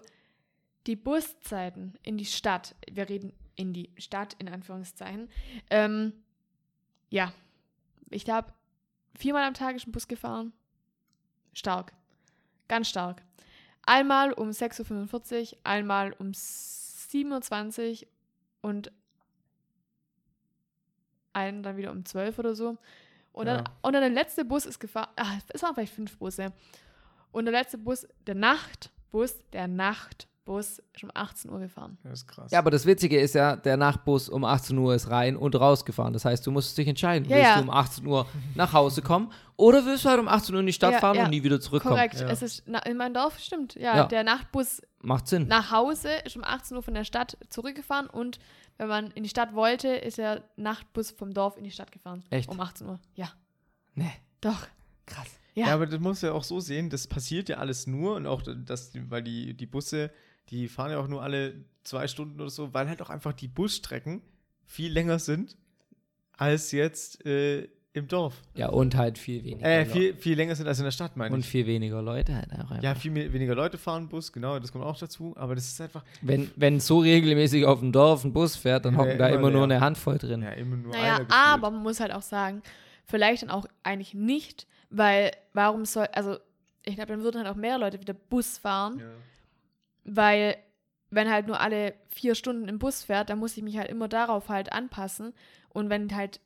die 0.87 0.97
Buszeiten 0.97 1.95
in 2.03 2.17
die 2.17 2.25
Stadt, 2.25 2.75
wir 2.91 3.09
reden 3.09 3.33
in 3.57 3.73
die 3.73 3.91
Stadt 3.99 4.35
in 4.39 4.49
Anführungszeichen, 4.49 5.29
ähm, 5.71 6.13
ja, 7.11 7.33
ich 8.11 8.25
glaube, 8.25 8.53
viermal 9.17 9.45
am 9.45 9.55
Tag 9.55 9.77
ist 9.77 9.87
ein 9.87 9.93
Bus 9.93 10.09
gefahren. 10.09 10.53
Stark. 11.53 11.93
Ganz 12.69 12.89
stark. 12.89 13.23
Einmal 13.87 14.33
um 14.33 14.49
6.45 14.51 15.53
Uhr, 15.53 15.59
einmal 15.65 16.13
um 16.15 16.33
27 16.35 18.07
Uhr 18.07 18.09
und 18.63 18.91
einen 21.35 21.63
dann 21.63 21.77
wieder 21.77 21.91
um 21.91 22.05
12 22.05 22.39
oder 22.39 22.55
so. 22.55 22.77
Und 23.33 23.47
dann, 23.47 23.59
Ja. 23.59 23.65
und 23.83 23.93
dann 23.93 24.03
der 24.03 24.11
letzte 24.11 24.45
Bus 24.45 24.65
ist 24.67 24.79
gefahren. 24.79 25.09
Ah, 25.17 25.39
es 25.49 25.63
waren 25.63 25.75
vielleicht 25.75 25.95
fünf 25.95 26.17
Busse. 26.19 26.53
Und 27.33 27.47
der 27.47 27.53
letzte 27.53 27.79
Bus, 27.79 28.07
der 28.27 28.35
Nachtbus, 28.37 29.35
der 29.53 29.67
Nachtbus 30.45 30.83
ist 30.93 31.05
um 31.05 31.11
18 31.15 31.51
Uhr 31.51 31.61
gefahren. 31.61 31.97
Das 32.03 32.21
ist 32.21 32.27
krass. 32.29 32.51
Ja, 32.51 32.59
aber 32.59 32.71
das 32.71 32.85
Witzige 32.85 33.19
ist 33.19 33.35
ja, 33.35 33.57
der 33.57 33.79
Nachtbus 33.79 34.29
um 34.29 34.45
18 34.45 34.77
Uhr 34.77 34.95
ist 34.95 35.09
rein 35.09 35.37
und 35.37 35.55
rausgefahren. 35.59 36.13
Das 36.13 36.27
heißt, 36.27 36.47
du 36.47 36.51
musst 36.51 36.77
dich 36.77 36.87
entscheiden. 36.87 37.27
Ja, 37.29 37.37
willst 37.37 37.49
ja. 37.51 37.57
du 37.57 37.63
um 37.63 37.71
18 37.71 38.07
Uhr 38.07 38.27
nach 38.55 38.73
Hause 38.75 39.01
kommen 39.01 39.33
oder 39.57 39.87
willst 39.87 40.05
du 40.05 40.11
halt 40.11 40.21
um 40.21 40.29
18 40.29 40.55
Uhr 40.55 40.61
in 40.61 40.67
die 40.67 40.73
Stadt 40.75 40.93
Ja, 40.93 40.99
fahren 40.99 41.17
ja. 41.17 41.25
und 41.25 41.31
nie 41.31 41.43
wieder 41.43 41.61
zurückkommen? 41.61 41.95
Korrekt. 41.97 42.21
Ja. 42.21 42.29
Es 42.29 42.43
ist 42.43 42.63
na, 42.67 42.81
in 42.81 42.99
meinem 42.99 43.15
Dorf, 43.15 43.39
stimmt. 43.39 43.75
Ja, 43.77 43.97
Ja. 43.97 44.05
der 44.07 44.23
Nachtbus 44.23 44.83
Macht 45.01 45.29
Sinn. 45.29 45.49
nach 45.49 45.71
Hause 45.71 46.11
ist 46.27 46.37
um 46.37 46.45
18 46.45 46.77
Uhr 46.77 46.83
von 46.83 46.93
der 46.95 47.05
Stadt 47.05 47.39
zurückgefahren 47.49 48.07
und 48.09 48.39
wenn 48.77 48.89
man 48.89 49.11
in 49.13 49.23
die 49.23 49.29
Stadt 49.31 49.55
wollte, 49.55 49.89
ist 49.89 50.19
der 50.19 50.43
Nachtbus 50.57 51.11
vom 51.11 51.33
Dorf 51.33 51.57
in 51.57 51.65
die 51.65 51.71
Stadt 51.71 51.91
gefahren. 51.91 52.23
Echt? 52.29 52.51
Um 52.51 52.61
18 52.61 52.87
Uhr. 52.89 52.99
Ja. 53.15 53.31
Nee, 53.95 54.13
Doch. 54.43 54.67
krass. 55.07 55.29
Ja. 55.55 55.69
Ja. 55.69 55.75
aber 55.75 55.87
das 55.87 56.01
musst 56.01 56.23
du 56.23 56.27
ja 56.27 56.33
auch 56.33 56.43
so 56.43 56.59
sehen, 56.59 56.91
das 56.91 57.07
passiert 57.07 57.49
ja 57.49 57.59
alles 57.59 57.87
nur 57.87 58.17
und 58.17 58.27
auch 58.27 58.43
das, 58.43 58.91
weil 59.09 59.23
die, 59.23 59.55
die 59.55 59.67
Busse, 59.67 60.11
die 60.51 60.69
fahren 60.69 60.91
ja 60.91 60.99
auch 60.99 61.09
nur 61.09 61.23
alle 61.23 61.55
zwei 61.83 62.07
Stunden 62.09 62.41
oder 62.41 62.51
so, 62.51 62.73
weil 62.75 62.89
halt 62.89 63.03
auch 63.03 63.11
einfach 63.11 63.33
die 63.33 63.49
Busstrecken 63.49 64.23
viel 64.67 64.93
länger 64.93 65.19
sind 65.19 65.57
als 66.37 66.73
jetzt 66.73 67.25
äh, 67.27 67.69
im 67.93 68.09
Dorf. 68.09 68.35
Ja, 68.55 68.71
und 68.71 68.97
halt 68.97 69.19
viel 69.19 69.45
weniger. 69.45 69.65
Äh, 69.69 69.87
viel, 69.87 70.15
viel 70.17 70.37
länger 70.37 70.57
sind 70.57 70.67
als 70.67 70.79
in 70.79 70.85
der 70.85 70.91
Stadt, 70.91 71.17
meine 71.17 71.33
und 71.33 71.41
ich. 71.41 71.47
viel 71.49 71.65
weniger 71.67 72.03
Leute 72.03 72.35
halt 72.35 72.53
auch 72.53 72.71
einfach. 72.71 72.83
Ja, 72.83 72.95
viel 72.97 73.13
mehr, 73.13 73.33
weniger 73.33 73.55
Leute 73.55 73.79
fahren 73.79 74.09
Bus, 74.09 74.33
genau, 74.33 74.59
das 74.59 74.73
kommt 74.73 74.85
auch 74.85 74.99
dazu, 74.99 75.33
aber 75.37 75.55
das 75.55 75.67
ist 75.69 75.81
einfach 75.81 76.03
Wenn, 76.21 76.51
wenn 76.57 76.81
so 76.81 76.99
regelmäßig 76.99 77.65
auf 77.67 77.79
dem 77.81 77.93
Dorf 77.93 78.25
ein 78.25 78.33
Bus 78.33 78.57
fährt, 78.57 78.85
dann 78.85 78.95
Ja, 78.95 79.01
hocken 79.01 79.19
da 79.19 79.29
immer 79.29 79.39
immer 79.39 79.51
nur 79.51 79.63
eine 79.65 79.81
Handvoll 79.81 80.19
drin. 80.19 80.43
ja, 80.43 80.51
immer 80.51 80.77
nur 80.77 80.93
Naja, 80.93 81.21
aber 81.29 81.71
man 81.71 81.83
muss 81.85 82.01
halt 82.01 82.13
auch 82.13 82.23
sagen, 82.23 82.63
vielleicht 83.05 83.45
dann 83.45 83.51
auch 83.51 83.67
eigentlich 83.85 84.13
nicht, 84.15 84.67
weil 84.91 85.31
warum 85.53 85.85
soll, 85.85 86.07
also 86.13 86.39
ich 86.83 86.97
glaube, 86.97 87.13
dann 87.13 87.23
würden 87.23 87.39
halt 87.45 87.49
auch 87.49 87.57
mehr 87.59 87.79
Leute 87.79 88.01
wieder 88.01 88.15
Bus 88.15 88.59
fahren, 88.59 88.99
Ja. 88.99 89.07
Weil 90.05 90.57
wenn 91.11 91.31
halt 91.31 91.47
nur 91.47 91.61
alle 91.61 91.95
vier 92.09 92.35
Stunden 92.35 92.69
im 92.69 92.79
Bus 92.79 93.05
fährt, 93.05 93.31
dann 93.31 93.39
muss 93.39 93.57
ich 93.57 93.63
mich 93.63 93.77
halt 93.79 93.89
immer 93.89 94.09
darauf 94.09 94.49
halt 94.49 94.73
anpassen 94.73 95.33
und 95.69 95.91
wenn 95.91 96.15
halt, 96.15 96.41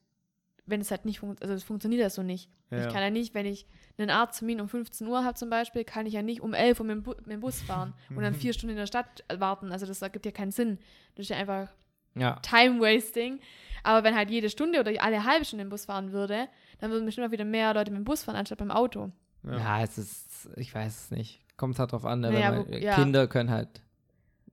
wenn 0.67 0.81
es 0.81 0.91
halt 0.91 1.05
nicht 1.05 1.21
funktioniert, 1.21 1.43
also 1.43 1.55
es 1.55 1.65
funktioniert 1.65 2.05
das 2.05 2.15
so 2.15 2.23
nicht. 2.23 2.51
Ja, 2.71 2.87
Ich 2.87 2.93
kann 2.93 3.01
ja 3.03 3.09
nicht, 3.11 3.33
wenn 3.35 3.47
ich 3.47 3.67
einen 3.97 4.11
Arzttermin 4.11 4.61
um 4.61 4.69
15 4.69 5.07
Uhr 5.07 5.25
habe 5.25 5.35
zum 5.35 5.49
Beispiel, 5.49 5.85
kann 5.85 6.05
ich 6.05 6.13
ja 6.13 6.23
nicht 6.23 6.43
um 6.43 6.53
11 6.53 6.81
Uhr 6.81 6.87
mit 6.87 6.97
dem, 6.97 7.03
Bu 7.03 7.13
mit 7.13 7.31
dem 7.31 7.41
Bus 7.41 7.63
fahren 7.63 7.95
und 8.11 8.23
dann 8.23 8.35
vier 8.35 8.53
Stunden 8.53 8.73
in 8.73 8.77
der 8.77 8.87
Stadt 8.87 9.25
warten. 9.33 9.73
Also 9.73 9.87
das 9.87 10.03
ergibt 10.03 10.27
ja 10.27 10.33
keinen 10.33 10.51
Sinn. 10.53 10.79
Das 11.15 11.25
ist 11.25 11.31
ja 11.31 11.39
einfach 11.39 11.71
Ja. 12.15 12.35
Time-Wasting. 12.43 13.41
Aber 13.85 14.05
wenn 14.05 14.15
halt 14.15 14.29
jede 14.31 14.51
Stunde 14.51 14.81
oder 14.81 14.93
alle 15.03 15.25
halbe 15.25 15.47
Stunde 15.47 15.63
im 15.63 15.71
Bus 15.71 15.87
fahren 15.87 16.13
würde, 16.13 16.49
dann 16.79 16.91
würden 16.91 17.07
bestimmt 17.07 17.27
auch 17.27 17.33
wieder 17.33 17.47
mehr 17.47 17.73
Leute 17.73 17.91
mit 17.91 17.99
dem 18.01 18.05
Bus 18.05 18.25
fahren, 18.25 18.37
anstatt 18.37 18.59
beim 18.59 18.71
Auto. 18.71 19.11
Ja. 19.45 19.57
Ja, 19.59 19.83
es 19.83 19.97
ist, 19.97 20.51
ich 20.57 20.75
weiß 20.75 21.05
es 21.05 21.11
nicht. 21.11 21.41
Kommt 21.59 21.79
halt 21.79 21.93
drauf 21.93 22.07
an, 22.07 22.21
ne? 22.21 22.31
Naja, 22.33 22.53
wenn 22.53 22.59
man, 22.61 22.69
wo- 22.69 22.73
ja. 22.77 22.95
Kinder 22.95 23.27
können 23.27 23.51
halt 23.51 23.83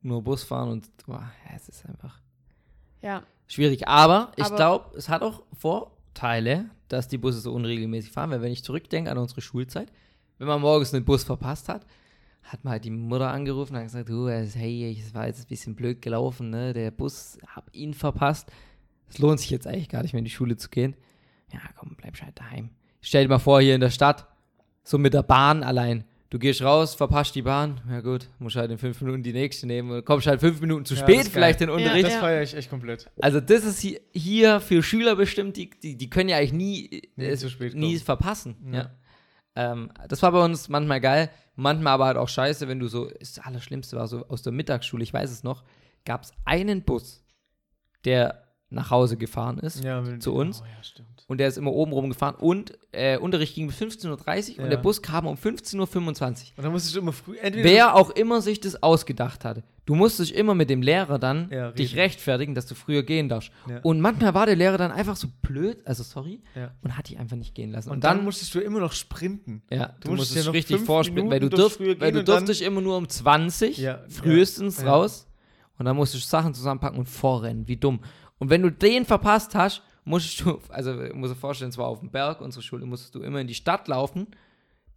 nur 0.02 0.22
Bus 0.22 0.44
fahren 0.44 0.70
und 0.70 0.90
boah, 1.06 1.32
es 1.56 1.70
ist 1.70 1.86
einfach 1.86 2.20
Ja. 3.02 3.24
schwierig. 3.48 3.88
Aber 3.88 4.32
ich 4.36 4.54
glaube, 4.54 4.98
es 4.98 5.08
hat 5.08 5.22
auch 5.22 5.44
Vorteile, 5.58 6.66
dass 6.90 7.08
die 7.08 7.18
Busse 7.18 7.40
so 7.40 7.54
unregelmäßig 7.54 8.12
fahren, 8.12 8.30
weil 8.32 8.42
wenn 8.42 8.52
ich 8.52 8.64
zurückdenke 8.64 9.10
an 9.10 9.18
unsere 9.18 9.40
Schulzeit, 9.42 9.88
wenn 10.38 10.48
man 10.48 10.60
morgens 10.62 10.94
einen 10.94 11.06
Bus 11.06 11.24
verpasst 11.24 11.70
hat, 11.70 11.86
hat 12.44 12.64
man 12.64 12.74
halt 12.74 12.86
die 12.86 12.92
Mutter 12.92 13.32
angerufen 13.32 13.72
und 13.74 13.78
hat 13.80 13.86
gesagt, 13.86 14.10
du, 14.10 14.28
äh, 14.28 14.46
hey, 14.46 14.96
es 15.00 15.14
war 15.16 15.26
jetzt 15.28 15.46
ein 15.46 15.48
bisschen 15.48 15.76
blöd 15.76 16.02
gelaufen, 16.02 16.50
ne? 16.52 16.74
Der 16.74 16.92
Bus, 16.92 17.38
hab 17.48 17.74
ihn 17.74 17.94
verpasst. 17.96 18.52
Es 19.10 19.18
lohnt 19.18 19.40
sich 19.40 19.50
jetzt 19.50 19.66
eigentlich 19.66 19.90
gar 19.90 20.02
nicht 20.04 20.14
mehr 20.14 20.20
in 20.20 20.26
die 20.26 20.32
Schule 20.32 20.56
zu 20.58 20.70
gehen. 20.70 20.96
Ja, 21.52 21.60
komm, 21.76 21.96
bleib 21.98 22.22
halt 22.22 22.40
daheim. 22.40 22.70
Stell 23.02 23.24
dir 23.24 23.30
mal 23.30 23.40
vor, 23.40 23.62
hier 23.62 23.74
in 23.76 23.82
der 23.82 23.90
Stadt, 23.90 24.28
so 24.84 24.98
mit 25.00 25.14
der 25.16 25.24
Bahn 25.24 25.64
allein. 25.64 26.04
Du 26.32 26.40
gehst 26.40 26.62
raus, 26.64 26.96
verpasst 26.96 27.36
die 27.36 27.44
Bahn. 27.44 27.80
Ja 27.90 28.02
gut, 28.02 28.30
musst 28.40 28.56
halt 28.56 28.72
in 28.72 28.78
fünf 28.78 29.00
Minuten 29.02 29.22
die 29.24 29.32
nächste 29.32 29.68
nehmen. 29.68 29.92
Und 29.92 30.06
kommst 30.06 30.26
halt 30.28 30.40
fünf 30.40 30.60
Minuten 30.60 30.84
zu 30.84 30.96
Ja, 30.96 31.02
spät 31.02 31.28
vielleicht 31.28 31.62
in 31.62 31.68
den 31.68 31.80
Ja, 31.80 31.86
Unterricht. 31.86 32.08
Das 32.08 32.16
feiere 32.16 32.42
ich 32.42 32.56
echt 32.56 32.70
komplett. 32.70 33.10
Also 33.22 33.40
das 33.40 33.64
ist 33.64 33.80
hier, 33.80 34.02
hier 34.12 34.60
für 34.60 34.82
Schüler 34.82 35.16
bestimmt, 35.16 35.56
die, 35.56 35.70
die, 35.70 35.96
die 35.96 36.10
können 36.10 36.30
ja 36.30 36.38
eigentlich 36.38 36.54
nie, 36.54 37.02
Nie 37.16 37.26
äh, 37.26 37.38
zu 37.38 37.50
spät 37.50 37.76
nie 37.76 37.94
kommen. 37.94 38.06
verpassen. 38.06 38.56
Ja. 38.72 38.78
Ja. 38.78 38.92
Ähm, 39.72 39.92
das 40.10 40.22
war 40.24 40.32
bei 40.32 40.44
uns 40.44 40.68
manchmal 40.68 41.00
geil, 41.00 41.30
manchmal 41.56 41.94
aber 41.94 42.06
halt 42.08 42.18
auch 42.18 42.28
scheiße, 42.28 42.68
wenn 42.68 42.80
du 42.80 42.88
so, 42.88 43.10
das 43.20 43.40
Allerschlimmste 43.40 43.96
war 43.96 44.08
so 44.08 44.28
aus 44.28 44.42
der 44.42 44.52
Mittagsschule, 44.52 45.04
ich 45.04 45.14
weiß 45.14 45.32
es 45.32 45.44
noch, 45.44 45.64
gab 46.06 46.24
es 46.24 46.34
einen 46.44 46.82
Bus, 46.84 47.24
der 48.04 48.45
nach 48.70 48.90
Hause 48.90 49.16
gefahren 49.18 49.60
ist. 49.60 49.84
Ja, 49.84 50.04
zu 50.20 50.34
uns. 50.34 50.62
Oh, 50.62 50.66
ja. 50.66 51.06
Und 51.28 51.40
der 51.40 51.48
ist 51.48 51.58
immer 51.58 51.72
oben 51.72 51.92
rum 51.92 52.10
gefahren. 52.10 52.36
Und 52.36 52.78
äh, 52.92 53.18
Unterricht 53.18 53.56
ging 53.56 53.68
bis 53.68 53.78
15.30 53.82 54.06
Uhr 54.54 54.58
und 54.60 54.64
Ja. 54.66 54.70
der 54.70 54.78
Bus 54.78 55.02
kam 55.02 55.26
um 55.26 55.36
15.25 55.36 55.78
Uhr. 55.80 56.58
Und 56.58 56.64
dann 56.64 56.72
musstest 56.72 56.96
du 56.96 57.00
immer 57.00 57.14
früh, 57.14 57.36
Wer 57.42 57.96
auch 57.96 58.12
immer 58.12 58.42
sich 58.42 58.60
das 58.60 58.82
ausgedacht 58.84 59.44
hatte. 59.46 59.64
Du 59.86 59.94
musstest 59.96 60.32
immer 60.32 60.56
mit 60.56 60.70
dem 60.72 60.82
Lehrer 60.82 61.18
dann 61.20 61.50
dich 61.78 61.96
rechtfertigen, 61.96 62.54
dass 62.56 62.66
du 62.66 62.74
früher 62.76 63.04
gehen 63.04 63.30
darfst. 63.30 63.52
Und 63.84 64.02
manchmal 64.02 64.34
war 64.34 64.46
der 64.48 64.56
Lehrer 64.56 64.78
dann 64.78 64.92
einfach 64.92 65.16
so 65.16 65.28
blöd, 65.42 65.78
also 65.86 66.04
sorry, 66.04 66.42
und 66.82 66.98
hat 66.98 67.10
dich 67.10 67.18
einfach 67.20 67.38
nicht 67.38 67.54
gehen 67.56 67.72
lassen. 67.72 67.90
Und, 67.92 68.04
dann, 68.04 68.24
musstest 68.24 68.54
du 68.56 68.60
immer 68.60 68.80
noch 68.80 68.94
sprinten. 68.94 69.62
ja, 69.72 69.96
du, 70.02 70.10
musstest 70.12 70.18
musstest 70.18 70.46
noch 70.48 70.54
richtig 70.54 70.76
fünf 70.78 70.88
vorspielen, 70.88 71.30
weil 71.30 71.40
du, 71.40 71.70
früher 71.70 72.00
weil 72.00 72.12
du 72.12 72.20
und 72.20 72.28
dann- 72.28 72.38
durftest 72.46 72.62
immer 72.62 72.82
nur 72.82 72.98
um 72.98 73.08
20 73.08 73.78
Ja, 73.78 74.00
frühestens 74.10 74.84
raus 74.86 75.28
und 75.78 75.86
dann 75.86 75.96
musstest 75.96 76.26
du 76.26 76.30
Sachen 76.30 76.54
zusammenpacken 76.54 76.98
und 77.00 77.06
vorrennen, 77.08 77.68
wie 77.68 77.78
dumm. 77.78 78.00
Und 78.40 78.50
wenn 78.50 78.62
du 78.62 78.72
den 78.72 79.06
verpasst 79.06 79.56
hast, 79.56 79.82
musstest 80.04 80.42
du, 80.42 80.60
also 80.70 81.02
ich 81.02 81.14
muss 81.14 81.30
dir 81.30 81.36
vorstellen, 81.36 81.70
es 81.70 81.78
war 81.78 81.88
auf 81.88 82.00
dem 82.00 82.12
Berg, 82.12 82.42
unsere 82.42 82.62
Schule, 82.62 82.86
musstest 82.86 83.16
du 83.16 83.22
immer 83.22 83.40
in 83.40 83.48
die 83.48 83.54
Stadt 83.56 83.88
laufen, 83.88 84.28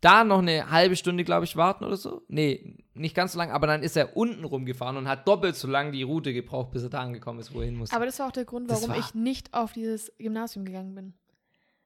da 0.00 0.22
noch 0.22 0.38
eine 0.38 0.70
halbe 0.70 0.94
Stunde, 0.96 1.24
glaube 1.24 1.44
ich, 1.44 1.56
warten 1.56 1.84
oder 1.84 1.96
so. 1.96 2.22
Nee, 2.28 2.76
nicht 2.94 3.16
ganz 3.16 3.32
so 3.32 3.38
lang, 3.38 3.50
aber 3.50 3.66
dann 3.66 3.82
ist 3.82 3.96
er 3.96 4.16
unten 4.16 4.44
rumgefahren 4.44 4.96
und 4.96 5.08
hat 5.08 5.26
doppelt 5.26 5.56
so 5.56 5.66
lang 5.66 5.90
die 5.92 6.02
Route 6.04 6.32
gebraucht, 6.32 6.70
bis 6.70 6.84
er 6.84 6.90
da 6.90 7.00
angekommen 7.00 7.40
ist, 7.40 7.52
wo 7.52 7.60
er 7.60 7.66
hin 7.66 7.76
musste. 7.76 7.96
Aber 7.96 8.06
das 8.06 8.18
war 8.20 8.28
auch 8.28 8.32
der 8.32 8.44
Grund, 8.44 8.68
warum 8.70 8.90
war- 8.90 8.98
ich 8.98 9.14
nicht 9.14 9.54
auf 9.54 9.72
dieses 9.72 10.12
Gymnasium 10.18 10.64
gegangen 10.64 10.94
bin. 10.94 11.14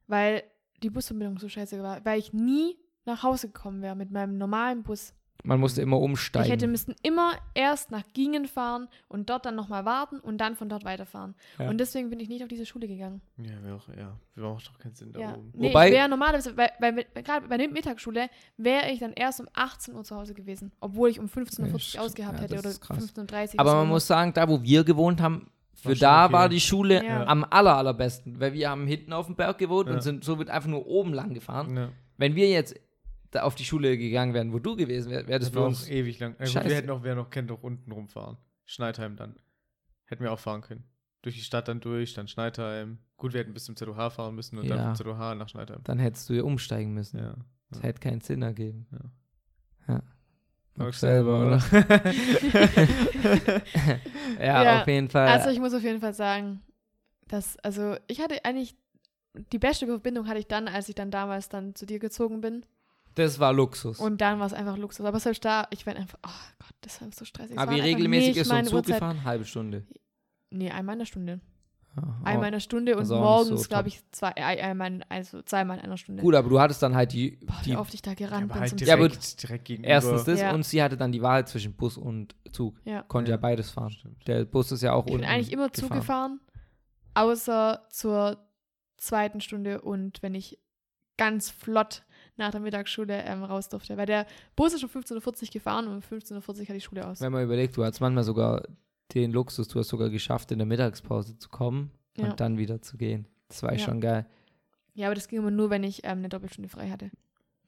Weil 0.09 0.43
die 0.83 0.91
Busverbindung 0.91 1.39
so 1.39 1.49
scheiße 1.49 1.83
war. 1.83 2.05
Weil 2.05 2.19
ich 2.19 2.33
nie 2.35 2.77
nach 3.07 3.23
Hause 3.23 3.47
gekommen 3.47 3.81
wäre 3.83 3.97
mit 3.97 4.11
meinem 4.11 4.37
normalen 4.37 4.83
Bus. 4.83 5.15
Man 5.45 5.59
musste 5.59 5.83
immer 5.83 5.99
umsteigen. 5.99 6.47
Ich 6.47 6.53
hätte 6.53 6.69
müssen 6.69 6.95
immer 7.03 7.33
erst 7.55 7.91
nach 7.91 8.05
Gingen 8.15 8.47
fahren 8.47 8.87
und 9.09 9.29
dort 9.29 9.45
dann 9.45 9.57
nochmal 9.57 9.85
warten 9.85 10.21
und 10.21 10.39
dann 10.39 10.55
von 10.55 10.69
dort 10.69 10.85
weiterfahren. 10.85 11.35
Ja. 11.59 11.69
Und 11.69 11.79
deswegen 11.79 12.11
bin 12.11 12.21
ich 12.21 12.29
nicht 12.29 12.43
auf 12.43 12.49
diese 12.49 12.65
Schule 12.65 12.87
gegangen. 12.87 13.21
Ja, 13.39 13.61
wäre 13.65 13.75
auch, 13.75 13.89
ja, 13.89 14.17
wäre 14.37 14.47
auch 14.47 14.63
doch 14.63 14.79
keinen 14.79 14.95
Sinn 14.95 15.11
da 15.13 15.19
Ja. 15.19 15.35
oben. 15.35 15.51
Nee, 15.57 15.71
Wobei- 15.71 15.89
ich 15.89 15.95
wäre 15.95 16.09
normalerweise, 16.09 16.57
weil, 16.57 16.71
weil 16.79 16.93
mit- 16.93 17.13
gerade 17.25 17.49
bei 17.49 17.57
der 17.57 17.69
Mittagsschule 17.69 18.29
wäre 18.57 18.91
ich 18.93 19.01
dann 19.01 19.13
erst 19.15 19.41
um 19.41 19.49
18 19.53 19.95
Uhr 19.97 20.05
zu 20.05 20.15
Hause 20.15 20.33
gewesen. 20.35 20.71
Obwohl 20.81 21.09
ich 21.11 21.19
um 21.19 21.27
15.40 21.27 21.95
Uhr 21.97 22.01
Ja, 22.01 22.07
ausgehabt 22.07 22.37
ja, 22.37 22.43
hätte 22.45 22.59
oder 22.61 22.69
ist 22.71 22.81
krass. 22.81 22.99
15.30 22.99 23.55
Uhr. 23.55 23.61
aber 23.61 23.75
man 23.75 23.89
muss 23.89 24.07
sagen, 24.07 24.33
da 24.35 24.49
wo 24.49 24.63
wir 24.63 24.85
gewohnt 24.85 25.21
haben, 25.21 25.51
für 25.75 25.97
da 25.97 26.27
okay. 26.27 26.35
war 26.35 26.49
die 26.49 26.61
Schule 26.61 27.05
Ja. 27.05 27.27
am 27.27 27.45
aller, 27.51 27.77
allerbesten, 27.77 28.39
weil 28.39 28.53
wir 28.53 28.71
haben 28.71 28.87
hinten 28.87 29.13
auf 29.13 29.27
dem 29.27 29.35
Berg 29.35 29.59
gewohnt 29.59 29.89
Ja. 29.89 29.95
und 29.97 30.03
sind 30.03 30.23
somit 30.23 30.51
einfach 30.51 30.69
nur 30.69 30.87
oben 30.87 31.13
lang 31.13 31.35
gefahren. 31.35 31.77
Ja. 31.77 31.89
Wenn 32.17 32.37
wir 32.37 32.49
jetzt 32.49 32.77
auf 33.37 33.55
die 33.55 33.65
Schule 33.65 33.97
gegangen 33.99 34.35
wären, 34.35 34.53
wo 34.53 34.59
du 34.59 34.77
gewesen 34.77 35.11
wärst, 35.11 35.27
wäre 35.29 35.41
das 35.41 35.49
für 35.51 35.61
uns. 35.61 35.89
ewig 35.89 36.19
lang. 36.19 36.33
Ja, 36.39 36.45
gut, 36.45 36.49
Scheiße. 36.53 36.69
wir 36.69 36.77
hätten 36.77 36.91
auch, 36.91 37.03
wir 37.03 37.15
noch, 37.15 37.31
können 37.31 37.49
doch 37.49 37.63
unten 37.63 37.91
rumfahren. 37.93 38.37
Schneidheim 38.67 39.17
dann. 39.17 39.37
Hätten 40.05 40.23
wir 40.23 40.33
auch 40.33 40.39
fahren 40.39 40.61
können. 40.61 40.85
Durch 41.23 41.37
die 41.37 41.43
Stadt 41.43 41.69
dann 41.69 41.81
durch, 41.81 42.15
dann 42.15 42.29
Schneidheim. 42.29 42.99
Gut, 43.17 43.33
wir 43.33 43.41
hätten 43.41 43.55
bis 43.55 43.65
zum 43.65 43.77
ZOH 43.77 44.11
fahren 44.11 44.35
müssen 44.35 44.59
und 44.59 44.67
Ja. 44.67 44.77
dann 44.77 44.97
vom 44.97 45.07
ZOH 45.07 45.35
nach 45.37 45.49
Schneidheim. 45.49 45.81
Dann 45.85 45.99
hättest 45.99 46.29
du 46.29 46.35
ja 46.35 46.43
umsteigen 46.43 46.93
müssen. 46.95 47.19
Ja. 47.19 47.37
Das 47.71 47.83
hätte 47.83 48.01
keinen 48.01 48.21
Sinn 48.21 48.43
ergeben. 48.43 48.87
Ja. 48.93 49.95
Ja. 49.95 50.03
Magst 50.75 51.01
selber, 51.01 51.47
oder? 51.47 51.59
ja, 54.39 54.65
Ja, 54.65 54.81
auf 54.83 54.87
jeden 54.89 55.09
Fall. 55.09 55.29
Also 55.29 55.51
ich 55.51 55.61
muss 55.61 55.75
auf 55.75 55.83
jeden 55.83 56.01
Fall 56.01 56.15
sagen, 56.15 56.61
dass, 57.29 57.57
also 57.59 57.97
ich 58.09 58.21
hatte 58.21 58.45
eigentlich, 58.45 58.77
die 59.53 59.59
beste 59.59 59.87
Verbindung 59.87 60.29
hatte 60.29 60.39
ich 60.41 60.47
dann, 60.47 60.69
als 60.69 60.89
ich 60.89 60.95
dann 60.95 61.11
damals 61.11 61.49
dann 61.49 61.75
zu 61.75 61.87
dir 61.87 61.99
gezogen 61.99 62.41
bin. 62.41 62.65
Das 63.15 63.39
war 63.39 63.53
Luxus. 63.53 63.99
Und 63.99 64.21
dann 64.21 64.39
war 64.39 64.47
es 64.47 64.53
einfach 64.53 64.77
Luxus. 64.77 65.05
Aber 65.07 65.21
selbst 65.21 65.45
da, 65.45 65.67
ich 65.71 65.87
war 65.87 65.95
einfach, 65.97 66.19
oh 66.27 66.31
Gott, 66.59 66.75
das 66.81 67.01
war 67.01 67.09
so 67.13 67.25
stressig. 67.25 67.53
Es 67.57 67.59
Aber 67.59 67.73
wie 67.73 67.81
regelmäßig 67.81 68.37
ist 68.37 68.47
so 68.49 68.53
ein 68.53 68.59
meine 68.59 68.69
Zug 68.69 68.77
Uhrzeit. 68.79 68.95
gefahren? 68.97 69.25
Halbe 69.25 69.45
Stunde. 69.45 69.87
Nee, 70.51 70.71
einmal 70.71 70.95
in 70.95 70.99
der 71.01 71.07
Stunde. 71.07 71.41
Ja, 71.95 72.03
Einmal 72.25 72.47
in 72.47 72.53
der 72.53 72.61
Stunde 72.61 72.97
und 72.97 73.07
morgens, 73.07 73.65
so 73.65 73.69
glaube 73.69 73.89
ich, 73.89 74.03
zwei, 74.13 74.31
äh, 74.37 74.41
einmal, 74.63 74.93
in- 74.95 75.05
also 75.11 75.43
zweimal 75.43 75.77
in 75.77 75.85
einer 75.85 75.99
Stunde. 75.99 76.23
Gut, 76.23 76.35
aber 76.35 76.49
du 76.49 76.59
hattest 76.59 76.83
dann 76.83 76.95
halt 76.97 77.13
die, 77.13 77.33
Boah, 77.45 77.61
die 77.67 77.73
wie 77.73 77.77
oft 77.77 77.93
ich 77.93 78.01
da 78.01 78.13
Ja, 78.13 78.17
gerannt 78.17 78.45
aber 78.45 78.53
bin 78.55 78.61
halt 78.63 78.79
zum 78.79 78.89
Ja, 78.89 78.95
aber 78.95 79.09
direkt, 79.09 79.43
direkt 79.43 79.65
gegenüber. 79.67 79.89
erstens 79.91 80.25
das 80.25 80.41
Ja. 80.41 80.55
und 80.55 80.65
sie 80.65 80.83
hatte 80.83 80.97
dann 80.97 81.13
die 81.13 81.21
Wahl 81.21 81.47
zwischen 81.47 81.75
Bus 81.75 81.99
und 81.99 82.35
Zug. 82.51 82.81
Ja. 82.87 83.03
Konnte 83.03 83.31
ja, 83.31 83.37
Ja. 83.37 83.41
beides 83.43 83.71
fahren. 83.71 83.91
Stimmt. 83.91 84.27
Der 84.27 84.47
Bus 84.47 84.73
ist 84.73 84.81
ja 84.83 84.95
auch 84.95 85.07
Ich 85.07 85.13
bin 85.13 85.23
eigentlich 85.27 85.53
immer 85.53 85.69
gefahren. 85.69 85.91
zugefahren, 85.91 86.41
außer 87.13 87.87
zur 87.91 88.39
zweiten 88.97 89.41
Stunde 89.43 89.83
und 89.83 90.23
wenn 90.23 90.35
ich 90.35 90.59
ganz 91.19 91.51
flott 91.51 92.05
nach 92.43 92.51
der 92.53 92.61
Mittagsschule 92.61 93.23
ähm, 93.25 93.43
raus 93.45 93.69
durfte. 93.69 93.97
Weil 93.97 94.07
der 94.07 94.27
Bus 94.57 94.73
ist 94.75 94.85
um 94.85 94.91
15.40 94.91 95.43
Uhr 95.45 95.49
gefahren 95.53 95.87
und 95.89 95.95
um 95.95 96.01
15.40 96.19 96.37
Uhr 96.63 96.69
hat 96.69 96.77
die 96.77 96.81
Schule 96.81 97.07
aus. 97.07 97.21
Wenn 97.21 97.33
man 97.33 97.43
überlegt, 97.45 97.77
du 97.77 97.85
hast 97.85 98.01
manchmal 98.01 98.25
sogar 98.25 98.63
den 99.15 99.33
Luxus, 99.33 99.69
du 99.69 99.79
hast 99.79 99.89
sogar 99.89 100.11
geschafft, 100.11 100.53
in 100.53 100.59
der 100.59 100.67
Mittagspause 100.67 101.37
zu 101.39 101.49
kommen 101.49 101.91
Ja. 102.17 102.31
und 102.31 102.41
dann 102.41 102.59
wieder 102.59 102.81
zu 102.83 102.97
gehen. 102.97 103.27
Das 103.49 103.63
war 103.63 103.73
Ja. 103.73 103.79
schon 103.79 104.01
geil. 104.01 104.27
Ja, 104.95 105.07
aber 105.09 105.15
das 105.15 105.29
ging 105.29 105.39
immer 105.39 105.51
nur, 105.51 105.71
wenn 105.71 105.85
ich 105.85 106.05
ähm, 106.05 106.19
eine 106.19 106.29
Doppelstunde 106.29 106.69
frei 106.69 106.91
hatte. 106.91 107.11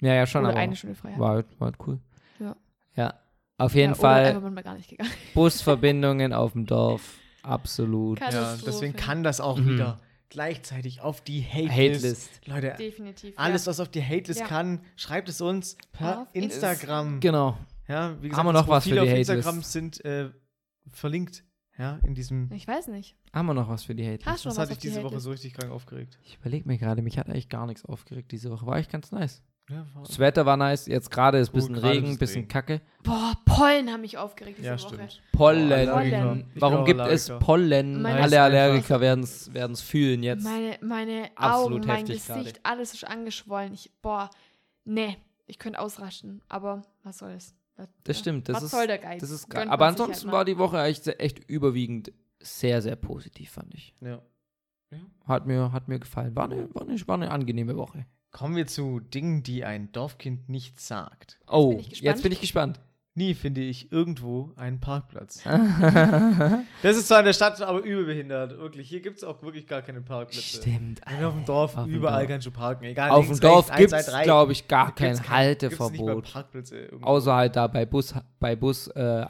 Ja, 0.01 0.13
ja, 0.15 0.27
schon, 0.27 0.43
oder 0.43 0.51
aber 0.51 0.59
eine 0.61 0.77
Stunde 0.77 0.95
frei 0.95 1.11
hatte. 1.13 1.21
war, 1.21 1.31
halt- 1.31 1.61
war 1.61 1.67
halt 1.67 1.77
cool. 1.87 1.99
Ja. 2.39 2.57
Ja, 2.97 3.15
auf 3.59 3.75
jeden 3.75 3.93
ja, 3.93 3.99
Oder 3.99 4.01
Fall 4.01 4.25
einfach 4.27 4.51
mal 4.51 4.63
gar 4.63 4.75
nicht 4.75 4.91
gegangen. 4.91 5.11
Busverbindungen 5.35 6.33
auf 6.33 6.53
dem 6.53 6.67
Dorf, 6.67 7.19
absolut. 7.43 8.21
Ja, 8.21 8.57
deswegen 8.67 8.95
kann 8.97 9.23
das 9.23 9.41
auch 9.41 9.59
Mhm. 9.59 9.69
wieder 9.71 10.01
gleichzeitig 10.29 11.01
auf 11.01 11.21
die 11.21 11.43
Hate-List. 11.43 11.73
Hate-List. 11.77 12.41
Leute, 12.47 12.75
Definitiv. 12.79 13.35
alles, 13.37 13.65
ja. 13.65 13.71
was 13.71 13.81
auf 13.81 13.89
die 13.89 14.03
Hate-List 14.03 14.41
Ja. 14.41 14.47
kann, 14.47 14.81
schreibt 14.97 15.29
es 15.29 15.41
uns 15.41 15.77
per 15.93 16.23
Auf 16.23 16.29
Instagram. 16.33 17.21
Genau. 17.21 17.57
Ja, 17.89 18.17
wie 18.21 18.29
gesagt, 18.29 18.39
Haben 18.39 18.47
wir 18.49 18.53
noch 18.53 18.69
was 18.69 18.85
für 18.85 18.91
die 18.95 19.01
auf? 19.01 19.09
Instagram 19.09 19.63
sind 19.63 20.05
äh, 20.05 20.31
verlinkt. 20.91 21.45
Ja, 21.77 21.99
in 22.05 22.15
diesem. 22.15 22.53
Ich 22.53 22.69
weiß 22.69 22.87
nicht. 22.87 23.17
Haben 23.33 23.47
wir 23.47 23.55
noch 23.55 23.69
was 23.69 23.83
für 23.83 23.97
die 23.97 24.07
Hate? 24.07 24.25
Hast 24.27 24.45
du 24.45 24.49
Das 24.49 24.57
was 24.57 24.63
hatte 24.63 24.71
auf 24.73 24.77
ich 24.77 24.83
die 24.83 24.89
diese 24.91 25.03
Woche 25.03 25.19
so 25.19 25.31
richtig 25.33 25.55
krank 25.55 25.73
aufgeregt. 25.73 26.19
Ich 26.23 26.37
überlege 26.37 26.69
mir 26.69 26.79
gerade, 26.79 27.03
mich 27.03 27.19
hat 27.19 27.29
eigentlich 27.29 27.49
gar 27.49 27.67
nichts 27.67 27.85
aufgeregt 27.85 28.31
diese 28.31 28.51
Woche. 28.53 28.65
War 28.65 28.77
echt 28.79 28.93
ganz 28.93 29.11
nice. 29.11 29.43
Ja, 29.71 29.87
Das 30.03 30.19
Wetter 30.19 30.45
war 30.45 30.59
nice, 30.59 30.87
jetzt 30.87 31.11
gerade 31.11 31.39
ist 31.39 31.49
ein 31.49 31.53
bisschen 31.55 31.75
gerade 31.75 31.89
Regen, 31.95 32.09
ein 32.09 32.19
bisschen 32.19 32.41
Regen. 32.43 32.49
Kacke. 32.49 32.81
Boah, 33.03 33.33
Pollen 33.47 33.91
haben 33.91 34.03
mich 34.03 34.19
aufgeregt 34.19 34.59
diese 34.59 34.69
ja 34.69 34.79
Woche. 34.79 34.95
stimmt. 35.09 35.23
Pollen. 35.33 36.45
Ich 36.55 36.61
Warum 36.61 36.85
gibt 36.85 37.01
es. 37.01 37.33
Pollen? 37.41 38.03
Meine- 38.03 38.21
Alle. 38.21 38.43
Allergiker 38.43 39.01
werden 39.01 39.25
es 39.25 39.81
fühlen 39.81 40.23
jetzt. 40.23 40.45
Meine, 40.45 40.77
meine 40.83 41.31
Absolut 41.35 41.79
Augen, 41.81 41.87
mein 41.87 42.05
Gesicht, 42.05 42.61
alles 42.63 42.93
ist 42.93 43.05
angeschwollen. 43.09 43.73
Ich, 43.73 43.91
boah, 44.03 44.29
nee, 44.85 45.17
ich 45.47 45.59
könnte 45.59 45.79
ausrasten. 45.81 46.43
Aber 46.49 46.83
was 47.03 47.19
soll's? 47.19 47.55
Was, 47.77 47.89
Das 48.05 48.19
stimmt, 48.19 48.49
das 48.51 48.57
was 48.57 48.63
ist- 48.65 48.71
soll 48.73 48.87
der 48.87 48.99
Geiz? 48.99 49.21
Das 49.23 49.31
ist 49.31 49.49
geil. 49.49 49.63
Gönnt 49.63 49.73
Aber 49.73 49.87
ansonsten 49.87 50.27
halt 50.27 50.33
war 50.37 50.45
die 50.45 50.59
Woche 50.59 50.83
echt, 50.83 51.07
echt 51.09 51.39
überwiegend 51.51 52.13
sehr, 52.39 52.83
sehr 52.83 52.97
positiv, 52.97 53.51
fand 53.53 53.73
ich. 53.75 53.95
Ja. 54.03 54.21
Hat 55.27 55.47
mir, 55.47 55.73
hat 55.73 55.89
mir 55.89 55.99
gefallen. 55.99 56.37
War 56.37 56.45
eine, 56.45 56.73
war, 56.75 56.83
eine, 56.83 57.09
war 57.09 57.15
eine 57.17 57.31
angenehme 57.31 57.77
Woche. 57.77 58.05
Kommen 58.35 58.57
wir 58.57 58.67
zu 58.67 58.99
Dingen, 58.99 59.45
die 59.45 59.65
ein 59.65 59.93
Dorfkind 59.93 60.49
nicht 60.49 60.81
sagt. 60.81 61.39
Oh, 61.47 61.69
bin 61.71 61.79
ich 61.79 61.91
gespannt. 61.91 62.05
jetzt 62.17 62.23
bin 62.25 62.33
ich 62.33 62.41
gespannt. 62.41 62.81
Nie 63.17 63.35
finde 63.35 63.61
ich 63.61 63.93
irgendwo 63.93 64.51
einen 64.57 64.81
Parkplatz. 64.81 65.45
Das 66.83 66.97
ist 66.97 67.09
zwar 67.09 67.21
in 67.21 67.25
der 67.27 67.33
Stadt, 67.33 67.61
aber 67.63 67.81
übelbehindert. 67.81 68.59
Wirklich. 68.59 68.89
Hier 68.89 69.01
gibt 69.01 69.19
es 69.19 69.25
auch 69.25 69.41
wirklich 69.43 69.67
gar 69.67 69.83
keine 69.83 70.01
Parkplätze. 70.03 70.59
Stimmt. 70.59 71.01
Wenn 71.09 71.25
auf 71.25 71.35
dem 71.35 71.45
Dorf, 71.45 71.77
Auf 71.77 71.87
überall 71.87 72.21
Dorf. 72.23 72.29
kannst 72.31 72.47
du 72.47 72.51
parken. 72.51 72.85
Egal, 72.85 73.11
Auf 73.11 73.27
dem 73.29 73.39
Dorf 73.41 73.71
gibt 73.75 73.93
es, 73.93 74.07
glaube 74.23 74.53
ich, 74.53 74.67
gar 74.69 74.95
kein 74.95 75.17
Halteverbot. 75.29 76.35
Außer 77.03 77.35
halt 77.35 77.57
da 77.57 77.67
bei 77.69 77.87
Bus, 77.87 78.15
bei 78.41 78.57
Bus 78.57 78.89
äh. 78.89 79.25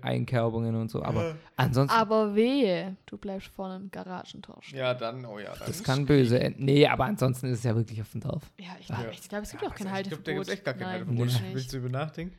Einkerbungen 0.00 0.74
und 0.74 0.90
so. 0.90 1.02
Aber 1.02 1.28
Ja. 1.28 1.34
ansonsten, 1.56 1.96
Aber 1.96 2.34
wehe, 2.34 2.96
du 3.06 3.18
bleibst 3.18 3.48
vorne 3.48 3.76
im 3.76 3.90
Garagentor 3.90 4.58
stehen. 4.62 4.78
Ja, 4.78 4.94
dann, 4.94 5.24
oh 5.26 5.38
ja. 5.38 5.50
Dann 5.58 5.66
das 5.66 5.82
kann 5.82 6.06
böse 6.06 6.40
enden. 6.40 6.64
Nee, 6.64 6.86
aber 6.86 7.04
ansonsten 7.04 7.46
ist 7.48 7.58
es 7.58 7.64
ja 7.64 7.76
wirklich 7.76 8.00
auf 8.00 8.10
dem 8.12 8.22
Dorf. 8.22 8.42
Ja, 8.58 8.66
ich, 8.80 8.88
Ja. 8.88 8.96
glaub, 9.02 9.12
ich 9.12 9.28
glaube, 9.28 9.44
es 9.44 9.50
gibt 9.50 9.62
Ja, 9.62 9.68
auch 9.68 9.74
kein 9.74 9.92
Halteverbot. 9.92 10.18
Ich 10.18 10.24
glaube, 10.24 10.24
da 10.24 10.32
gibt 10.32 10.46
es 10.48 10.52
echt 10.54 10.64
gar 10.64 10.74
kein 10.74 10.82
Nein, 10.82 11.06
Halteverbot. 11.08 11.54
Willst 11.54 11.72
du 11.72 11.76
über 11.76 11.88
nachdenken? 11.90 12.36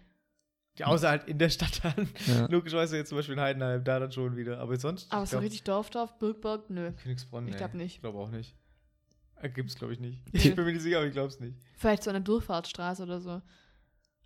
Die 0.78 0.86
außer 0.86 1.10
halt 1.10 1.28
in 1.28 1.38
der 1.40 1.50
Stadt 1.50 1.84
dann. 1.84 2.08
Ja. 2.28 2.46
Logischerweise 2.48 2.98
jetzt 2.98 3.10
zum 3.10 3.18
Beispiel 3.18 3.34
in 3.34 3.42
Heidenheim, 3.42 3.84
da 3.84 4.00
dann 4.00 4.12
schon 4.12 4.36
wieder. 4.36 4.60
Aber 4.60 4.78
sonst. 4.78 5.12
Aber 5.12 5.26
so 5.26 5.32
glaub, 5.32 5.44
richtig 5.44 5.64
Dorf, 5.64 5.90
Dorf, 5.90 6.20
Birkberg, 6.20 6.70
nö. 6.70 6.92
Königsbronn, 6.92 7.48
Ich 7.48 7.54
nee. 7.54 7.58
glaub 7.58 7.74
nicht. 7.74 7.96
Ich 7.96 8.02
glaube 8.02 8.20
auch 8.20 8.30
nicht. 8.30 8.56
Äh, 9.42 9.50
Gibt's, 9.50 9.76
glaube 9.76 9.94
ich, 9.94 10.00
nicht. 10.00 10.24
Ich 10.34 10.56
bin 10.56 10.66
mir 10.66 10.74
nicht 10.74 10.82
sicher, 10.82 10.98
aber 10.98 11.08
ich 11.08 11.14
glaube 11.14 11.30
es 11.30 11.40
nicht. 11.40 11.58
Vielleicht 11.78 12.04
so 12.04 12.10
eine 12.10 12.22
Durchfahrtsstraße 12.22 13.04
oder 13.04 13.20
so. 13.20 13.42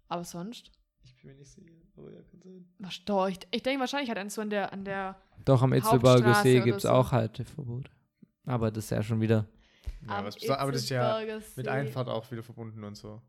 Aber 0.07 0.23
sonst? 0.23 0.71
Ich 1.03 1.15
bin 1.15 1.31
mir 1.31 1.37
nicht 1.37 1.51
sicher. 1.51 1.71
Aber 1.95 2.11
ja, 2.11 2.21
kann 2.21 2.41
sein. 2.41 2.65
Was 2.79 3.03
doch, 3.05 3.27
ich, 3.27 3.39
ich 3.51 3.63
denke 3.63 3.79
wahrscheinlich 3.79 4.09
hat 4.09 4.17
eins 4.17 4.35
so 4.35 4.41
an 4.41 4.49
der, 4.49 4.73
an 4.73 4.83
der 4.83 5.15
Doch, 5.45 5.61
am 5.61 5.73
Itzelberger 5.73 6.35
See 6.35 6.59
gibt 6.61 6.77
es 6.77 6.83
so. 6.83 6.89
auch 6.89 7.11
Halteverbot. 7.11 7.89
Aber 8.45 8.71
das 8.71 8.85
ist 8.85 8.89
ja 8.91 9.03
schon 9.03 9.21
wieder. 9.21 9.47
Ja, 10.07 10.17
am 10.17 10.25
was, 10.25 10.49
aber 10.49 10.71
das 10.71 10.83
ist 10.83 10.89
ja 10.89 11.21
Itzelsberger 11.21 11.39
mit 11.55 11.65
See. 11.65 11.69
Einfahrt 11.71 12.09
auch 12.09 12.29
wieder 12.31 12.43
verbunden 12.43 12.83
und 12.83 12.95
so. 12.95 13.21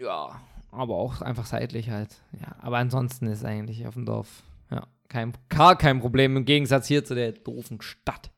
Ja, 0.00 0.40
aber 0.74 0.96
auch 0.96 1.20
einfach 1.20 1.46
seitlich 1.46 1.90
halt. 1.90 2.20
Ja, 2.40 2.56
aber 2.60 2.78
ansonsten 2.78 3.26
ist 3.26 3.44
eigentlich 3.44 3.86
auf 3.86 3.94
dem 3.94 4.06
Dorf 4.06 4.42
ja 4.70 4.86
kein, 5.08 5.32
gar 5.48 5.76
kein 5.76 6.00
Problem 6.00 6.36
im 6.36 6.44
Gegensatz 6.44 6.86
hier 6.86 7.04
zu 7.04 7.14
der 7.14 7.32
doofen 7.32 7.80
Stadt. 7.80 8.30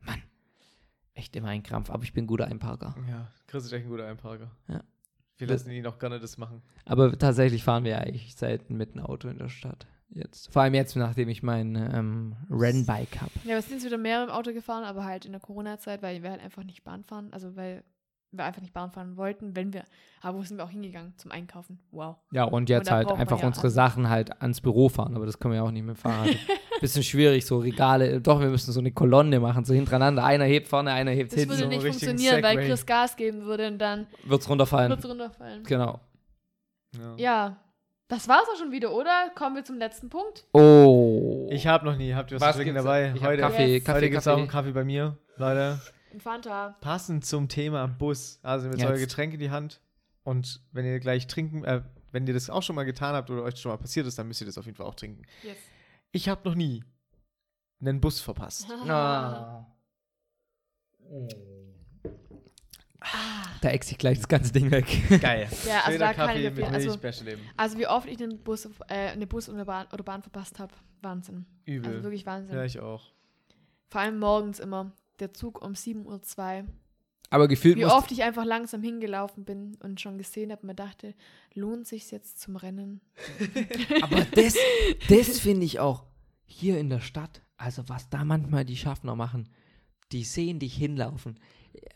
Mann, 0.00 0.22
echt 1.14 1.36
immer 1.36 1.48
ein 1.48 1.62
Krampf. 1.62 1.90
Aber 1.90 2.02
ich 2.04 2.12
bin 2.12 2.26
guter 2.26 2.46
Einparker. 2.46 2.94
Ja, 3.08 3.28
Chris 3.46 3.64
ist 3.64 3.72
echt 3.72 3.84
ein 3.84 3.90
guter 3.90 4.06
Einparker. 4.06 4.50
Ja. 4.68 4.82
Wir 5.38 5.48
lassen 5.48 5.70
ihn 5.70 5.86
auch 5.86 5.98
gerne 5.98 6.20
das 6.20 6.38
machen. 6.38 6.62
Aber 6.84 7.18
tatsächlich 7.18 7.64
fahren 7.64 7.84
wir 7.84 7.98
eigentlich 7.98 8.36
selten 8.36 8.76
mit 8.76 8.92
einem 8.92 9.04
Auto 9.04 9.28
in 9.28 9.38
der 9.38 9.48
Stadt. 9.48 9.86
Jetzt. 10.10 10.52
Vor 10.52 10.62
allem 10.62 10.74
jetzt, 10.74 10.94
nachdem 10.94 11.28
ich 11.30 11.42
mein 11.42 11.74
ähm, 11.74 12.36
Rennbike 12.50 13.20
habe. 13.20 13.30
Ja, 13.44 13.54
wir 13.54 13.62
sind 13.62 13.74
jetzt 13.74 13.86
wieder 13.86 13.98
mehr 13.98 14.22
im 14.24 14.30
Auto 14.30 14.52
gefahren, 14.52 14.84
aber 14.84 15.04
halt 15.04 15.24
in 15.24 15.32
der 15.32 15.40
Corona-Zeit, 15.40 16.02
weil 16.02 16.22
wir 16.22 16.30
halt 16.30 16.42
einfach 16.42 16.64
nicht 16.64 16.84
Bahn 16.84 17.02
fahren. 17.02 17.28
Also 17.32 17.56
weil 17.56 17.82
wir 18.38 18.44
einfach 18.44 18.62
nicht 18.62 18.72
Bahn 18.72 18.90
fahren 18.90 19.16
wollten, 19.16 19.54
wenn 19.56 19.72
wir. 19.72 19.84
Aber 20.22 20.38
wo 20.38 20.42
sind 20.42 20.56
wir 20.56 20.64
auch 20.64 20.70
hingegangen? 20.70 21.14
Zum 21.16 21.30
Einkaufen. 21.32 21.78
Wow. 21.90 22.16
Ja, 22.32 22.44
und 22.44 22.68
jetzt 22.70 22.88
Und 22.88 22.94
halt 22.94 23.10
einfach 23.12 23.40
ja 23.40 23.46
unsere. 23.46 23.70
Sachen 23.70 24.08
halt 24.08 24.40
ans 24.40 24.60
Büro 24.60 24.88
fahren, 24.88 25.14
aber 25.16 25.26
das 25.26 25.38
können 25.38 25.52
wir 25.52 25.56
ja 25.58 25.64
auch 25.64 25.70
nicht 25.70 25.84
mit 25.84 25.96
dem 25.96 26.00
Fahrrad. 26.00 26.28
Bisschen 26.80 27.02
schwierig, 27.04 27.46
so 27.46 27.58
Regale. 27.58 28.20
Doch, 28.20 28.40
wir 28.40 28.48
müssen 28.48 28.72
so 28.72 28.80
eine 28.80 28.90
Kolonne 28.90 29.38
machen, 29.38 29.64
so 29.64 29.72
hintereinander. 29.74 30.24
Einer 30.24 30.44
hebt 30.46 30.66
vorne, 30.68 30.92
einer 30.92 31.12
hebt 31.12 31.30
Das 31.32 31.38
hinten. 31.40 31.50
würde 31.50 31.62
so 31.64 31.68
nicht 31.68 31.82
funktionieren, 31.86 32.42
weil. 32.42 32.56
Chris 32.66 32.84
Gas 32.86 33.16
geben 33.16 33.42
würde 33.44 33.68
und 33.68 33.78
dann 33.78 34.06
Wird's 34.24 34.48
runterfallen. 34.48 34.90
wird 34.90 34.98
es 35.00 35.08
runterfallen. 35.08 35.62
Genau. 35.64 36.00
Ja. 36.98 37.14
Ja, 37.16 37.56
das 38.08 38.28
war's 38.28 38.44
auch 38.52 38.58
schon 38.58 38.72
wieder, 38.72 38.92
oder? 38.92 39.30
Kommen 39.36 39.56
wir 39.56 39.64
zum 39.64 39.78
letzten 39.78 40.08
Punkt. 40.08 40.44
Oh. 40.52 41.48
Ich 41.50 41.66
habe 41.66 41.84
noch 41.84 41.96
nie. 41.96 42.14
Habt 42.14 42.30
ihr 42.32 42.40
was, 42.40 42.48
Was 42.48 42.56
zu 42.56 42.62
trinken 42.62 42.74
dabei? 42.76 43.12
Ich 43.14 43.22
hab 43.22 43.30
heute 43.30 43.42
Kaffee, 43.42 43.74
Yes. 43.76 43.84
Kaffee, 43.84 43.96
heute 43.98 44.10
gibt 44.10 44.20
es 44.20 44.26
auch 44.28 44.32
Kaffee. 44.32 44.40
einen 44.42 44.50
Kaffee 44.50 44.72
bei 44.72 44.84
mir, 44.84 45.16
Leute. 45.36 45.80
Ein 46.12 46.20
Fanta. 46.20 46.76
Passend 46.80 47.24
zum 47.24 47.48
Thema 47.48 47.86
Bus. 47.88 48.38
Also 48.42 48.68
mit 48.68 48.78
Jetzt. 48.78 48.88
euer 48.88 48.98
Getränk 48.98 49.32
in 49.34 49.40
die 49.40 49.50
Hand. 49.50 49.80
Und 50.24 50.60
wenn 50.72 50.84
ihr 50.84 51.00
gleich 51.00 51.26
trinken, 51.26 51.64
äh, 51.64 51.82
wenn 52.12 52.26
ihr 52.26 52.34
das 52.34 52.50
auch 52.50 52.62
schon 52.62 52.76
mal 52.76 52.84
getan 52.84 53.14
habt 53.14 53.30
oder 53.30 53.42
euch 53.42 53.56
schon 53.58 53.72
mal 53.72 53.78
passiert 53.78 54.06
ist, 54.06 54.18
dann 54.18 54.28
müsst 54.28 54.40
ihr 54.40 54.46
das 54.46 54.58
auf 54.58 54.66
jeden 54.66 54.76
Fall 54.76 54.86
auch 54.86 54.94
trinken. 54.94 55.22
Yes. 55.42 55.56
Ich 56.12 56.28
habe 56.28 56.46
noch 56.48 56.54
nie 56.54 56.84
einen 57.80 58.00
Bus 58.00 58.20
verpasst. 58.20 58.66
Ah. 63.04 63.48
Da 63.60 63.70
ex 63.70 63.90
ich 63.90 63.98
gleich 63.98 64.18
das 64.18 64.28
ganze 64.28 64.52
Ding 64.52 64.70
weg. 64.70 64.86
Geil. 65.20 65.48
Ja, 65.66 65.80
also 65.80 65.90
Schöner 65.92 65.98
da 65.98 66.14
kann 66.14 66.28
Kaffee 66.28 66.40
ich 66.40 66.48
auf 66.48 66.54
mit 66.54 66.64
also, 66.66 66.98
also 67.56 67.78
wie 67.78 67.86
oft 67.88 68.08
ich 68.08 68.16
den 68.16 68.38
Bus, 68.38 68.66
äh, 68.86 69.10
eine 69.10 69.26
Bus 69.26 69.48
oder 69.48 69.64
Bahn, 69.64 69.88
oder 69.92 70.04
Bahn 70.04 70.22
verpasst 70.22 70.60
habe, 70.60 70.72
Wahnsinn. 71.00 71.44
Übel. 71.64 71.90
Also 71.90 72.04
wirklich 72.04 72.24
Wahnsinn. 72.26 72.54
ja, 72.54 72.64
ich 72.64 72.78
auch. 72.78 73.10
Vor 73.90 74.00
allem 74.00 74.20
morgens 74.20 74.60
immer. 74.60 74.92
Der 75.20 75.32
Zug 75.32 75.64
um 75.64 75.72
7.02 75.72 76.62
Uhr. 76.62 76.68
Aber 77.30 77.48
gefühlt 77.48 77.78
Wie 77.78 77.86
oft 77.86 78.12
ich 78.12 78.22
einfach 78.22 78.44
langsam 78.44 78.82
hingelaufen 78.82 79.44
bin 79.44 79.76
und 79.82 80.00
schon 80.00 80.18
gesehen 80.18 80.52
habe, 80.52 80.66
mir 80.66 80.74
dachte, 80.74 81.14
lohnt 81.54 81.86
sich 81.86 82.10
jetzt 82.10 82.40
zum 82.40 82.56
Rennen? 82.56 83.00
Aber 84.02 84.24
das, 84.34 84.54
das 85.08 85.38
finde 85.38 85.64
ich 85.64 85.80
auch 85.80 86.04
hier 86.44 86.78
in 86.78 86.90
der 86.90 87.00
Stadt. 87.00 87.40
Also 87.56 87.88
was 87.88 88.10
da 88.10 88.24
manchmal 88.24 88.66
die 88.66 88.76
Schaffner 88.76 89.16
machen, 89.16 89.48
die 90.12 90.24
sehen 90.24 90.58
dich 90.58 90.74
hinlaufen. 90.74 91.38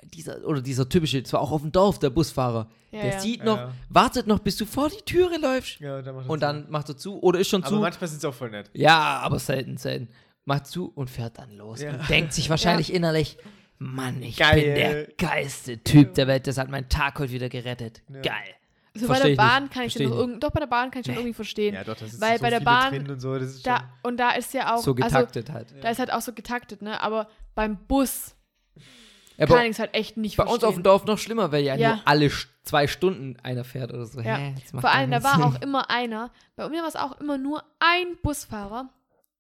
Dieser, 0.04 0.42
oder 0.46 0.62
dieser 0.62 0.88
typische, 0.88 1.22
zwar 1.22 1.42
auch 1.42 1.50
auf 1.50 1.60
dem 1.60 1.70
Dorf, 1.70 1.98
der 1.98 2.08
Busfahrer, 2.08 2.70
Ja, 2.90 3.02
der 3.02 3.12
ja. 3.12 3.20
sieht 3.20 3.44
noch, 3.44 3.58
ja. 3.58 3.72
wartet 3.90 4.26
noch, 4.26 4.38
bis 4.38 4.56
du 4.56 4.64
vor 4.64 4.88
die 4.88 5.02
Türe 5.04 5.36
läufst. 5.36 5.80
Ja, 5.80 6.00
dann 6.00 6.14
macht 6.16 6.30
Und 6.30 6.40
dann 6.42 6.70
macht 6.70 6.88
er 6.88 6.96
zu 6.96 7.20
oder 7.20 7.40
ist 7.40 7.48
schon 7.50 7.62
Aber 7.62 7.74
zu. 7.74 7.80
manchmal 7.80 8.08
sind 8.08 8.18
es 8.18 8.24
auch 8.24 8.32
voll 8.32 8.50
nett. 8.50 8.70
Ja, 8.72 9.18
aber 9.18 9.38
selten, 9.38 9.76
selten. 9.76 10.08
Macht 10.46 10.66
zu 10.68 10.90
und 10.94 11.10
fährt 11.10 11.38
dann 11.38 11.50
los. 11.56 11.82
Ja. 11.82 11.90
Und 11.92 12.08
denkt 12.08 12.32
sich 12.32 12.48
wahrscheinlich 12.48 12.92
innerlich, 12.94 13.36
Mann, 13.78 14.22
ich 14.22 14.36
Geil. 14.38 14.54
bin 14.62 14.74
der 14.74 15.04
geilste 15.18 15.78
Typ 15.84 16.14
der 16.14 16.26
Welt. 16.28 16.46
Das 16.46 16.56
hat 16.56 16.70
meinen 16.70 16.88
Tag 16.88 17.18
heute 17.18 17.32
wieder 17.32 17.48
gerettet. 17.50 18.00
Ja. 18.08 18.20
Geil. 18.22 18.54
So 18.94 19.08
bei 19.08 19.14
Versteh 19.16 19.34
der 19.34 19.36
Bahn 19.42 19.68
kann 19.68 19.82
ich 19.84 19.92
schon 19.92 20.04
noch 20.04 20.12
ich 20.12 20.16
irgend, 20.18 20.42
doch 20.42 20.50
bei 20.52 20.60
der 20.60 20.66
Bahn 20.68 20.90
kann 20.90 21.00
ich 21.00 21.06
schon 21.06 21.14
Nee. 21.16 21.20
irgendwie 21.20 21.34
verstehen. 21.34 21.74
Ja, 21.74 21.84
doch, 21.84 21.96
das 21.96 22.14
ist 22.14 22.20
Weil 22.22 22.38
so 22.38 22.42
bei 22.44 22.48
der 22.50 22.60
Bahn- 22.60 23.10
und 23.10 23.20
so. 23.20 23.34
Das 23.38 23.50
ist 23.50 23.66
Da, 23.66 23.90
und 24.02 24.16
da 24.16 24.30
ist 24.30 24.54
ja 24.54 24.72
auch, 24.74 24.78
So 24.78 24.92
also 24.92 24.94
getaktet 24.94 25.50
halt. 25.52 25.74
da 25.82 25.90
ist 25.90 25.98
halt 25.98 26.10
auch 26.12 26.22
so 26.22 26.32
getaktet, 26.32 26.80
ne? 26.80 26.98
Aber 27.02 27.28
beim 27.54 27.76
Bus 27.76 28.34
Ja, 29.36 29.44
kann 29.46 29.56
bei, 29.56 29.64
ich 29.66 29.72
es 29.72 29.78
halt 29.80 29.94
echt 29.94 30.16
nicht 30.16 30.36
bei 30.38 30.44
verstehen. 30.44 30.54
uns 30.54 30.64
auf 30.64 30.74
dem 30.74 30.82
Dorf 30.82 31.04
noch 31.04 31.18
schlimmer, 31.18 31.52
weil 31.52 31.62
ja, 31.64 31.74
Ja. 31.74 31.96
nur 31.96 32.02
alle 32.08 32.30
zwei 32.62 32.86
Stunden 32.86 33.36
einer 33.42 33.64
fährt 33.64 33.92
oder 33.92 34.06
so. 34.06 34.20
Ja. 34.20 34.36
Hä, 34.36 34.54
Vor 34.80 34.90
allem, 34.90 35.10
da 35.10 35.22
war 35.22 35.34
Sinn. 35.34 35.42
auch 35.42 35.60
immer 35.60 35.90
einer, 35.90 36.30
bei 36.56 36.66
mir 36.70 36.80
war 36.80 36.88
es 36.88 36.96
auch 36.96 37.20
immer 37.20 37.36
nur 37.36 37.62
ein 37.80 38.16
Busfahrer, 38.22 38.88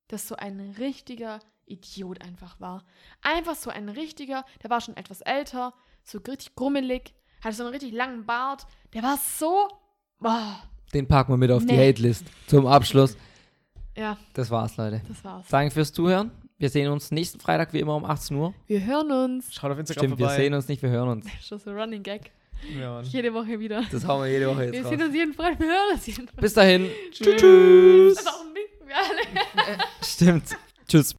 das 0.08 0.28
so 0.28 0.36
ein 0.36 0.74
richtiger 0.78 1.40
Idiot 1.66 2.22
einfach 2.22 2.60
war. 2.60 2.84
Einfach 3.22 3.54
so 3.56 3.70
ein 3.70 3.88
richtiger, 3.88 4.44
der 4.62 4.70
war 4.70 4.80
schon 4.80 4.96
etwas 4.96 5.20
älter, 5.22 5.74
so 6.04 6.18
richtig 6.18 6.54
grummelig, 6.54 7.12
hatte 7.42 7.56
so 7.56 7.64
einen 7.64 7.72
richtig 7.72 7.92
langen 7.92 8.24
Bart. 8.26 8.66
Der 8.94 9.02
war 9.02 9.18
so, 9.18 9.68
boah, 10.20 10.60
Den 10.94 11.08
packen 11.08 11.32
wir 11.32 11.36
mit 11.36 11.50
auf 11.50 11.64
die 11.66 11.74
Nee. 11.74 11.88
Hate-List. 11.88 12.24
Zum 12.46 12.66
Abschluss. 12.66 13.16
ja, 13.96 14.16
Das 14.34 14.50
war's, 14.50 14.76
Leute. 14.76 15.02
das 15.08 15.24
war's. 15.24 15.46
Danke 15.48 15.72
fürs 15.72 15.92
Zuhören. 15.92 16.30
Wir 16.58 16.70
sehen 16.70 16.90
uns 16.90 17.10
nächsten 17.10 17.38
Freitag 17.40 17.72
wie 17.74 17.80
immer 17.80 17.96
um 17.96 18.04
18 18.04 18.34
Uhr. 18.36 18.54
Wir 18.66 18.82
hören 18.86 19.10
uns. 19.10 19.52
schaut 19.52 19.72
auf 19.72 19.78
Instagram 19.78 20.04
Stimmt, 20.06 20.18
wir 20.18 20.26
vorbei. 20.28 20.42
sehen 20.42 20.54
uns 20.54 20.68
nicht, 20.68 20.80
wir 20.82 20.88
hören 20.90 21.08
uns. 21.08 21.26
Schon 21.42 21.58
so 21.58 21.70
Running 21.72 22.02
Gag. 22.02 22.30
Ja. 22.78 23.02
Jede 23.02 23.34
Woche 23.34 23.58
wieder. 23.60 23.82
Das 23.92 24.06
hauen 24.06 24.22
wir 24.24 24.30
jede 24.30 24.46
Woche 24.48 24.60
Wir 24.72 24.72
jetzt 24.72 24.88
sehen 24.88 24.98
raus. 25.00 25.08
uns 25.08 25.14
jeden 25.14 25.34
Freitag, 25.34 25.60
wir 25.60 25.66
hören 25.66 25.92
uns 25.94 26.06
jeden 26.06 26.26
Freitag. 26.28 26.40
Bis 26.40 26.54
dahin. 26.54 26.88
Tschüss. 27.12 28.16
Winken 28.24 28.75
wir 28.88 28.96
alle? 28.96 29.78
Stimmt. 30.02 30.56
Tschüss. 30.88 31.14